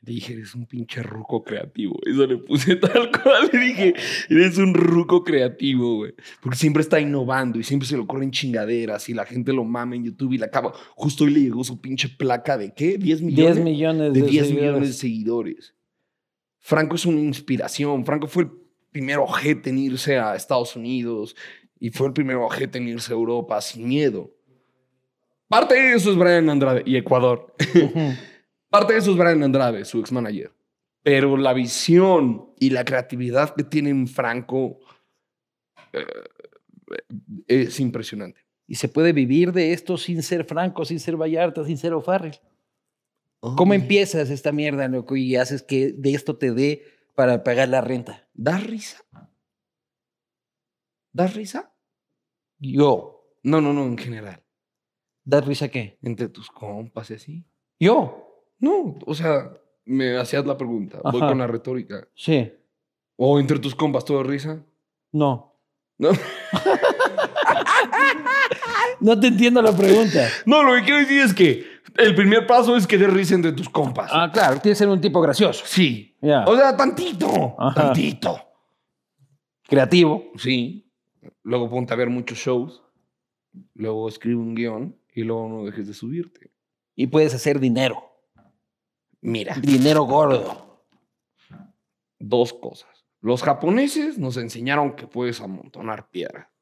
Le 0.01 0.13
dije, 0.13 0.33
eres 0.33 0.53
un 0.53 0.65
pinche 0.65 1.01
ruco 1.01 1.43
creativo. 1.43 1.99
Eso 2.05 2.27
le 2.27 2.37
puse 2.37 2.75
tal 2.75 3.11
cual. 3.11 3.49
Le 3.51 3.59
dije, 3.59 3.93
eres 4.29 4.57
un 4.57 4.73
ruco 4.73 5.23
creativo, 5.23 5.97
güey. 5.97 6.13
Porque 6.41 6.57
siempre 6.57 6.81
está 6.81 6.99
innovando 6.99 7.59
y 7.59 7.63
siempre 7.63 7.87
se 7.87 7.95
le 7.95 8.03
ocurren 8.03 8.31
chingaderas 8.31 9.09
y 9.09 9.13
la 9.13 9.25
gente 9.25 9.53
lo 9.53 9.63
mama 9.63 9.95
en 9.95 10.05
YouTube 10.05 10.33
y 10.33 10.37
la 10.37 10.47
acaba. 10.47 10.73
Justo 10.95 11.23
hoy 11.23 11.31
le 11.31 11.41
llegó 11.41 11.63
su 11.63 11.81
pinche 11.81 12.09
placa 12.09 12.57
de 12.57 12.73
qué? 12.73 12.97
10 12.97 13.21
millones. 13.21 13.55
10 13.55 13.65
millones 13.65 14.13
de 14.13 14.21
de 14.21 14.27
10 14.27 14.47
seguidores. 14.47 14.71
millones 14.71 14.87
de 14.89 14.93
seguidores. 14.93 15.75
Franco 16.59 16.95
es 16.95 17.05
una 17.05 17.21
inspiración. 17.21 18.05
Franco 18.05 18.27
fue 18.27 18.43
el 18.43 18.51
primer 18.91 19.17
ojete 19.17 19.69
en 19.69 19.77
irse 19.79 20.17
a 20.17 20.35
Estados 20.35 20.75
Unidos 20.75 21.35
y 21.79 21.89
fue 21.89 22.07
el 22.07 22.13
primer 22.13 22.37
ojete 22.37 22.77
en 22.77 22.87
irse 22.87 23.13
a 23.13 23.15
Europa 23.15 23.61
sin 23.61 23.87
miedo. 23.87 24.36
Parte 25.47 25.75
de 25.75 25.93
eso 25.93 26.11
es 26.11 26.17
Brian 26.17 26.49
Andrade 26.49 26.83
y 26.85 26.97
Ecuador. 26.97 27.53
Parte 28.69 28.93
de 28.93 28.99
eso 28.99 29.11
es 29.11 29.17
Brian 29.17 29.43
Andrade, 29.43 29.85
su 29.85 29.99
ex 29.99 30.11
manager. 30.11 30.51
Pero 31.03 31.37
la 31.37 31.53
visión 31.53 32.51
y 32.59 32.69
la 32.69 32.83
creatividad 32.83 33.55
que 33.55 33.63
tiene 33.63 33.89
en 33.89 34.07
Franco 34.07 34.79
eh, 35.93 36.05
es 37.47 37.79
impresionante. 37.79 38.41
Y 38.67 38.75
se 38.75 38.89
puede 38.89 39.13
vivir 39.13 39.53
de 39.53 39.71
esto 39.71 39.97
sin 39.97 40.21
ser 40.21 40.43
Franco, 40.43 40.83
sin 40.83 40.99
ser 40.99 41.15
Vallarta, 41.15 41.63
sin 41.63 41.77
ser 41.77 41.93
O'Farrell. 41.93 42.39
¿Cómo 43.39 43.73
empiezas 43.73 44.29
esta 44.29 44.51
mierda, 44.51 44.87
loco, 44.87 45.15
y 45.15 45.35
haces 45.37 45.63
que 45.63 45.93
de 45.93 46.13
esto 46.13 46.37
te 46.37 46.51
dé 46.51 46.83
para 47.15 47.43
pagar 47.43 47.69
la 47.69 47.81
renta? 47.81 48.27
¿Das 48.33 48.63
risa? 48.65 49.05
¿Das 51.13 51.33
risa? 51.35 51.73
Yo. 52.59 53.23
No, 53.43 53.61
no, 53.61 53.71
no, 53.71 53.85
en 53.85 53.97
general. 53.97 54.43
¿Das 55.27 55.45
risa 55.45 55.67
qué? 55.67 55.97
Entre 56.03 56.29
tus 56.29 56.49
compas 56.49 57.11
y 57.11 57.15
así. 57.15 57.45
Yo. 57.77 58.45
No, 58.59 58.97
o 59.05 59.13
sea, 59.13 59.51
me 59.83 60.15
hacías 60.17 60.45
la 60.45 60.57
pregunta. 60.57 61.01
Voy 61.03 61.19
con 61.19 61.37
la 61.37 61.47
retórica. 61.47 62.07
Sí. 62.15 62.49
O 63.17 63.37
entre 63.37 63.59
tus 63.59 63.75
compas, 63.75 64.05
¿todo 64.05 64.23
risa? 64.23 64.63
No. 65.11 65.53
No. 65.97 66.11
No 68.99 69.19
te 69.19 69.27
entiendo 69.27 69.61
la 69.61 69.75
pregunta. 69.75 70.27
no, 70.47 70.63
lo 70.63 70.73
que 70.73 70.83
quiero 70.83 70.99
decir 70.99 71.21
es 71.21 71.31
que 71.31 71.63
el 71.97 72.15
primer 72.15 72.47
paso 72.47 72.75
es 72.75 72.87
que 72.87 72.97
des 72.97 73.13
risa 73.13 73.35
entre 73.35 73.51
tus 73.51 73.69
compas. 73.69 74.09
Ah, 74.11 74.31
claro, 74.33 74.59
tienes 74.59 74.79
que 74.79 74.85
ser 74.85 74.89
un 74.89 74.99
tipo 74.99 75.21
gracioso. 75.21 75.63
Sí. 75.67 76.15
Ya. 76.19 76.43
O 76.45 76.55
sea, 76.55 76.75
tantito. 76.75 77.55
Ajá. 77.59 77.83
Tantito. 77.83 78.39
Creativo. 79.67 80.31
Sí. 80.37 80.89
Luego 81.43 81.69
ponte 81.69 81.93
a 81.93 81.97
ver 81.97 82.09
muchos 82.09 82.39
shows. 82.39 82.81
Luego 83.75 84.09
escribe 84.09 84.37
un 84.37 84.55
guion 84.55 84.95
y 85.17 85.23
luego 85.23 85.49
no 85.49 85.65
dejes 85.65 85.87
de 85.87 85.95
subirte. 85.95 86.51
Y 86.95 87.07
puedes 87.07 87.33
hacer 87.33 87.59
dinero. 87.59 88.03
Mira, 89.19 89.55
Dinero 89.55 90.03
gordo. 90.03 90.85
dos 92.19 92.53
cosas. 92.53 93.07
Los 93.19 93.41
japoneses 93.41 94.19
nos 94.19 94.37
enseñaron 94.37 94.95
que 94.95 95.07
puedes 95.07 95.41
amontonar 95.41 96.11
piedra. 96.11 96.53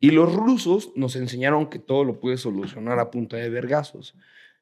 Y 0.00 0.10
los 0.10 0.34
rusos 0.34 0.90
nos 0.96 1.14
enseñaron 1.14 1.70
que 1.70 1.78
todo 1.78 2.02
lo 2.02 2.18
puedes 2.18 2.40
solucionar 2.40 2.98
a 2.98 3.12
punta 3.12 3.36
de 3.36 3.50
vergazos. 3.50 4.16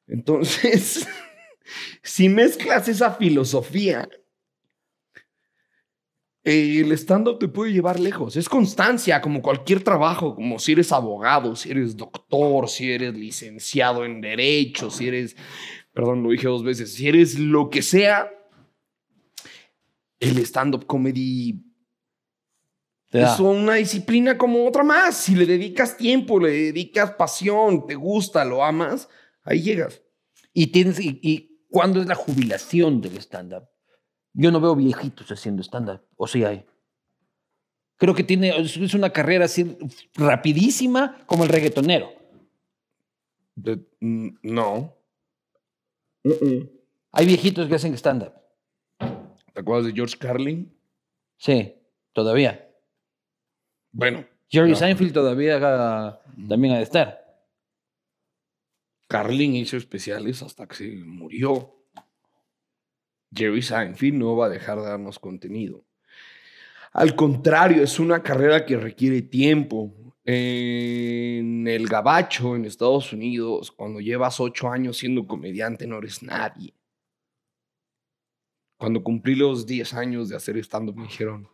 Entonces, 0.06 1.08
si 2.02 2.28
mezclas 2.28 2.88
esa 2.88 3.12
filosofía 3.12 4.06
el 6.44 6.92
stand-up 6.92 7.38
te 7.38 7.48
puede 7.48 7.72
llevar 7.72 7.98
lejos. 7.98 8.36
Es 8.36 8.48
constancia, 8.48 9.20
como 9.22 9.40
cualquier 9.40 9.82
trabajo, 9.82 10.34
como 10.34 10.58
si 10.58 10.72
eres 10.72 10.92
abogado, 10.92 11.56
si 11.56 11.70
eres 11.70 11.96
doctor, 11.96 12.68
si 12.68 12.92
eres 12.92 13.14
licenciado 13.14 14.04
en 14.04 14.20
derecho, 14.20 14.90
si 14.90 15.08
eres, 15.08 15.36
perdón, 15.92 16.22
lo 16.22 16.30
dije 16.30 16.46
dos 16.46 16.62
veces, 16.62 16.92
si 16.92 17.08
eres 17.08 17.38
lo 17.38 17.70
que 17.70 17.80
sea, 17.80 18.30
el 20.20 20.38
stand-up 20.38 20.86
comedy 20.86 21.64
es 23.10 23.38
una 23.38 23.74
disciplina 23.74 24.36
como 24.36 24.66
otra 24.66 24.82
más. 24.82 25.16
Si 25.16 25.36
le 25.36 25.46
dedicas 25.46 25.96
tiempo, 25.96 26.40
le 26.40 26.50
dedicas 26.50 27.12
pasión, 27.12 27.86
te 27.86 27.94
gusta, 27.94 28.44
lo 28.44 28.64
amas, 28.64 29.08
ahí 29.44 29.62
llegas. 29.62 30.02
Y 30.52 30.68
tienes, 30.68 30.98
y, 30.98 31.20
y 31.22 31.60
¿cuándo 31.70 32.00
es 32.00 32.06
la 32.06 32.16
jubilación 32.16 33.00
del 33.00 33.16
stand-up? 33.18 33.68
Yo 34.34 34.50
no 34.50 34.60
veo 34.60 34.74
viejitos 34.74 35.30
haciendo 35.30 35.62
stand-up, 35.62 36.00
o 36.16 36.26
sí 36.26 36.44
hay. 36.44 36.64
Creo 37.96 38.14
que 38.14 38.24
tiene, 38.24 38.48
es 38.58 38.94
una 38.94 39.10
carrera 39.10 39.44
así 39.44 39.78
rapidísima 40.14 41.24
como 41.26 41.44
el 41.44 41.48
reggaetonero. 41.50 42.10
De- 43.54 43.80
mm, 44.00 44.28
no. 44.42 44.92
Hay 47.12 47.26
viejitos 47.26 47.68
que 47.68 47.76
hacen 47.76 47.94
stand-up. 47.94 48.32
¿Te 48.98 49.60
acuerdas 49.60 49.86
de 49.86 49.92
George 49.92 50.16
Carlin? 50.18 50.76
Sí, 51.38 51.74
todavía. 52.12 52.68
Bueno, 53.92 54.24
Jerry 54.48 54.70
No. 54.70 54.76
Seinfeld 54.76 55.12
todavía 55.12 55.56
haga- 55.56 56.20
también 56.48 56.74
ha 56.74 56.78
de 56.78 56.82
estar. 56.82 57.22
Carlin 59.08 59.54
hizo 59.54 59.76
especiales 59.76 60.42
hasta 60.42 60.66
que 60.66 60.74
se 60.74 60.88
murió. 61.04 61.73
Jerry 63.34 63.62
Seinfeld 63.62 64.14
no 64.14 64.36
va 64.36 64.46
a 64.46 64.50
dejar 64.50 64.78
de 64.78 64.86
darnos 64.86 65.18
contenido. 65.18 65.84
Al 66.92 67.16
contrario, 67.16 67.82
es 67.82 67.98
una 67.98 68.22
carrera 68.22 68.64
que 68.64 68.76
requiere 68.76 69.22
tiempo. 69.22 69.92
En 70.26 71.68
el 71.68 71.86
gabacho, 71.86 72.56
en 72.56 72.64
Estados 72.64 73.12
Unidos, 73.12 73.70
cuando 73.72 74.00
llevas 74.00 74.40
ocho 74.40 74.70
años 74.70 74.96
siendo 74.96 75.26
comediante, 75.26 75.86
no 75.86 75.98
eres 75.98 76.22
nadie. 76.22 76.72
Cuando 78.78 79.02
cumplí 79.02 79.34
los 79.34 79.66
10 79.66 79.94
años 79.94 80.28
de 80.28 80.36
hacer 80.36 80.56
stand-up, 80.58 80.96
me 80.96 81.04
dijeron, 81.04 81.48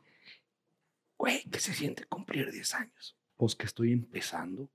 güey, 1.16 1.42
¿qué 1.50 1.58
se 1.58 1.72
siente 1.72 2.04
cumplir 2.04 2.50
10 2.50 2.74
años? 2.74 3.16
Pues 3.36 3.56
que 3.56 3.66
estoy 3.66 3.92
empezando. 3.92 4.70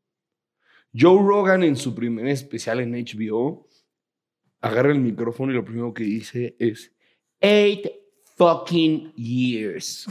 Joe 0.97 1.21
Rogan 1.21 1.63
en 1.63 1.75
su 1.75 1.93
primer 1.93 2.27
especial 2.27 2.79
en 2.79 2.93
HBO 2.93 3.67
agarra 4.61 4.91
el 4.91 4.99
micrófono 4.99 5.51
y 5.51 5.55
lo 5.55 5.65
primero 5.65 5.93
que 5.93 6.03
dice 6.03 6.55
es 6.57 6.94
eight 7.45 7.87
fucking 8.37 9.13
years. 9.15 10.07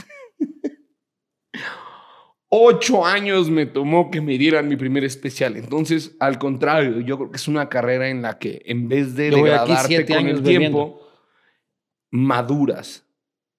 Ocho 2.47 3.05
años 3.05 3.49
me 3.49 3.65
tomó 3.65 4.09
que 4.09 4.21
me 4.21 4.37
dieran 4.37 4.69
mi 4.69 4.77
primer 4.77 5.03
especial. 5.03 5.57
Entonces, 5.57 6.15
al 6.19 6.39
contrario, 6.39 7.01
yo 7.01 7.17
creo 7.17 7.31
que 7.31 7.35
es 7.37 7.49
una 7.49 7.67
carrera 7.67 8.07
en 8.07 8.21
la 8.21 8.39
que 8.39 8.61
en 8.65 8.87
vez 8.87 9.15
de 9.15 9.31
Yo 9.31 9.37
degradarte 9.37 10.05
con 10.05 10.17
años 10.17 10.39
el 10.39 10.43
tiempo, 10.45 11.01
maduras 12.11 13.05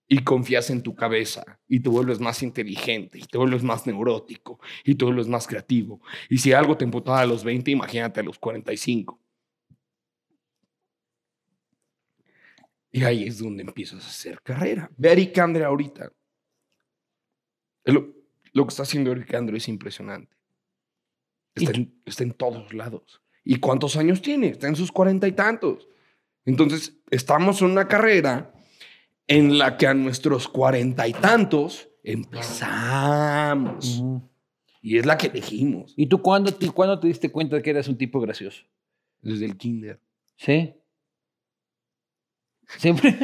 y 0.08 0.20
confías 0.20 0.70
en 0.70 0.82
tu 0.82 0.94
cabeza 0.94 1.58
y 1.68 1.80
te 1.80 1.90
vuelves 1.90 2.20
más 2.20 2.42
inteligente 2.42 3.18
y 3.18 3.24
te 3.24 3.36
vuelves 3.36 3.62
más 3.62 3.86
neurótico 3.86 4.58
y 4.84 4.94
te 4.94 5.04
vuelves 5.04 5.26
más 5.28 5.46
creativo. 5.46 6.00
Y 6.30 6.38
si 6.38 6.54
algo 6.54 6.78
te 6.78 6.84
emputaba 6.84 7.20
a 7.20 7.26
los 7.26 7.44
20, 7.44 7.72
imagínate 7.72 8.20
a 8.20 8.22
los 8.22 8.38
45. 8.38 9.20
Y 12.96 13.04
ahí 13.04 13.24
es 13.24 13.38
donde 13.38 13.62
empiezas 13.62 14.02
a 14.02 14.08
hacer 14.08 14.40
carrera. 14.40 14.90
Ve 14.96 15.10
a 15.10 15.12
Eric 15.12 15.38
Andre 15.38 15.64
ahorita. 15.64 16.10
Lo, 17.84 18.14
lo 18.54 18.64
que 18.64 18.70
está 18.70 18.84
haciendo 18.84 19.12
Eric 19.12 19.34
Andre 19.34 19.58
es 19.58 19.68
impresionante. 19.68 20.34
Está 21.54 21.72
en, 21.72 22.00
está 22.06 22.24
en 22.24 22.32
todos 22.32 22.72
lados. 22.72 23.20
¿Y 23.44 23.56
cuántos 23.56 23.96
años 23.96 24.22
tiene? 24.22 24.48
Está 24.48 24.68
en 24.68 24.76
sus 24.76 24.90
cuarenta 24.90 25.28
y 25.28 25.32
tantos. 25.32 25.86
Entonces, 26.46 26.96
estamos 27.10 27.60
en 27.60 27.72
una 27.72 27.86
carrera 27.86 28.54
en 29.26 29.58
la 29.58 29.76
que 29.76 29.86
a 29.86 29.92
nuestros 29.92 30.48
cuarenta 30.48 31.06
y 31.06 31.12
tantos 31.12 31.90
empezamos. 32.02 34.02
Y 34.80 34.96
es 34.96 35.04
la 35.04 35.18
que 35.18 35.26
elegimos 35.26 35.92
¿Y 35.96 36.06
tú 36.06 36.22
cuándo 36.22 36.54
te, 36.54 36.70
cuándo 36.70 36.98
te 36.98 37.08
diste 37.08 37.30
cuenta 37.30 37.56
de 37.56 37.62
que 37.62 37.70
eras 37.70 37.88
un 37.88 37.98
tipo 37.98 38.20
gracioso? 38.20 38.64
desde 39.20 39.44
el 39.44 39.58
kinder. 39.58 40.00
¿Sí? 40.36 40.72
Siempre. 42.78 43.16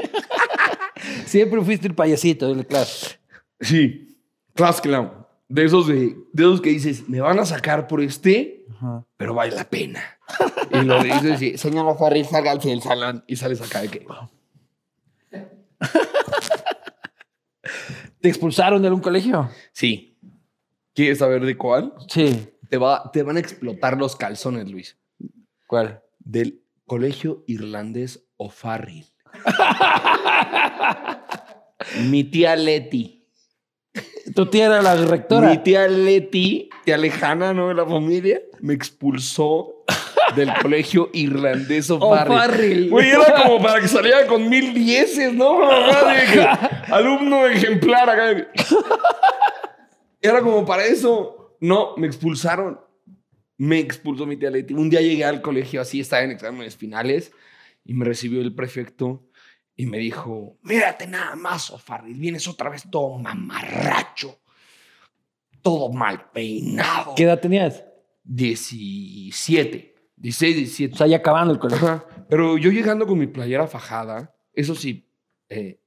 Siempre 1.27 1.63
fuiste 1.63 1.89
el 1.89 1.95
payasito 1.95 2.49
de 2.49 2.57
la 2.57 2.65
clase. 2.65 3.19
Sí, 3.61 4.19
class 4.55 4.81
clown. 4.81 5.11
De 5.49 5.65
esos, 5.65 5.87
de, 5.87 6.17
de 6.33 6.43
esos 6.43 6.61
que 6.61 6.71
dices, 6.71 7.09
me 7.09 7.21
van 7.21 7.39
a 7.39 7.45
sacar 7.45 7.87
por 7.87 8.01
este, 8.01 8.65
pero 9.17 9.35
vale 9.35 9.55
la 9.55 9.69
pena. 9.69 10.01
Y 10.73 10.83
lo 10.83 11.03
dices 11.03 11.43
y, 11.43 11.59
señor 11.59 11.99
Farrell, 11.99 12.25
sálgase 12.25 12.71
del 12.71 12.81
salón. 12.81 13.23
Y 13.27 13.37
sales 13.37 13.61
acá 13.61 13.83
de 13.83 13.89
que... 13.89 14.07
¿Te 18.21 18.29
expulsaron 18.29 18.81
de 18.81 18.89
algún 18.89 19.03
colegio? 19.03 19.51
Sí. 19.73 20.19
¿Quieres 20.95 21.19
saber 21.19 21.45
de 21.45 21.57
cuál? 21.57 21.93
Sí. 22.09 22.49
Te, 22.71 22.79
va, 22.79 23.11
te 23.13 23.23
van 23.23 23.37
a 23.37 23.41
explotar 23.41 23.99
los 23.99 24.17
calzones, 24.17 24.71
Luis. 24.71 24.97
¿Cuál? 25.67 26.03
Del 26.19 26.63
colegio 26.87 27.45
irlandés 27.47 28.25
O'Farrill. 28.37 29.12
Mi 32.09 32.25
tía 32.25 32.57
Leti. 32.57 33.27
Tu 34.35 34.47
tía 34.47 34.67
era 34.67 34.83
la 34.83 34.95
rectora. 34.95 35.51
Mi 35.51 35.59
tía 35.59 35.89
Leti, 35.89 36.71
tía 36.85 36.97
lejana, 36.97 37.53
¿no? 37.53 37.69
De 37.69 37.75
la 37.75 37.85
familia, 37.85 38.41
me 38.61 38.75
expulsó 38.75 39.85
del 40.35 40.53
colegio 40.63 41.11
irlandés. 41.13 41.91
O'Farrill. 41.91 42.91
Güey, 42.91 43.11
era 43.11 43.43
como 43.43 43.61
para 43.61 43.81
que 43.81 43.89
saliera 43.89 44.27
con 44.27 44.49
mil 44.49 44.73
dieces, 44.73 45.35
¿no? 45.35 45.69
Alumno 46.91 47.47
ejemplar 47.47 48.09
acá. 48.09 48.49
Era 50.21 50.41
como 50.41 50.65
para 50.65 50.87
eso. 50.87 51.57
No, 51.61 51.97
me 51.97 52.07
expulsaron. 52.07 52.81
Me 53.59 53.79
expulsó 53.79 54.27
mi 54.27 54.37
tía 54.37 54.51
Leti. 54.51 54.75
Un 54.75 54.89
día 54.89 55.01
llegué 55.01 55.25
al 55.25 55.43
colegio 55.43 55.81
así, 55.81 56.01
estaba 56.01 56.23
en 56.23 56.31
exámenes 56.31 56.77
finales 56.77 57.33
y 57.85 57.95
me 57.95 58.05
recibió 58.05 58.41
el 58.41 58.55
prefecto 58.55 59.29
y 59.77 59.87
me 59.87 59.99
dijo, 59.99 60.59
mírate 60.63 61.07
nada 61.07 61.35
más, 61.37 61.71
O'Farrill, 61.71 62.19
vienes 62.19 62.47
otra 62.47 62.69
vez 62.71 62.85
todo 62.91 63.19
mamarracho, 63.19 64.41
todo 65.63 65.91
mal 65.93 66.31
peinado. 66.31 67.15
¿Qué 67.15 67.25
edad 67.25 67.41
tenías? 67.41 67.85
17, 68.25 69.95
16, 70.17 70.57
17. 70.57 70.95
O 70.95 70.97
sea, 70.97 71.07
ya 71.07 71.17
acabando 71.17 71.53
el 71.53 71.59
colegio. 71.59 71.89
Ajá. 71.89 72.07
Pero 72.29 72.59
yo 72.59 72.71
llegando 72.71 73.07
con 73.07 73.19
mi 73.19 73.27
playera 73.27 73.67
fajada, 73.67 74.35
eso 74.53 74.75
sí, 74.75 75.09
eh, 75.49 75.81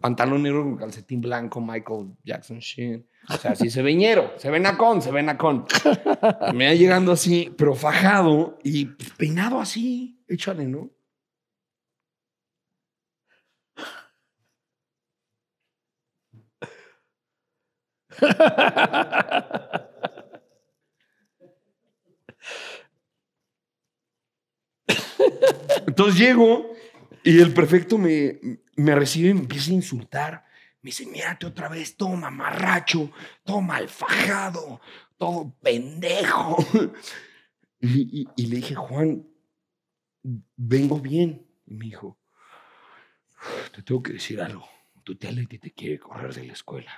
pantalón 0.00 0.42
negro 0.42 0.62
con 0.64 0.76
calcetín 0.76 1.20
blanco, 1.20 1.60
Michael 1.60 2.14
Jackson 2.24 2.58
shit. 2.58 3.06
O 3.28 3.36
sea, 3.36 3.54
sí 3.54 3.70
se 3.70 3.82
ve 3.82 3.94
ñero, 3.94 4.32
se 4.36 4.50
ve 4.50 4.60
nacón, 4.60 5.02
se 5.02 5.10
ve 5.10 5.22
nacón. 5.22 5.66
Me 6.54 6.66
va 6.66 6.74
llegando 6.74 7.12
así, 7.12 7.52
pero 7.56 7.74
fajado 7.74 8.58
y 8.62 8.86
peinado 9.16 9.60
así, 9.60 10.22
échale, 10.28 10.66
¿no? 10.66 10.90
Entonces 25.86 26.18
llego 26.18 26.70
y 27.24 27.40
el 27.40 27.52
prefecto 27.52 27.98
me, 27.98 28.38
me 28.76 28.94
recibe 28.94 29.30
y 29.30 29.34
me 29.34 29.40
empieza 29.40 29.70
a 29.70 29.74
insultar. 29.74 30.44
Me 30.82 30.88
dice, 30.88 31.06
mírate 31.06 31.46
otra 31.46 31.68
vez, 31.68 31.96
todo 31.96 32.10
mamarracho, 32.10 33.10
todo 33.44 33.60
malfajado, 33.60 34.80
todo 35.18 35.54
pendejo. 35.62 36.56
Y, 37.80 38.22
y- 38.22 38.28
y 38.36 38.46
le 38.46 38.56
dije, 38.56 38.74
Juan, 38.74 39.26
vengo 40.56 40.98
bien. 40.98 41.46
Y 41.66 41.74
me 41.74 41.84
dijo, 41.86 42.18
te 43.74 43.82
tengo 43.82 44.02
que 44.02 44.14
decir 44.14 44.40
algo. 44.40 44.66
Tu 45.06 45.14
tía 45.14 45.30
Leti 45.30 45.58
te 45.58 45.70
quiere 45.70 46.00
correr 46.00 46.34
de 46.34 46.42
la 46.42 46.52
escuela. 46.52 46.90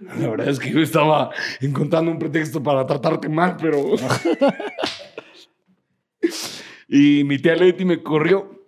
La 0.00 0.28
verdad 0.28 0.48
es 0.48 0.60
que 0.60 0.70
yo 0.70 0.80
estaba 0.80 1.32
encontrando 1.60 2.08
un 2.08 2.16
pretexto 2.16 2.62
para 2.62 2.86
tratarte 2.86 3.28
mal, 3.28 3.56
pero... 3.60 3.96
y 6.88 7.24
mi 7.24 7.38
tía 7.38 7.56
Leti 7.56 7.84
me 7.84 8.00
corrió 8.00 8.64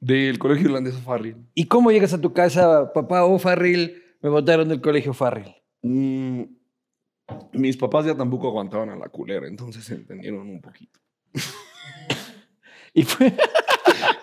del 0.00 0.38
colegio 0.38 0.68
irlandés 0.68 0.94
Farrell. 0.94 1.36
¿Y 1.52 1.66
cómo 1.66 1.92
llegas 1.92 2.14
a 2.14 2.20
tu 2.22 2.32
casa, 2.32 2.90
papá 2.94 3.24
o 3.24 3.38
Farril? 3.38 4.02
Me 4.22 4.30
botaron 4.30 4.70
del 4.70 4.80
colegio 4.80 5.12
Farril. 5.12 5.54
Mm, 5.82 6.44
mis 7.52 7.76
papás 7.76 8.06
ya 8.06 8.16
tampoco 8.16 8.48
aguantaban 8.48 8.88
a 8.88 8.96
la 8.96 9.10
culera, 9.10 9.48
entonces 9.48 9.84
se 9.84 9.96
entendieron 9.96 10.48
un 10.48 10.62
poquito. 10.62 10.98
Y 12.94 13.02
fue... 13.04 13.32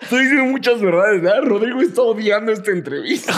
Estoy 0.02 0.20
diciendo 0.22 0.44
muchas 0.46 0.80
verdades, 0.80 1.20
¿verdad? 1.22 1.42
Rodrigo 1.42 1.80
está 1.82 2.02
odiando 2.02 2.52
esta 2.52 2.70
entrevista. 2.70 3.32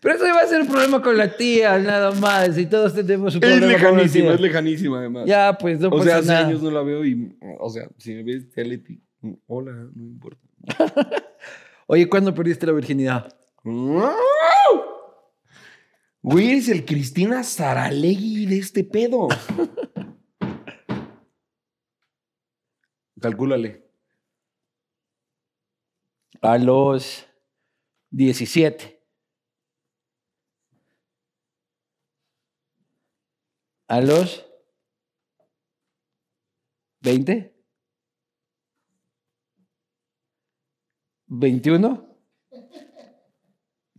Pero 0.00 0.14
eso 0.14 0.26
iba 0.26 0.38
a 0.40 0.46
ser 0.46 0.62
el 0.62 0.66
problema 0.66 1.02
con 1.02 1.16
la 1.16 1.36
tía, 1.36 1.78
nada 1.78 2.10
más. 2.12 2.56
Y 2.56 2.66
todos 2.66 2.94
tenemos 2.94 3.34
un 3.36 3.44
Es 3.44 3.50
problema 3.58 3.72
con 3.74 3.82
la 3.96 4.02
lejanísima, 4.04 4.24
tía. 4.26 4.34
es 4.34 4.40
lejanísima 4.40 4.98
además. 4.98 5.24
Ya, 5.26 5.56
pues 5.58 5.80
no 5.80 5.88
o 5.88 5.90
pasa 5.90 6.04
sea, 6.04 6.16
hace 6.18 6.28
nada. 6.28 6.46
años 6.46 6.62
no 6.62 6.70
la 6.70 6.82
veo 6.82 7.04
y, 7.04 7.36
o 7.58 7.68
sea, 7.68 7.88
si 7.98 8.14
me 8.14 8.22
ves, 8.22 8.48
tía 8.50 8.64
Leti, 8.64 9.00
hola, 9.46 9.72
no 9.72 10.02
importa. 10.02 10.40
Oye, 11.86 12.08
¿cuándo 12.08 12.34
perdiste 12.34 12.66
la 12.66 12.72
virginidad? 12.72 13.28
Güey, 16.22 16.50
eres 16.50 16.68
el 16.68 16.84
Cristina 16.84 17.42
Saralegui 17.42 18.46
de 18.46 18.58
este 18.58 18.84
pedo. 18.84 19.28
Calcúlale. 23.20 23.90
A 26.40 26.56
los 26.58 27.26
17. 28.10 29.04
A 33.88 34.00
los 34.00 34.46
20. 37.00 37.54
21. 41.26 42.18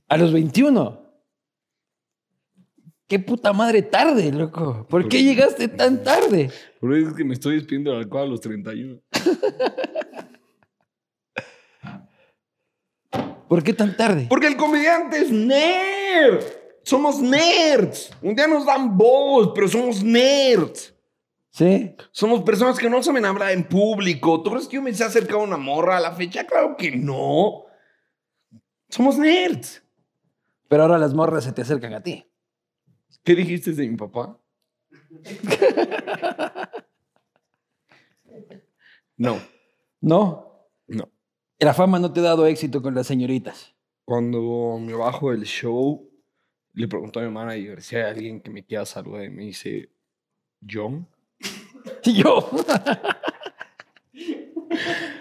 A 0.07 0.17
los 0.17 0.33
21. 0.33 1.10
Qué 3.11 3.19
puta 3.19 3.51
madre 3.51 3.81
tarde, 3.81 4.31
loco. 4.31 4.87
¿Por 4.89 5.09
qué 5.09 5.21
llegaste 5.21 5.67
tan 5.67 6.01
tarde? 6.01 6.49
Pero 6.79 6.95
es 6.95 7.13
que 7.13 7.25
me 7.25 7.33
estoy 7.33 7.55
despidiendo 7.55 7.91
del 7.91 8.03
alcohol 8.03 8.21
a 8.21 8.27
los 8.27 8.39
31. 8.39 9.01
¿Por 13.49 13.63
qué 13.63 13.73
tan 13.73 13.97
tarde? 13.97 14.27
Porque 14.29 14.47
el 14.47 14.55
comediante 14.55 15.17
es 15.17 15.29
nerd. 15.29 16.41
Somos 16.83 17.19
nerds. 17.19 18.13
Un 18.21 18.33
día 18.33 18.47
nos 18.47 18.65
dan 18.65 18.97
voz, 18.97 19.51
pero 19.53 19.67
somos 19.67 20.01
nerds. 20.01 20.95
¿Sí? 21.49 21.93
Somos 22.13 22.43
personas 22.43 22.79
que 22.79 22.89
no 22.89 23.03
saben 23.03 23.25
hablar 23.25 23.51
en 23.51 23.65
público. 23.65 24.41
¿Tú 24.41 24.51
crees 24.51 24.69
que 24.69 24.77
yo 24.77 24.81
me 24.81 24.93
sé 24.93 25.03
acercar 25.03 25.35
a 25.35 25.39
una 25.39 25.57
morra 25.57 25.97
a 25.97 25.99
la 25.99 26.13
fecha? 26.13 26.47
Claro 26.47 26.77
que 26.77 26.91
no. 26.95 27.65
Somos 28.87 29.17
nerds. 29.17 29.83
Pero 30.69 30.83
ahora 30.83 30.97
las 30.97 31.13
morras 31.13 31.43
se 31.43 31.51
te 31.51 31.63
acercan 31.63 31.93
a 31.93 32.01
ti. 32.01 32.30
¿Qué 33.23 33.35
dijiste 33.35 33.71
de 33.73 33.87
mi 33.87 33.97
papá? 33.97 34.39
No, 39.17 39.39
¿No? 39.99 40.67
no. 40.87 41.07
La 41.59 41.75
fama 41.75 41.99
no 41.99 42.11
te 42.11 42.21
ha 42.21 42.23
dado 42.23 42.47
éxito 42.47 42.81
con 42.81 42.95
las 42.95 43.05
señoritas. 43.05 43.75
Cuando 44.03 44.79
me 44.79 44.95
bajo 44.95 45.29
del 45.29 45.43
show, 45.43 46.09
le 46.73 46.87
pregunto 46.87 47.19
a 47.19 47.23
mi 47.23 47.29
manager 47.29 47.83
si 47.83 47.97
hay 47.97 48.01
alguien 48.03 48.41
que 48.41 48.49
me 48.49 48.65
quiera 48.65 48.83
saludar 48.83 49.25
y 49.25 49.29
me 49.29 49.43
dice, 49.43 49.91
¿John? 50.67 51.07
Yo. 52.03 52.49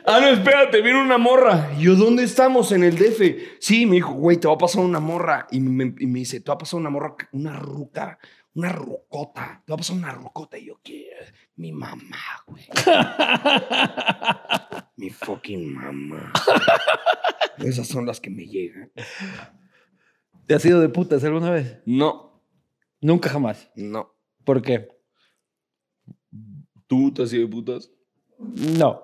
Ah, 0.06 0.18
no, 0.20 0.28
espérate, 0.28 0.80
viene 0.82 1.00
una 1.02 1.18
morra. 1.18 1.70
Y 1.78 1.82
yo, 1.84 1.94
¿dónde 1.94 2.24
estamos? 2.24 2.72
En 2.72 2.84
el 2.84 2.96
DF. 2.96 3.20
Sí, 3.60 3.86
me 3.86 3.96
dijo, 3.96 4.12
güey, 4.12 4.36
te 4.38 4.48
va 4.48 4.54
a 4.54 4.58
pasar 4.58 4.82
una 4.84 5.00
morra. 5.00 5.46
Y 5.50 5.60
me, 5.60 5.94
y 5.98 6.06
me 6.06 6.20
dice, 6.20 6.40
te 6.40 6.50
va 6.50 6.54
a 6.54 6.58
pasar 6.58 6.80
una 6.80 6.90
morra, 6.90 7.16
una 7.32 7.56
ruca, 7.58 8.18
una 8.54 8.72
rucota. 8.72 9.62
Te 9.64 9.72
va 9.72 9.74
a 9.74 9.78
pasar 9.78 9.96
una 9.96 10.12
rucota. 10.12 10.58
Y 10.58 10.66
yo, 10.66 10.80
¿qué? 10.82 11.08
Mi 11.56 11.72
mamá, 11.72 12.16
güey. 12.46 12.64
Mi 14.96 15.10
fucking 15.10 15.74
mamá. 15.74 16.32
Esas 17.58 17.88
son 17.88 18.06
las 18.06 18.20
que 18.20 18.30
me 18.30 18.46
llegan. 18.46 18.90
¿Te 20.46 20.54
has 20.54 20.64
ido 20.64 20.80
de 20.80 20.88
putas 20.88 21.22
alguna 21.24 21.50
vez? 21.50 21.80
No, 21.86 22.42
Nunca 23.00 23.30
jamás. 23.30 23.70
no. 23.76 24.14
¿Por 24.44 24.62
qué? 24.62 24.88
¿Tú 26.86 27.12
te 27.12 27.22
has 27.22 27.32
ido 27.32 27.42
de 27.42 27.48
putas? 27.48 27.90
No. 28.38 29.02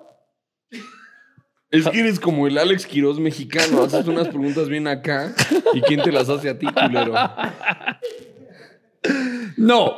Es 1.69 1.87
que 1.89 1.99
eres 1.99 2.19
como 2.19 2.47
el 2.47 2.57
Alex 2.57 2.85
Quiroz 2.85 3.19
mexicano. 3.19 3.83
Haces 3.83 4.07
unas 4.07 4.29
preguntas 4.29 4.69
bien 4.69 4.87
acá. 4.87 5.33
¿Y 5.73 5.81
quién 5.81 6.01
te 6.01 6.11
las 6.11 6.29
hace 6.29 6.49
a 6.49 6.57
ti, 6.57 6.65
culero? 6.65 7.13
No. 9.57 9.97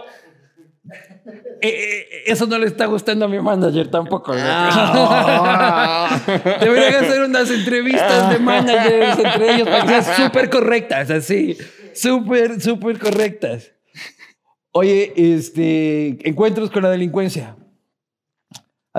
Eh, 1.62 1.62
eh, 1.62 2.24
eso 2.28 2.48
no 2.48 2.58
le 2.58 2.66
está 2.66 2.86
gustando 2.86 3.26
a 3.26 3.28
mi 3.28 3.40
manager 3.40 3.90
tampoco. 3.90 4.34
¿no? 4.34 4.40
Deberían 6.60 7.04
hacer 7.04 7.24
unas 7.24 7.52
entrevistas 7.52 8.32
de 8.32 8.40
managers 8.40 9.20
entre 9.20 9.56
ellos 9.56 9.68
para 9.68 9.86
que 9.86 10.02
sean 10.02 10.26
súper 10.26 10.50
correctas, 10.50 11.12
así. 11.12 11.58
Súper, 11.94 12.62
súper 12.62 12.98
correctas. 12.98 13.72
Oye, 14.72 15.14
este, 15.16 16.28
encuentros 16.28 16.72
con 16.72 16.84
la 16.84 16.90
delincuencia. 16.90 17.56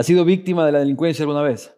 ¿Has 0.01 0.07
sido 0.07 0.25
víctima 0.25 0.65
de 0.65 0.73
la 0.73 0.79
delincuencia 0.79 1.25
alguna 1.25 1.43
vez? 1.43 1.77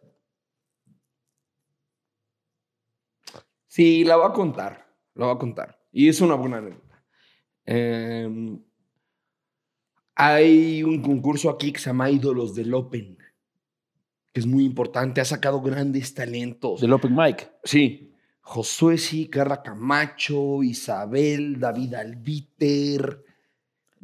Sí, 3.67 4.05
la 4.05 4.15
voy 4.15 4.31
a 4.31 4.33
contar. 4.33 4.95
La 5.17 5.27
voy 5.27 5.35
a 5.35 5.39
contar. 5.41 5.81
Y 5.91 6.09
es 6.09 6.21
una 6.21 6.37
buena 6.37 6.59
anécdota. 6.59 7.05
Em, 7.65 8.63
hay 10.15 10.85
un 10.85 11.03
concurso 11.03 11.51
aquí 11.51 11.73
que 11.73 11.81
se 11.81 11.91
llama 11.91 12.13
Ídolos 12.13 12.55
del 12.55 12.73
Open, 12.75 13.19
que 14.33 14.41
es 14.41 14.47
muy 14.47 14.67
importante. 14.67 15.21
Ha 15.21 15.25
sacado 15.25 15.61
grandes 15.61 16.15
talentos. 16.15 16.81
Del 16.81 16.93
Open 16.93 17.17
Mic. 17.17 17.51
Sí. 17.65 18.15
Josué 18.41 18.99
sí, 18.99 19.27
Carla 19.31 19.65
Camacho, 19.65 20.63
Isabel, 20.63 21.59
David 21.59 21.95
Albiter, 21.95 23.25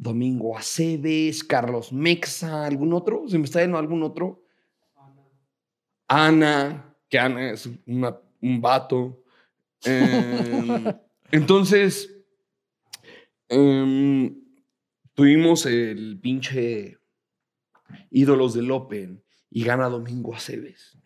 Domingo 0.01 0.57
Aceves, 0.57 1.43
Carlos 1.43 1.91
Mexa, 1.91 2.65
¿algún 2.65 2.93
otro? 2.93 3.27
¿Se 3.27 3.37
me 3.37 3.43
está 3.43 3.59
yendo 3.61 3.77
algún 3.77 4.01
otro? 4.01 4.41
Ana, 6.07 6.95
que 7.09 7.19
Ana 7.19 7.51
es 7.51 7.69
una- 7.85 8.17
un 8.41 8.61
vato. 8.61 9.21
Em, 9.83 10.85
entonces, 11.31 12.15
em, 13.49 14.41
tuvimos 15.13 15.65
el 15.65 16.17
pinche 16.21 16.97
ídolos 18.09 18.53
del 18.53 18.71
Open 18.71 19.21
y 19.51 19.63
gana 19.65 19.89
Domingo 19.89 20.33
Aceves. 20.33 20.97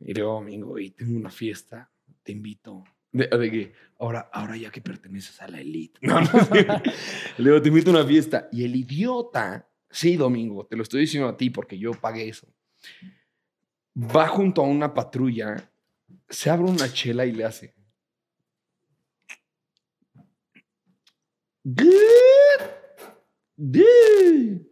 Y 0.00 0.14
luego, 0.14 0.34
Domingo, 0.34 0.78
y 0.78 0.90
tengo 0.90 1.18
una 1.18 1.30
fiesta, 1.30 1.90
te 2.22 2.32
invito. 2.32 2.82
De, 3.12 3.26
de 3.26 3.50
que 3.50 3.72
ahora, 3.98 4.30
ahora 4.32 4.56
ya 4.56 4.70
que 4.70 4.80
perteneces 4.80 5.40
a 5.42 5.48
la 5.48 5.60
elite. 5.60 5.98
No, 6.06 6.20
no. 6.20 6.30
Le 7.38 7.44
digo, 7.50 7.62
te 7.62 7.68
invito 7.68 7.90
a 7.90 7.94
una 7.94 8.06
fiesta. 8.06 8.48
Y 8.52 8.64
el 8.64 8.76
idiota, 8.76 9.68
sí, 9.90 10.16
Domingo, 10.16 10.66
te 10.66 10.76
lo 10.76 10.82
estoy 10.82 11.02
diciendo 11.02 11.28
a 11.28 11.36
ti 11.36 11.50
porque 11.50 11.78
yo 11.78 11.92
pagué 11.92 12.28
eso. 12.28 12.48
Va 13.96 14.28
junto 14.28 14.62
a 14.62 14.66
una 14.66 14.94
patrulla, 14.94 15.70
se 16.28 16.50
abre 16.50 16.70
una 16.70 16.92
chela 16.92 17.26
y 17.26 17.32
le 17.32 17.44
hace. 17.44 17.74
Good. 21.64 22.08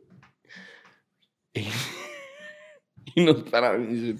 Y, 3.14 3.24
nos 3.24 3.44
pararon 3.44 3.88
y 3.90 4.14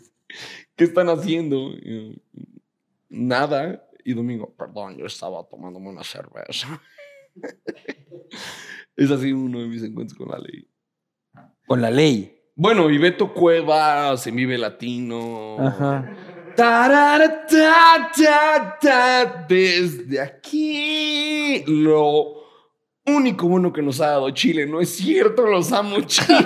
¿qué 0.74 0.84
están 0.84 1.10
haciendo? 1.10 1.72
Nada. 3.10 3.85
Y 4.06 4.14
Domingo, 4.14 4.54
perdón, 4.56 4.96
yo 4.96 5.06
estaba 5.06 5.42
tomándome 5.48 5.88
una 5.88 6.04
cerveza. 6.04 6.80
es 8.96 9.10
así 9.10 9.32
uno 9.32 9.58
de 9.58 9.66
mis 9.66 9.82
encuentros 9.82 10.16
con 10.16 10.28
la 10.28 10.38
ley. 10.38 10.70
Con 11.66 11.82
la 11.82 11.90
ley. 11.90 12.40
Bueno, 12.54 12.88
y 12.88 12.98
Beto 12.98 13.34
Cuevas, 13.34 14.24
en 14.28 14.36
Vive 14.36 14.58
Latino. 14.58 15.56
Ajá. 15.58 16.16
Tarara, 16.54 17.46
ta, 17.48 18.12
ta, 18.16 18.78
ta, 18.80 19.46
Desde 19.48 20.20
aquí, 20.20 21.64
lo 21.66 22.45
único 23.06 23.46
bueno 23.48 23.72
que 23.72 23.82
nos 23.82 24.00
ha 24.00 24.08
dado 24.08 24.30
Chile. 24.30 24.66
No 24.66 24.80
es 24.80 24.96
cierto, 24.96 25.46
los 25.46 25.72
amo 25.72 26.00
Chile. 26.02 26.26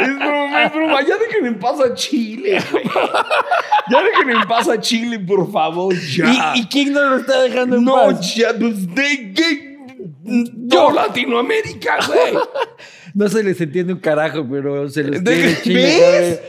es 0.00 0.18
broma, 0.18 0.64
es 0.64 0.72
broma. 0.72 1.02
Ya 1.02 1.16
dejen 1.16 1.46
en 1.46 1.58
paz 1.58 1.80
a 1.80 1.94
Chile, 1.94 2.58
güey. 2.70 2.84
Ya 3.90 4.02
dejen 4.02 4.30
en 4.30 4.48
paz 4.48 4.68
a 4.68 4.80
Chile, 4.80 5.18
por 5.18 5.50
favor, 5.50 5.94
ya. 5.94 6.54
¿Y, 6.54 6.60
y 6.60 6.66
quién 6.68 6.92
no 6.92 7.02
lo 7.02 7.16
está 7.18 7.42
dejando 7.42 7.76
en 7.76 7.84
no, 7.84 7.94
paz? 7.94 8.34
ya, 8.34 8.48
pues, 8.58 8.86
de 8.94 9.32
qué. 9.34 9.78
Yo, 10.66 10.90
Latinoamérica, 10.90 11.98
güey. 12.06 12.34
No 13.14 13.28
se 13.28 13.42
les 13.42 13.60
entiende 13.60 13.92
un 13.94 13.98
carajo, 13.98 14.46
pero 14.48 14.88
se 14.90 15.02
les 15.02 15.24
¿De 15.24 15.50
entiende 15.50 15.62
Chile, 15.62 16.10
ves? 16.10 16.40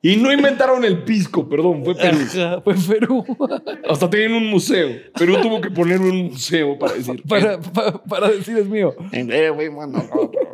Y 0.00 0.16
no 0.16 0.32
inventaron 0.32 0.84
el 0.84 1.02
pisco, 1.02 1.48
perdón, 1.48 1.84
fue 1.84 1.94
Perú. 1.96 2.18
Ajá, 2.22 2.60
Fue 2.60 2.74
Perú. 2.74 3.24
Hasta 3.88 4.08
tienen 4.08 4.34
un 4.34 4.46
museo. 4.48 4.88
Perú 5.18 5.36
tuvo 5.42 5.60
que 5.60 5.70
poner 5.70 6.00
un 6.00 6.26
museo 6.26 6.78
para 6.78 6.94
decir. 6.94 7.22
para, 7.28 7.60
pa- 7.60 8.02
para 8.04 8.28
decir 8.28 8.56
es 8.58 8.68
mío. 8.68 8.94
Güey, 9.10 9.70
mano, 9.70 9.98
no, 9.98 10.30
pero- 10.30 10.52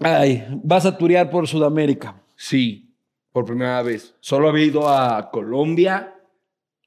Ay, 0.00 0.44
vas 0.62 0.84
a 0.84 0.96
turear 0.96 1.30
por 1.30 1.46
Sudamérica. 1.48 2.20
Sí, 2.36 2.94
por 3.32 3.46
primera 3.46 3.82
vez. 3.82 4.14
Solo 4.20 4.48
había 4.50 4.66
ido 4.66 4.88
a 4.88 5.30
Colombia. 5.30 6.14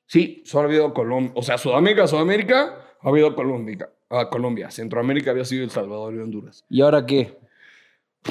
Sí, 0.05 0.43
solo 0.45 0.65
había 0.67 0.77
ido 0.77 0.87
a 0.87 0.93
Colombia. 0.93 1.31
O 1.35 1.41
sea, 1.41 1.57
Sudamérica, 1.57 2.05
Sudamérica, 2.07 2.77
había 3.01 3.21
ido 3.21 3.29
a 3.31 3.35
Colombia. 3.35 3.89
A 4.11 4.29
Colombia. 4.29 4.69
Centroamérica 4.69 5.31
había 5.31 5.45
sido 5.45 5.63
El 5.63 5.71
Salvador 5.71 6.13
y 6.13 6.19
Honduras. 6.19 6.65
¿Y 6.69 6.81
ahora 6.81 7.05
qué? 7.07 7.38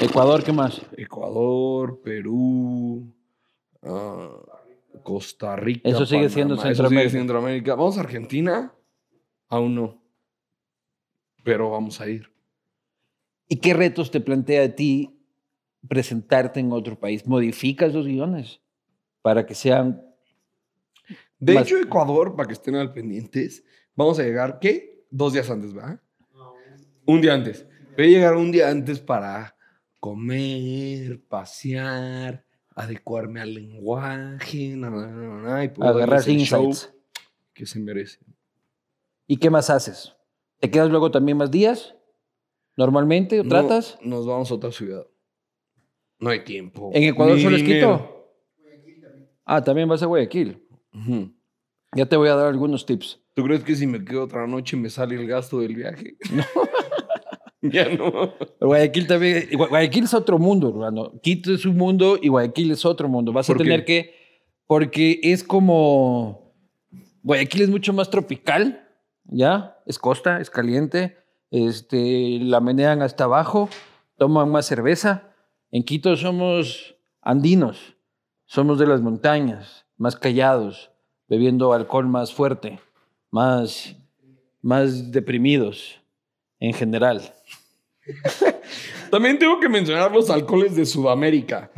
Ecuador, 0.01 0.43
¿qué 0.43 0.51
más? 0.51 0.81
Ecuador, 0.97 2.01
Perú, 2.01 3.13
ah, 3.83 4.29
Costa 5.03 5.55
Rica. 5.55 5.87
Eso 5.89 6.05
sigue 6.05 6.29
siendo 6.29 6.55
Panamá. 6.55 6.71
Eso 6.71 6.83
Centroamérica. 6.83 7.09
sigue 7.09 7.19
Centroamérica. 7.19 7.75
¿Vamos 7.75 7.97
a 7.97 8.01
Argentina? 8.01 8.73
Aún 9.49 9.75
no. 9.75 10.01
Pero 11.43 11.69
vamos 11.71 11.99
a 11.99 12.07
ir. 12.09 12.31
¿Y 13.47 13.57
qué 13.57 13.73
retos 13.73 14.11
te 14.11 14.21
plantea 14.21 14.63
a 14.63 14.69
ti 14.69 15.19
presentarte 15.87 16.59
en 16.59 16.71
otro 16.71 16.99
país? 16.99 17.25
¿Modificas 17.25 17.93
los 17.93 18.05
guiones 18.05 18.61
para 19.21 19.45
que 19.45 19.55
sean... 19.55 20.01
De 21.39 21.53
Más- 21.55 21.63
hecho, 21.65 21.77
Ecuador, 21.77 22.35
para 22.35 22.47
que 22.47 22.53
estén 22.53 22.75
al 22.75 22.93
pendientes, 22.93 23.63
vamos 23.95 24.19
a 24.19 24.23
llegar, 24.23 24.59
¿qué? 24.59 25.05
Dos 25.09 25.33
días 25.33 25.49
antes, 25.49 25.75
¿va? 25.75 26.01
Un 27.05 27.21
día 27.21 27.33
antes. 27.33 27.65
Voy 27.97 28.05
a 28.05 28.09
llegar 28.09 28.35
un 28.35 28.51
día 28.51 28.69
antes 28.69 28.99
para 28.99 29.55
comer, 29.99 31.21
pasear, 31.27 32.45
adecuarme 32.75 33.41
al 33.41 33.53
lenguaje, 33.53 34.75
na, 34.75 34.89
na, 34.89 35.07
na, 35.07 35.63
y 35.63 35.69
poder 35.69 35.91
agarrar 35.91 36.27
insights? 36.29 36.93
que 37.53 37.65
se 37.65 37.79
merece. 37.79 38.19
¿Y 39.27 39.37
qué 39.37 39.49
más 39.49 39.69
haces? 39.69 40.15
¿Te 40.59 40.71
quedas 40.71 40.89
luego 40.89 41.11
también 41.11 41.37
más 41.37 41.51
días? 41.51 41.95
¿Normalmente? 42.77 43.39
¿O 43.41 43.43
No, 43.43 43.49
tratas? 43.49 43.97
nos 44.01 44.25
vamos 44.25 44.49
a 44.51 44.55
otra 44.55 44.71
ciudad. 44.71 45.05
No 46.19 46.29
hay 46.29 46.43
tiempo. 46.43 46.91
¿En 46.93 47.03
Ecuador 47.03 47.35
ni 47.35 47.43
solo 47.43 47.55
es. 47.57 47.63
Quito? 47.63 48.15
Ah, 49.45 49.63
también 49.63 49.87
vas 49.89 50.01
a 50.03 50.05
Guayaquil. 50.05 50.65
Ujú. 50.93 51.33
Ya 51.95 52.05
te 52.05 52.15
voy 52.15 52.29
a 52.29 52.35
dar 52.35 52.47
algunos 52.47 52.85
tips. 52.85 53.19
¿Tú 53.33 53.43
crees 53.43 53.63
que 53.63 53.75
si 53.75 53.87
me 53.87 54.03
quedo 54.03 54.23
otra 54.23 54.45
noche 54.47 54.77
me 54.77 54.89
sale 54.89 55.15
el 55.15 55.27
gasto 55.27 55.59
del 55.59 55.75
viaje? 55.75 56.17
No. 56.31 56.43
ya 57.73 57.89
no. 57.89 58.33
Guayaquil 58.59 59.07
también. 59.07 59.49
Gua- 59.51 59.69
Guayaquil 59.69 60.03
es 60.05 60.13
otro 60.13 60.37
mundo, 60.39 60.69
hermano. 60.69 61.13
Quito 61.21 61.53
es 61.53 61.65
un 61.65 61.77
mundo 61.77 62.17
y 62.21 62.27
Guayaquil 62.29 62.71
es 62.71 62.85
otro 62.85 63.07
mundo. 63.09 63.31
Vas 63.33 63.49
a 63.49 63.53
tener 63.63 63.85
que. 63.85 64.13
Porque 64.67 65.19
es 65.23 65.43
como. 65.43 66.53
Guayaquil 67.23 67.63
es 67.63 67.69
mucho 67.69 67.91
más 67.93 68.09
tropical, 68.09 68.87
¿ya? 69.25 69.77
Es 69.85 69.99
costa, 69.99 70.39
es 70.39 70.49
caliente. 70.49 71.17
Este, 71.51 72.39
la 72.41 72.59
menean 72.61 73.01
hasta 73.01 73.23
abajo, 73.25 73.69
toman 74.17 74.49
más 74.49 74.65
cerveza. 74.67 75.33
En 75.71 75.83
Quito 75.83 76.15
somos 76.15 76.95
andinos, 77.21 77.95
somos 78.45 78.79
de 78.79 78.87
las 78.87 79.01
montañas, 79.01 79.85
más 79.97 80.15
callados, 80.15 80.91
bebiendo 81.27 81.73
alcohol 81.73 82.07
más 82.07 82.33
fuerte, 82.33 82.79
más, 83.31 83.95
más 84.61 85.11
deprimidos 85.11 85.99
en 86.59 86.73
general. 86.73 87.21
También 89.11 89.39
tengo 89.39 89.59
que 89.59 89.69
mencionar 89.69 90.11
los 90.11 90.29
alcoholes 90.29 90.75
de 90.75 90.85
Sudamérica. 90.85 91.71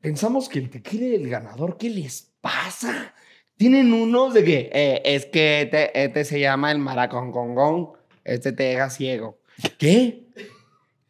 Pensamos 0.00 0.48
que 0.48 0.58
el 0.58 0.70
tequila 0.70 1.06
es 1.06 1.14
el 1.20 1.28
ganador. 1.28 1.76
¿Qué 1.76 1.90
les 1.90 2.32
pasa? 2.40 3.14
Tienen 3.56 3.92
unos 3.92 4.34
de 4.34 4.44
que... 4.44 4.70
Eh, 4.72 5.02
es 5.04 5.26
que 5.26 5.62
este, 5.62 6.04
este 6.04 6.24
se 6.24 6.40
llama 6.40 6.70
el 6.72 6.78
maracongongón. 6.78 7.92
Este 8.24 8.52
te 8.52 8.64
deja 8.64 8.90
ciego. 8.90 9.38
¿Qué? 9.78 10.26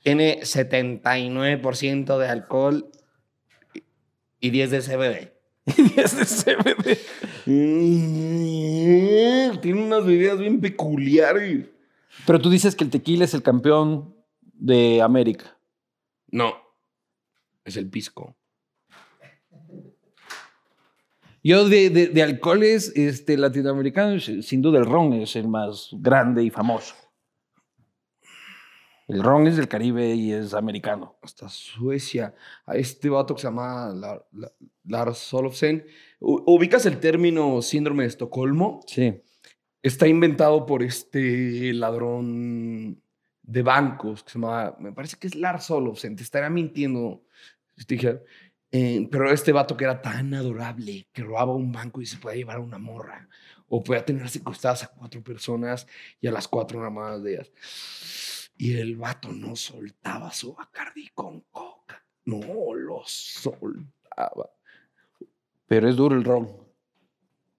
Tiene 0.03 0.41
79% 0.41 2.19
de 2.19 2.29
alcohol 2.29 2.91
y- 3.75 3.83
y 4.49 4.51
10 4.51 4.71
de 4.71 4.81
CBD. 4.81 5.33
Mm, 7.47 9.59
Tienen 9.61 9.85
unas 9.85 10.05
bebidas 10.05 10.39
bien 10.39 10.61
peculiares. 10.61 11.67
Pero 12.27 12.41
tú 12.41 12.51
dices 12.51 12.77
que 12.77 12.85
el 12.85 12.91
tequila 12.91 13.25
es 13.25 13.35
el 13.35 13.43
campeón 13.43 14.15
de 14.63 15.03
América. 15.03 15.59
No. 16.29 16.55
Es 17.65 17.77
el 17.77 17.89
pisco. 17.91 18.37
Yo 21.43 21.69
de, 21.69 21.91
de- 21.91 22.07
de 22.09 22.23
alcoholes 22.23 22.93
este, 22.95 23.37
latinoamericanos, 23.37 24.31
sin 24.43 24.63
duda 24.63 24.79
el 24.79 24.87
ron 24.87 25.13
es 25.15 25.35
el 25.35 25.49
más 25.49 25.89
grande 25.93 26.45
y 26.45 26.51
famoso. 26.51 26.95
El 29.09 29.23
ron 29.23 29.49
es 29.49 29.57
del 29.57 29.67
Caribe 29.67 30.15
y 30.15 30.33
es 30.33 30.55
americano. 30.55 31.17
Hasta 31.21 31.49
Suecia. 31.49 32.35
A 32.65 32.77
este 32.77 33.09
vato 33.11 33.35
que 33.35 33.41
se 33.43 33.49
llama 33.49 33.91
Lar- 33.93 34.25
La- 34.33 34.53
Lars 34.85 35.35
Olofsen. 35.35 35.85
¿Ubicas 36.21 36.87
el 36.87 37.01
término 37.01 37.61
síndrome 37.63 38.05
de 38.05 38.09
Estocolmo? 38.11 38.81
Sí. 38.87 39.21
Está 39.83 40.07
inventado 40.07 40.65
por 40.65 40.85
este 40.85 41.73
ladrón 41.75 43.03
de 43.53 43.63
bancos 43.63 44.25
que 44.25 44.31
se 44.31 44.39
llama, 44.39 44.75
me 44.79 44.93
parece 44.93 45.19
que 45.19 45.27
es 45.27 45.35
Lars 45.35 45.71
Olofsen, 45.71 46.17
te 46.17 46.23
estaría 46.23 46.49
mintiendo. 46.49 47.23
Eh, 48.71 49.09
pero 49.11 49.31
este 49.31 49.53
vato 49.53 49.77
que 49.77 49.85
era 49.85 50.01
tan 50.01 50.33
adorable 50.33 51.07
que 51.13 51.23
robaba 51.23 51.55
un 51.55 51.71
banco 51.71 52.01
y 52.01 52.07
se 52.07 52.17
podía 52.17 52.37
llevar 52.37 52.57
a 52.57 52.61
una 52.61 52.79
morra 52.79 53.29
o 53.69 53.85
podía 53.85 54.05
tener 54.05 54.29
secuestradas 54.31 54.85
a 54.85 54.89
cuatro 54.89 55.23
personas 55.23 55.87
y 56.21 56.29
a 56.29 56.33
las 56.33 56.49
cuatro 56.49 56.79
nada 56.79 56.91
más 56.91 57.23
de 57.23 57.35
ellas. 57.35 57.53
Y 58.57 58.79
el 58.79 58.97
vato 58.97 59.29
no 59.33 59.55
soltaba 59.57 60.31
su 60.33 60.55
Bacardi 60.55 61.09
con 61.09 61.41
coca. 61.51 62.03
No 62.25 62.75
lo 62.75 63.03
soltaba. 63.05 64.51
Pero 65.67 65.89
es 65.89 65.97
duro 65.97 66.17
el 66.17 66.25
ron. 66.25 66.51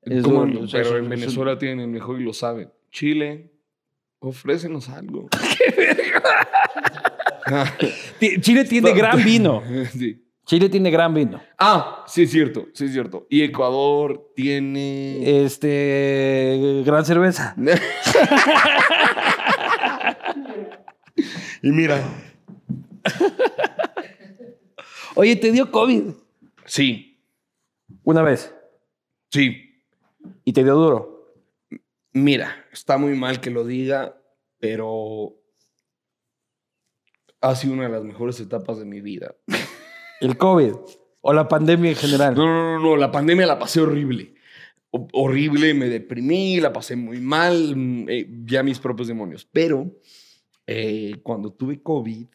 Es 0.01 0.23
¿Cómo 0.23 0.45
duro, 0.45 0.67
pero 0.71 0.97
en 0.97 1.09
Venezuela 1.09 1.57
tienen 1.57 1.81
el 1.81 1.87
mejor 1.89 2.19
y 2.19 2.23
lo 2.23 2.33
saben. 2.33 2.71
Chile, 2.89 3.52
ofrécenos 4.23 4.89
algo. 4.89 5.29
Ti- 8.19 8.41
Chile 8.41 8.63
tiene 8.65 8.93
gran 8.93 9.23
vino. 9.23 9.61
Sí. 9.91 10.19
Chile 10.45 10.67
tiene 10.67 10.91
gran 10.91 11.13
vino. 11.13 11.41
Ah, 11.57 12.03
sí 12.05 12.23
es 12.23 12.31
cierto, 12.31 12.67
sí 12.73 12.83
es 12.85 12.91
cierto. 12.91 13.25
Y 13.29 13.43
Ecuador 13.43 14.31
tiene... 14.35 15.45
Este, 15.45 16.83
gran 16.85 17.05
cerveza. 17.05 17.55
y 21.61 21.71
mira, 21.71 22.03
Oye, 25.15 25.35
te 25.35 25.51
dio 25.51 25.71
COVID 25.71 26.03
sí, 26.65 27.21
una 28.03 28.21
vez 28.21 28.53
sí. 29.31 29.81
y 30.43 30.51
te 30.53 30.63
dio 30.63 30.75
duro. 30.75 31.12
Mira, 32.13 32.65
está 32.71 32.97
muy 32.97 33.15
mal 33.17 33.41
que 33.41 33.49
lo 33.49 33.65
diga, 33.65 34.21
pero 34.59 35.35
ha 37.41 37.55
sido 37.55 37.73
una 37.73 37.83
de 37.83 37.89
las 37.89 38.03
mejores 38.03 38.39
etapas 38.39 38.77
de 38.79 38.85
mi 38.85 39.01
vida. 39.01 39.35
El 40.21 40.37
COVID 40.37 40.73
o 41.21 41.33
la 41.33 41.47
pandemia 41.47 41.91
en 41.91 41.95
general. 41.97 42.35
No, 42.35 42.45
no, 42.45 42.73
no, 42.77 42.79
no, 42.79 42.95
la 42.97 43.11
pandemia 43.11 43.45
la 43.45 43.59
pasé 43.59 43.81
horrible. 43.81 44.35
O- 44.91 45.07
horrible, 45.13 45.73
me 45.73 45.89
deprimí, 45.89 46.59
la 46.59 46.71
pasé 46.71 46.95
muy 46.95 47.19
mal, 47.19 47.75
mm, 47.75 48.09
eh, 48.09 48.25
vi 48.29 48.55
a 48.57 48.63
mis 48.63 48.79
propios 48.79 49.07
demonios. 49.07 49.43
Pero 49.51 49.99
eh, 50.67 51.19
cuando 51.23 51.51
tuve 51.51 51.81
COVID, 51.81 52.27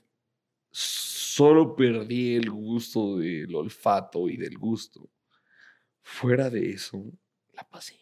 solo 0.70 1.76
perdí 1.76 2.34
el 2.34 2.50
gusto 2.50 3.16
del 3.18 3.54
olfato 3.54 4.28
y 4.28 4.36
del 4.36 4.58
gusto. 4.58 5.08
Fuera 6.02 6.50
de 6.50 6.70
eso, 6.70 7.04
la 7.54 7.62
pasé. 7.68 7.94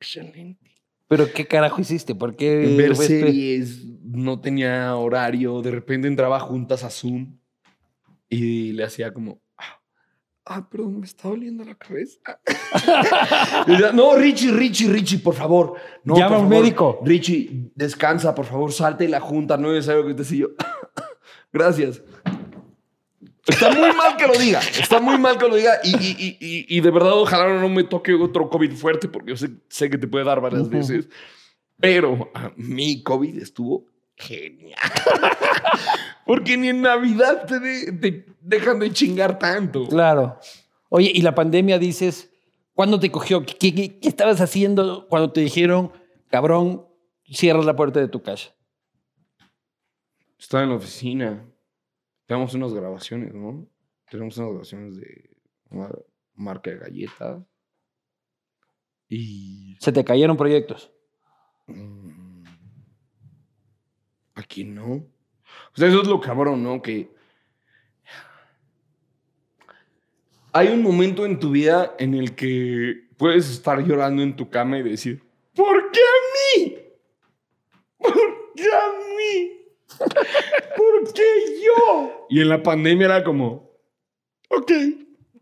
Excelente. 0.00 0.70
Pero 1.08 1.32
¿qué 1.32 1.46
carajo 1.46 1.80
hiciste? 1.80 2.14
¿Por 2.14 2.34
qué? 2.34 2.74
Ver 2.76 2.96
series, 2.96 3.84
no 4.02 4.40
tenía 4.40 4.96
horario, 4.96 5.62
de 5.62 5.70
repente 5.70 6.08
entraba 6.08 6.40
juntas 6.40 6.82
a 6.82 6.90
Zoom 6.90 7.38
y 8.28 8.72
le 8.72 8.82
hacía 8.82 9.14
como, 9.14 9.40
ah, 9.56 9.80
ah, 10.46 10.68
perdón, 10.68 10.98
me 11.00 11.06
está 11.06 11.28
doliendo 11.28 11.64
la 11.64 11.76
cabeza. 11.76 12.18
No, 13.94 14.16
Richie, 14.16 14.50
Richie, 14.50 14.88
Richie, 14.88 15.18
por 15.18 15.34
favor. 15.34 15.74
No, 16.04 16.16
Llama 16.16 16.28
por 16.28 16.36
a 16.36 16.40
un 16.40 16.48
favor, 16.48 16.62
médico. 16.62 17.00
Richie, 17.04 17.70
descansa, 17.74 18.34
por 18.34 18.44
favor, 18.44 18.72
salte 18.72 19.04
de 19.04 19.10
la 19.10 19.20
junta, 19.20 19.56
no 19.56 19.68
es 19.68 19.86
necesario 19.86 20.04
que 20.04 20.34
y 20.34 20.38
yo. 20.38 20.48
Gracias. 21.52 22.02
Está 23.46 23.70
muy 23.70 23.92
mal 23.94 24.16
que 24.16 24.26
lo 24.26 24.32
diga, 24.34 24.58
está 24.60 25.00
muy 25.00 25.18
mal 25.18 25.38
que 25.38 25.48
lo 25.48 25.54
diga 25.54 25.78
y, 25.84 25.90
y- 25.96 26.36
y- 26.40 26.66
y- 26.76 26.80
de 26.80 26.90
verdad 26.90 27.12
ojalá 27.12 27.60
no 27.60 27.68
me 27.68 27.84
toque 27.84 28.12
otro 28.14 28.48
COVID 28.50 28.72
fuerte 28.72 29.08
porque 29.08 29.30
yo 29.30 29.36
sé, 29.36 29.50
sé 29.68 29.88
que 29.88 29.98
te 29.98 30.08
puede 30.08 30.24
dar 30.24 30.40
varias 30.40 30.62
Ujú. 30.62 30.70
veces, 30.70 31.08
pero 31.78 32.30
a 32.34 32.52
mi 32.56 33.02
COVID 33.02 33.38
estuvo 33.40 33.86
genial. 34.16 34.78
porque 36.26 36.56
ni 36.56 36.68
en 36.68 36.82
Navidad 36.82 37.46
te, 37.46 37.60
de- 37.60 37.92
te 37.92 38.26
dejan 38.40 38.78
de 38.80 38.92
chingar 38.92 39.38
tanto. 39.38 39.86
Claro. 39.88 40.38
Oye, 40.88 41.10
y 41.14 41.22
la 41.22 41.34
pandemia 41.34 41.78
dices, 41.78 42.30
¿cuándo 42.74 42.98
te 42.98 43.10
cogió? 43.10 43.44
¿Qué, 43.44 43.54
qué- 43.54 43.74
qué- 43.74 43.98
qué 44.00 44.08
estabas 44.08 44.40
haciendo 44.40 45.06
cuando 45.08 45.30
te 45.32 45.40
dijeron, 45.42 45.92
cabrón, 46.30 46.84
cierras 47.30 47.64
la 47.64 47.76
puerta 47.76 48.00
de 48.00 48.08
tu 48.08 48.22
casa? 48.22 48.50
Estaba 50.38 50.64
en 50.64 50.70
la 50.70 50.76
oficina. 50.76 51.44
Tenemos 52.26 52.54
unas 52.54 52.74
grabaciones, 52.74 53.34
¿no? 53.34 53.66
Tenemos 54.10 54.36
unas 54.38 54.50
grabaciones 54.50 54.96
de 54.96 55.30
una 55.70 55.90
marca 56.34 56.70
de 56.70 56.78
galletas. 56.78 57.42
Y. 59.08 59.76
Se 59.80 59.92
te 59.92 60.04
cayeron 60.04 60.36
proyectos. 60.36 60.92
mm, 61.66 62.44
Aquí 64.34 64.64
no. 64.64 64.92
O 64.92 65.76
sea, 65.76 65.88
eso 65.88 66.02
es 66.02 66.08
lo 66.08 66.20
cabrón, 66.20 66.62
¿no? 66.62 66.82
Que. 66.82 67.14
Hay 70.52 70.68
un 70.68 70.82
momento 70.82 71.26
en 71.26 71.38
tu 71.38 71.50
vida 71.50 71.94
en 71.98 72.14
el 72.14 72.34
que 72.34 73.08
puedes 73.18 73.50
estar 73.50 73.84
llorando 73.84 74.22
en 74.22 74.34
tu 74.36 74.48
cama 74.50 74.78
y 74.78 74.82
decir: 74.82 75.22
¿Por 75.54 75.90
qué 75.92 76.00
a 76.00 76.58
mí? 76.58 76.78
¿Por 77.98 78.52
qué 78.56 78.64
a 78.64 78.92
mí? 79.16 79.60
¿Por 79.98 81.12
qué 81.12 81.22
yo? 81.64 82.26
Y 82.28 82.40
en 82.40 82.48
la 82.48 82.62
pandemia 82.62 83.06
era 83.06 83.24
como: 83.24 83.70
Ok, 84.48 84.70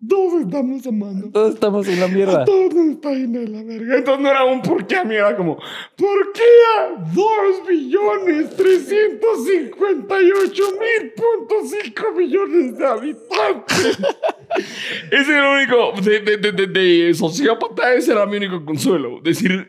todos 0.09 0.41
estamos 0.43 0.87
amando. 0.87 1.31
Todos 1.31 1.55
estamos 1.55 1.87
en 1.89 2.01
la 2.01 2.09
mierda. 2.09 2.43
A 2.43 2.45
todos 2.45 2.75
nos 2.75 2.97
está 2.97 3.13
yendo 3.13 3.41
de 3.41 3.49
la 3.49 3.63
verga. 3.63 3.97
Entonces 3.97 4.23
no 4.23 4.31
era 4.31 4.45
un 4.45 4.61
por 4.63 4.87
qué 4.87 4.97
a 4.97 5.05
mí, 5.05 5.15
era 5.15 5.35
como, 5.37 5.57
¿por 5.57 6.33
qué 6.33 6.43
a 6.79 6.95
2 7.13 7.67
billones 7.69 8.57
358 8.57 10.63
mil 10.73 11.13
punto 11.13 11.55
5 11.65 12.13
millones 12.17 12.79
de 12.79 12.87
habitantes? 12.87 13.99
ese 15.11 15.33
era 15.33 15.53
el 15.53 15.59
único, 15.69 15.93
de, 16.03 16.21
de, 16.21 16.37
de, 16.37 16.53
de, 16.53 16.67
de 16.67 17.15
sociópata, 17.15 17.95
ese 17.95 18.13
era 18.13 18.27
mi 18.27 18.37
único 18.37 18.63
consuelo. 18.65 19.21
Decir, 19.23 19.69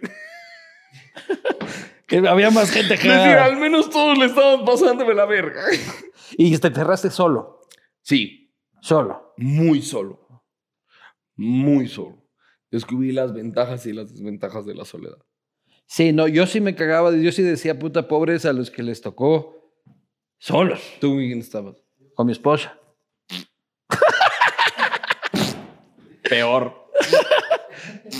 Que 2.07 2.17
había 2.27 2.51
más 2.51 2.69
gente 2.69 2.97
que... 2.97 3.07
decir, 3.07 3.37
al 3.37 3.57
menos 3.57 3.89
todos 3.89 4.17
le 4.17 4.25
estaban 4.25 4.63
pasando 4.65 5.03
de 5.05 5.13
la 5.15 5.25
verga. 5.25 5.63
Y 6.37 6.57
te 6.57 6.71
cerraste 6.71 7.09
solo. 7.11 7.61
Sí, 8.01 8.51
Solo. 8.81 9.33
muy 9.37 9.81
solo. 9.81 10.43
Muy 11.35 11.87
solo. 11.87 12.27
Descubrí 12.71 13.11
las 13.11 13.31
ventajas 13.33 13.85
y 13.85 13.93
las 13.93 14.11
desventajas 14.11 14.65
de 14.65 14.73
la 14.75 14.85
soledad. 14.85 15.17
Sí, 15.85 16.11
no, 16.13 16.27
yo 16.27 16.47
sí 16.47 16.61
me 16.61 16.75
cagaba, 16.75 17.15
yo 17.15 17.31
sí 17.31 17.41
decía 17.43 17.77
puta 17.77 18.07
pobres 18.07 18.45
a 18.45 18.53
los 18.53 18.71
que 18.71 18.81
les 18.83 19.01
tocó 19.01 19.71
solos, 20.39 20.81
¿Tú 20.99 21.09
con 21.09 21.17
quién 21.19 21.39
estabas? 21.39 21.77
con 22.15 22.25
mi 22.25 22.31
esposa. 22.31 22.77
Peor. 26.27 26.84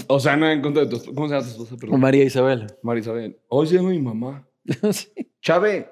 O 0.08 0.20
sea, 0.20 0.36
no 0.36 0.50
en 0.50 0.62
contra 0.62 0.84
de 0.84 0.90
tu 0.90 0.96
esposa. 0.98 1.16
¿Cómo 1.16 1.28
se 1.28 1.34
llama 1.36 1.46
tu 1.46 1.52
esposa? 1.52 1.78
Perdón. 1.80 2.00
María 2.00 2.24
Isabel. 2.24 2.68
María 2.82 3.02
Isabel. 3.02 3.40
Hoy 3.48 3.68
se 3.68 3.76
llama 3.76 3.90
mi 3.90 4.00
mamá. 4.00 4.48
Sí. 4.92 5.10
Chave. 5.42 5.90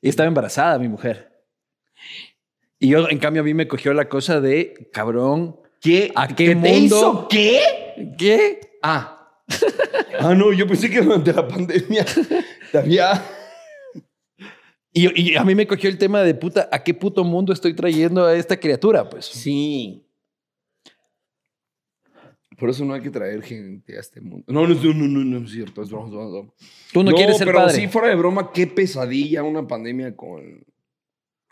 Y 0.00 0.08
estaba 0.08 0.28
embarazada 0.28 0.78
mi 0.78 0.88
mujer. 0.88 1.32
Y 2.78 2.88
yo, 2.88 3.08
en 3.08 3.18
cambio, 3.18 3.42
a 3.42 3.44
mí 3.44 3.54
me 3.54 3.66
cogió 3.66 3.92
la 3.94 4.08
cosa 4.08 4.40
de, 4.40 4.88
cabrón, 4.92 5.58
¿Qué? 5.80 6.12
¿A 6.14 6.28
qué 6.28 6.34
¿Qué 6.34 6.48
te 6.48 6.54
mundo? 6.54 6.96
hizo 6.96 7.28
qué? 7.28 7.60
¿qué? 8.18 8.60
Ah. 8.82 9.30
ah, 10.20 10.34
no, 10.34 10.52
yo 10.52 10.66
pensé 10.66 10.90
que 10.90 11.00
durante 11.00 11.32
la 11.32 11.46
pandemia 11.46 12.04
te 12.72 12.78
había... 12.78 13.22
Y, 14.96 15.32
y 15.32 15.36
a 15.36 15.44
mí 15.44 15.54
me 15.54 15.66
cogió 15.66 15.90
el 15.90 15.98
tema 15.98 16.22
de 16.22 16.34
puta, 16.34 16.70
¿a 16.72 16.82
qué 16.82 16.94
puto 16.94 17.22
mundo 17.22 17.52
estoy 17.52 17.74
trayendo 17.74 18.24
a 18.24 18.34
esta 18.34 18.58
criatura? 18.58 19.06
Pues. 19.06 19.26
Sí. 19.26 20.06
Por 22.58 22.70
eso 22.70 22.82
no 22.82 22.94
hay 22.94 23.02
que 23.02 23.10
traer 23.10 23.42
gente 23.42 23.94
a 23.94 24.00
este 24.00 24.22
mundo. 24.22 24.46
No, 24.48 24.66
no, 24.66 24.74
no, 24.74 24.94
no, 24.94 25.06
no, 25.06 25.38
no 25.38 25.44
es 25.44 25.52
cierto. 25.52 25.82
Es 25.82 25.90
broma, 25.90 26.06
es 26.06 26.12
broma, 26.12 26.24
es 26.24 26.32
broma. 26.32 26.52
Tú 26.94 27.02
no, 27.02 27.12
quieres 27.12 27.36
ser 27.36 27.46
pero 27.46 27.58
padre 27.58 27.74
sí, 27.74 27.88
fuera 27.88 28.08
de 28.08 28.14
broma, 28.14 28.50
qué 28.50 28.66
pesadilla 28.66 29.42
una 29.42 29.68
pandemia 29.68 30.16
con... 30.16 30.64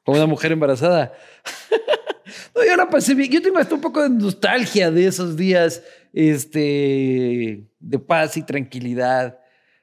con 0.07 0.16
una 0.16 0.24
mujer 0.24 0.53
embarazada. 0.53 1.12
no, 2.57 2.64
yo 2.64 2.76
la 2.76 2.88
pasé 2.88 3.14
bien. 3.14 3.30
Yo 3.30 3.42
tengo 3.42 3.59
hasta 3.59 3.74
un 3.74 3.82
poco 3.82 4.03
de 4.03 4.09
nostalgia 4.09 4.90
de 4.90 5.07
esos 5.07 5.36
días 5.36 5.82
este, 6.14 7.68
de 7.78 7.99
paz 7.99 8.38
y 8.38 8.42
tranquilidad, 8.42 9.38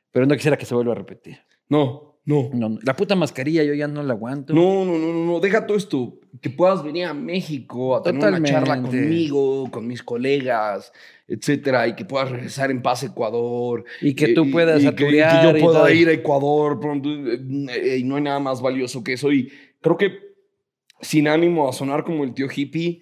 pero 0.09 0.25
no 0.25 0.33
quisiera 0.33 0.57
que 0.57 0.65
se 0.65 0.73
vuelva 0.73 0.93
a 0.93 0.95
repetir. 0.95 1.37
No, 1.69 2.10
no. 2.25 2.77
La 2.83 2.95
puta 2.95 3.15
mascarilla 3.15 3.63
yo 3.63 3.73
ya 3.73 3.87
no 3.87 4.03
la 4.03 4.13
aguanto. 4.13 4.53
No, 4.53 4.85
no, 4.85 4.97
no, 4.97 5.13
no, 5.13 5.25
no. 5.25 5.39
Deja 5.39 5.65
todo 5.65 5.75
esto. 5.77 6.19
Que 6.39 6.49
puedas 6.49 6.83
venir 6.83 7.05
a 7.05 7.13
México 7.13 7.95
a 7.95 8.01
tener 8.03 8.21
una 8.29 8.37
charla 8.43 8.75
conmigo, 8.91 9.69
con 9.71 9.87
mis 9.87 10.03
colegas, 10.03 10.93
etcétera, 11.27 11.87
y 11.87 11.95
que 11.95 12.05
puedas 12.05 12.29
regresar 12.29 12.69
en 12.71 12.81
paz 12.81 13.03
a 13.03 13.07
Ecuador. 13.07 13.83
Y 14.01 14.13
que 14.13 14.29
tú 14.29 14.49
puedas 14.51 14.79
y 14.81 14.83
que- 14.83 14.87
aturear 14.89 15.51
que 15.53 15.57
y 15.57 15.61
yo 15.61 15.65
pueda 15.65 15.79
todo. 15.79 15.89
ir 15.91 16.07
a 16.09 16.11
Ecuador 16.13 16.79
pronto. 16.79 17.09
eh, 17.09 17.97
Y 17.99 18.03
no 18.03 18.15
hay 18.17 18.21
nada 18.21 18.39
más 18.39 18.61
valioso 18.61 19.03
que 19.03 19.13
eso. 19.13 19.31
Y 19.31 19.51
creo 19.81 19.97
que, 19.97 20.11
sin 21.01 21.27
ánimo 21.27 21.67
a 21.67 21.73
sonar 21.73 22.03
como 22.03 22.23
el 22.23 22.33
tío 22.33 22.47
hippie, 22.55 23.01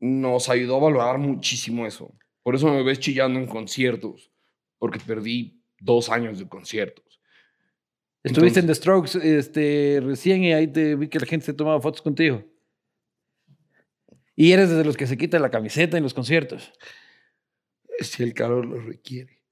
nos 0.00 0.48
ayudó 0.48 0.76
a 0.76 0.80
valorar 0.80 1.18
muchísimo 1.18 1.84
eso. 1.86 2.14
Por 2.42 2.54
eso 2.54 2.68
me 2.72 2.82
ves 2.82 3.00
chillando 3.00 3.38
en 3.38 3.46
conciertos, 3.46 4.30
porque 4.78 4.98
perdí 5.04 5.62
dos 5.80 6.08
años 6.10 6.38
de 6.38 6.48
conciertos. 6.48 7.11
Estuviste 8.24 8.60
en 8.60 8.66
The 8.66 8.74
Strokes 8.74 9.18
este, 9.22 10.00
recién 10.02 10.44
y 10.44 10.52
ahí 10.52 10.68
te 10.68 10.94
vi 10.94 11.08
que 11.08 11.18
la 11.18 11.26
gente 11.26 11.46
se 11.46 11.54
tomaba 11.54 11.80
fotos 11.80 12.02
contigo. 12.02 12.44
Y 14.36 14.52
eres 14.52 14.70
de 14.70 14.84
los 14.84 14.96
que 14.96 15.06
se 15.06 15.16
quita 15.18 15.38
la 15.38 15.50
camiseta 15.50 15.96
en 15.96 16.02
los 16.04 16.14
conciertos. 16.14 16.72
Si 18.00 18.22
el 18.22 18.32
calor 18.34 18.64
lo 18.66 18.80
requiere. 18.80 19.42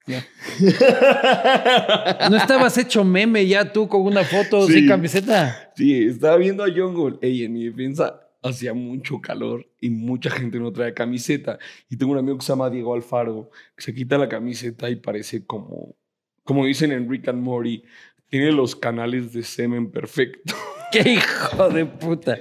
¿No 2.30 2.36
estabas 2.36 2.76
hecho 2.78 3.04
meme 3.04 3.46
ya 3.46 3.72
tú 3.72 3.88
con 3.88 4.02
una 4.02 4.24
foto 4.24 4.66
Sí. 4.66 4.72
sin 4.74 4.88
camiseta? 4.88 5.72
Sí, 5.76 6.04
estaba 6.04 6.36
viendo 6.36 6.64
a 6.64 6.68
Jungle. 6.72 7.18
Ey, 7.22 7.44
en 7.44 7.52
mi 7.52 7.64
defensa 7.66 8.20
hacía 8.42 8.72
mucho 8.72 9.20
calor 9.20 9.70
y 9.80 9.90
mucha 9.90 10.30
gente 10.30 10.58
no 10.58 10.72
trae 10.72 10.94
camiseta. 10.94 11.58
Y 11.88 11.96
tengo 11.96 12.12
un 12.12 12.18
amigo 12.18 12.38
que 12.38 12.44
se 12.44 12.52
llama 12.52 12.70
Diego 12.70 12.94
Alfaro, 12.94 13.50
que 13.76 13.82
se 13.82 13.94
quita 13.94 14.16
la 14.18 14.28
camiseta 14.28 14.88
y 14.90 14.96
parece 14.96 15.44
como, 15.44 15.96
como 16.44 16.64
dicen 16.66 16.92
en 16.92 17.08
Rick 17.08 17.28
and 17.28 17.42
Morty, 17.42 17.84
tiene 18.30 18.52
los 18.52 18.74
canales 18.76 19.32
de 19.32 19.42
semen 19.42 19.90
perfecto. 19.90 20.54
¡Qué 20.92 21.10
hijo 21.10 21.68
de 21.68 21.84
puta! 21.84 22.38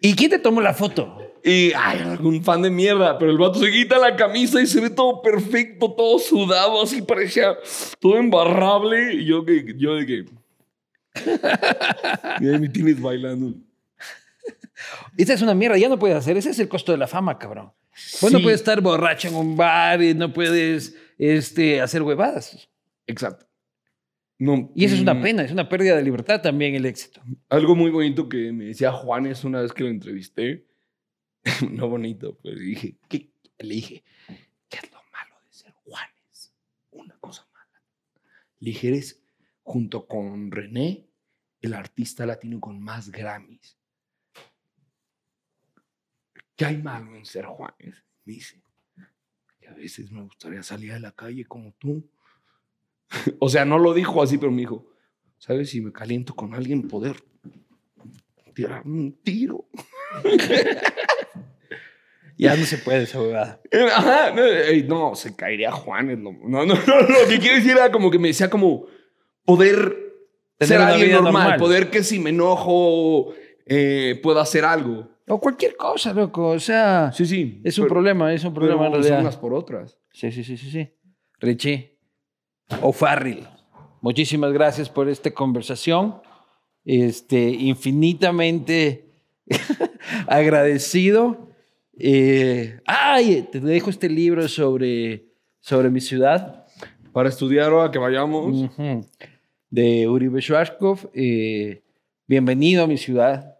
¿Y 0.00 0.14
quién 0.14 0.30
te 0.30 0.38
tomó 0.38 0.60
la 0.60 0.72
foto? 0.74 1.18
Y, 1.42 1.72
ay, 1.72 2.00
algún 2.00 2.44
fan 2.44 2.62
de 2.62 2.70
mierda, 2.70 3.18
pero 3.18 3.30
el 3.30 3.38
vato 3.38 3.58
se 3.58 3.70
quita 3.70 3.98
la 3.98 4.14
camisa 4.16 4.60
y 4.60 4.66
se 4.66 4.80
ve 4.80 4.90
todo 4.90 5.22
perfecto, 5.22 5.92
todo 5.92 6.18
sudado, 6.18 6.82
así 6.82 7.02
parecía 7.02 7.56
todo 7.98 8.16
embarrable. 8.16 9.14
Y 9.14 9.24
yo, 9.24 9.44
que, 9.44 9.74
yo 9.76 9.94
de 9.94 10.06
que... 10.06 10.26
Y 12.40 12.48
ahí 12.48 12.58
me 12.58 12.68
tienes 12.68 13.00
bailando. 13.00 13.54
Esa 15.16 15.32
es 15.34 15.42
una 15.42 15.54
mierda, 15.54 15.76
ya 15.78 15.88
no 15.88 15.98
puedes 15.98 16.16
hacer. 16.16 16.36
Ese 16.36 16.50
es 16.50 16.58
el 16.58 16.68
costo 16.68 16.92
de 16.92 16.98
la 16.98 17.06
fama, 17.06 17.38
cabrón. 17.38 17.72
Vos 18.20 18.32
no 18.32 18.38
Sí. 18.38 18.44
puedes 18.44 18.60
estar 18.60 18.80
borracho 18.80 19.28
en 19.28 19.34
un 19.34 19.56
bar 19.56 20.02
y 20.02 20.14
no 20.14 20.32
puedes 20.32 20.96
este, 21.18 21.80
hacer 21.80 22.02
huevadas. 22.02 22.68
Exacto. 23.06 23.46
No, 24.40 24.70
Y 24.74 24.84
eso 24.84 24.94
es 24.94 25.00
una 25.00 25.14
mm, 25.14 25.22
pena, 25.22 25.42
es 25.42 25.50
una 25.50 25.68
pérdida 25.68 25.96
de 25.96 26.02
libertad 26.02 26.40
también 26.40 26.74
el 26.76 26.86
éxito. 26.86 27.20
Algo 27.48 27.74
muy 27.74 27.90
bonito 27.90 28.28
que 28.28 28.52
me 28.52 28.66
decía 28.66 28.92
Juanes 28.92 29.42
una 29.44 29.60
vez 29.62 29.72
que 29.72 29.82
lo 29.82 29.90
entrevisté. 29.90 30.66
no 31.70 31.88
bonito, 31.88 32.38
pero 32.42 32.56
dije, 32.58 32.96
¿qué? 33.08 33.32
Le 33.58 33.74
dije, 33.74 34.04
¿qué 34.68 34.78
es 34.78 34.92
lo 34.92 34.98
malo 35.12 35.34
de 35.44 35.52
ser 35.52 35.72
Juanes? 35.72 36.54
Una 36.92 37.16
cosa 37.18 37.48
mala. 37.52 37.82
Le 38.60 38.70
dije, 38.70 38.88
eres, 38.88 39.20
junto 39.62 40.06
con 40.06 40.52
René, 40.52 41.08
el 41.60 41.74
artista 41.74 42.24
latino 42.24 42.60
con 42.60 42.80
más 42.80 43.10
Grammys. 43.10 43.76
¿Qué 46.58 46.64
hay 46.66 46.82
malo 46.82 47.14
en 47.14 47.24
ser 47.24 47.46
Juanes? 47.46 48.04
Me 48.24 48.32
dice, 48.32 48.60
que 49.60 49.68
a 49.68 49.74
veces 49.74 50.10
me 50.10 50.22
gustaría 50.22 50.60
salir 50.64 50.90
a 50.90 50.98
la 50.98 51.12
calle 51.12 51.44
como 51.44 51.72
tú. 51.78 52.10
o 53.38 53.48
sea, 53.48 53.64
no 53.64 53.78
lo 53.78 53.94
dijo 53.94 54.20
así, 54.20 54.38
pero 54.38 54.50
me 54.50 54.62
dijo, 54.62 54.84
¿sabes? 55.38 55.70
Si 55.70 55.80
me 55.80 55.92
caliento 55.92 56.34
con 56.34 56.54
alguien, 56.54 56.88
poder 56.88 57.22
tirarme 58.54 58.98
un 58.98 59.12
tiro. 59.22 59.66
Ya 62.40 62.54
no 62.54 62.64
se 62.64 62.78
puede 62.78 63.02
esa 63.02 63.20
huevada. 63.20 63.60
Ajá, 63.96 64.30
no, 64.32 64.44
ey, 64.44 64.84
no, 64.84 65.16
se 65.16 65.34
caería 65.34 65.72
Juanes. 65.72 66.18
No, 66.18 66.30
no, 66.44 66.64
no, 66.64 66.74
no, 66.74 67.00
lo 67.00 67.28
que 67.28 67.40
quiero 67.40 67.56
decir 67.56 67.72
era 67.72 67.90
como 67.90 68.12
que 68.12 68.20
me 68.20 68.28
decía 68.28 68.48
como 68.48 68.86
poder 69.44 70.14
Tener 70.56 70.78
ser 70.78 70.80
alguien 70.80 71.10
normal. 71.24 71.58
poder 71.58 71.90
que 71.90 72.04
si 72.04 72.20
me 72.20 72.30
enojo 72.30 73.34
eh, 73.66 74.20
pueda 74.22 74.42
hacer 74.42 74.64
algo. 74.64 75.10
O 75.28 75.38
cualquier 75.40 75.76
cosa, 75.76 76.12
loco. 76.12 76.48
O 76.50 76.58
sea, 76.60 77.12
Sí, 77.12 77.26
sí. 77.26 77.60
es 77.64 77.78
un 77.78 77.84
pero- 77.84 77.94
problema, 77.94 78.32
es 78.32 78.44
un 78.44 78.54
problema 78.54 78.86
en 78.86 78.92
realidad. 78.92 79.20
unas 79.20 79.36
por 79.36 79.52
otras. 79.54 79.98
Sí, 80.12 80.32
sí, 80.32 80.42
sí, 80.44 80.56
sí, 80.56 80.70
sí. 80.70 80.88
Richie 81.40 81.96
O'Farrill, 82.82 83.46
muchísimas 84.00 84.52
gracias 84.52 84.88
por 84.88 85.08
esta 85.08 85.30
conversación. 85.30 86.20
Este, 86.84 87.50
infinitamente 87.50 89.10
agradecido. 90.26 91.48
Eh, 91.98 92.80
ay, 92.86 93.48
te 93.50 93.60
dejo 93.60 93.90
este 93.90 94.08
libro 94.08 94.48
sobre, 94.48 95.26
sobre 95.60 95.90
mi 95.90 96.00
ciudad. 96.00 96.64
Para 97.12 97.28
estudiar 97.28 97.72
ahora 97.72 97.90
que 97.90 97.98
vayamos. 97.98 98.70
De 99.70 100.08
Uribe 100.08 100.40
Schwarzkopf. 100.40 101.06
Eh, 101.14 101.82
bienvenido 102.26 102.84
a 102.84 102.86
mi 102.86 102.96
ciudad. 102.96 103.54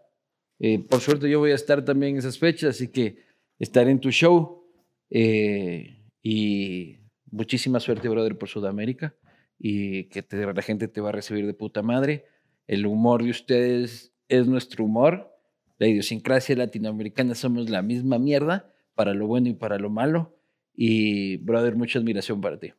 Eh, 0.59 0.79
por 0.79 0.99
suerte 0.99 1.29
yo 1.29 1.39
voy 1.39 1.51
a 1.51 1.55
estar 1.55 1.83
también 1.85 2.13
en 2.13 2.19
esas 2.19 2.37
fechas, 2.37 2.75
así 2.75 2.89
que 2.89 3.23
estaré 3.57 3.91
en 3.91 3.99
tu 3.99 4.11
show. 4.11 4.65
Eh, 5.09 6.03
y 6.21 6.97
muchísima 7.31 7.79
suerte, 7.79 8.09
brother, 8.09 8.37
por 8.37 8.49
Sudamérica. 8.49 9.15
Y 9.57 10.05
que 10.05 10.21
te- 10.23 10.45
la 10.53 10.61
gente 10.61 10.87
te 10.87 11.01
va 11.01 11.09
a 11.09 11.13
recibir 11.13 11.45
de 11.45 11.53
puta 11.53 11.81
madre. 11.81 12.25
El 12.67 12.85
humor 12.85 13.23
de 13.23 13.29
ustedes 13.31 14.13
es 14.27 14.47
nuestro 14.47 14.85
humor. 14.85 15.31
La 15.77 15.87
idiosincrasia 15.87 16.55
latinoamericana 16.55 17.35
somos 17.35 17.69
la 17.69 17.81
misma 17.81 18.19
mierda, 18.19 18.73
para 18.95 19.13
lo 19.13 19.27
bueno 19.27 19.47
y 19.49 19.53
para 19.53 19.77
lo 19.79 19.89
malo. 19.89 20.35
Y, 20.75 21.37
brother, 21.37 21.75
mucha 21.75 21.99
admiración 21.99 22.41
para 22.41 22.59
ti. 22.59 22.73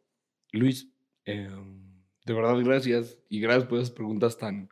Luis, 0.52 0.88
eh, 1.26 1.48
de 2.24 2.32
verdad, 2.32 2.56
gracias. 2.62 3.18
Y 3.28 3.40
gracias 3.40 3.66
por 3.68 3.78
esas 3.78 3.90
preguntas 3.90 4.36
tan 4.38 4.68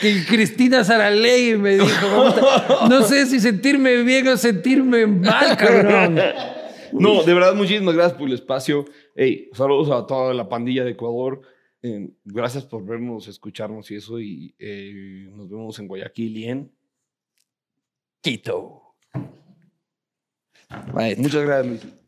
que 0.00 0.24
Cristina 0.28 0.84
Saralegui 0.84 1.56
me 1.56 1.74
dijo, 1.74 2.34
no 2.88 3.02
sé 3.02 3.26
si 3.26 3.40
sentirme 3.40 4.02
bien 4.02 4.28
o 4.28 4.36
sentirme 4.36 5.06
mal, 5.06 5.56
cabrón. 5.56 6.20
No, 6.92 7.22
de 7.22 7.34
verdad, 7.34 7.54
muchísimas 7.54 7.94
gracias 7.94 8.18
por 8.18 8.28
el 8.28 8.34
espacio. 8.34 8.84
Hey, 9.14 9.48
saludos 9.52 9.90
a 9.90 10.06
toda 10.06 10.34
la 10.34 10.48
pandilla 10.48 10.84
de 10.84 10.92
Ecuador. 10.92 11.42
Eh, 11.82 12.10
gracias 12.24 12.64
por 12.64 12.84
vernos, 12.84 13.28
escucharnos 13.28 13.90
y 13.90 13.96
eso. 13.96 14.20
Y 14.20 14.54
eh, 14.58 15.28
nos 15.34 15.48
vemos 15.48 15.78
en 15.78 15.88
Guayaquil 15.88 16.36
y 16.36 16.44
en 16.46 16.72
Quito. 18.20 18.94
Muchas 21.16 21.42
gracias, 21.44 21.66
Luis. 21.66 22.00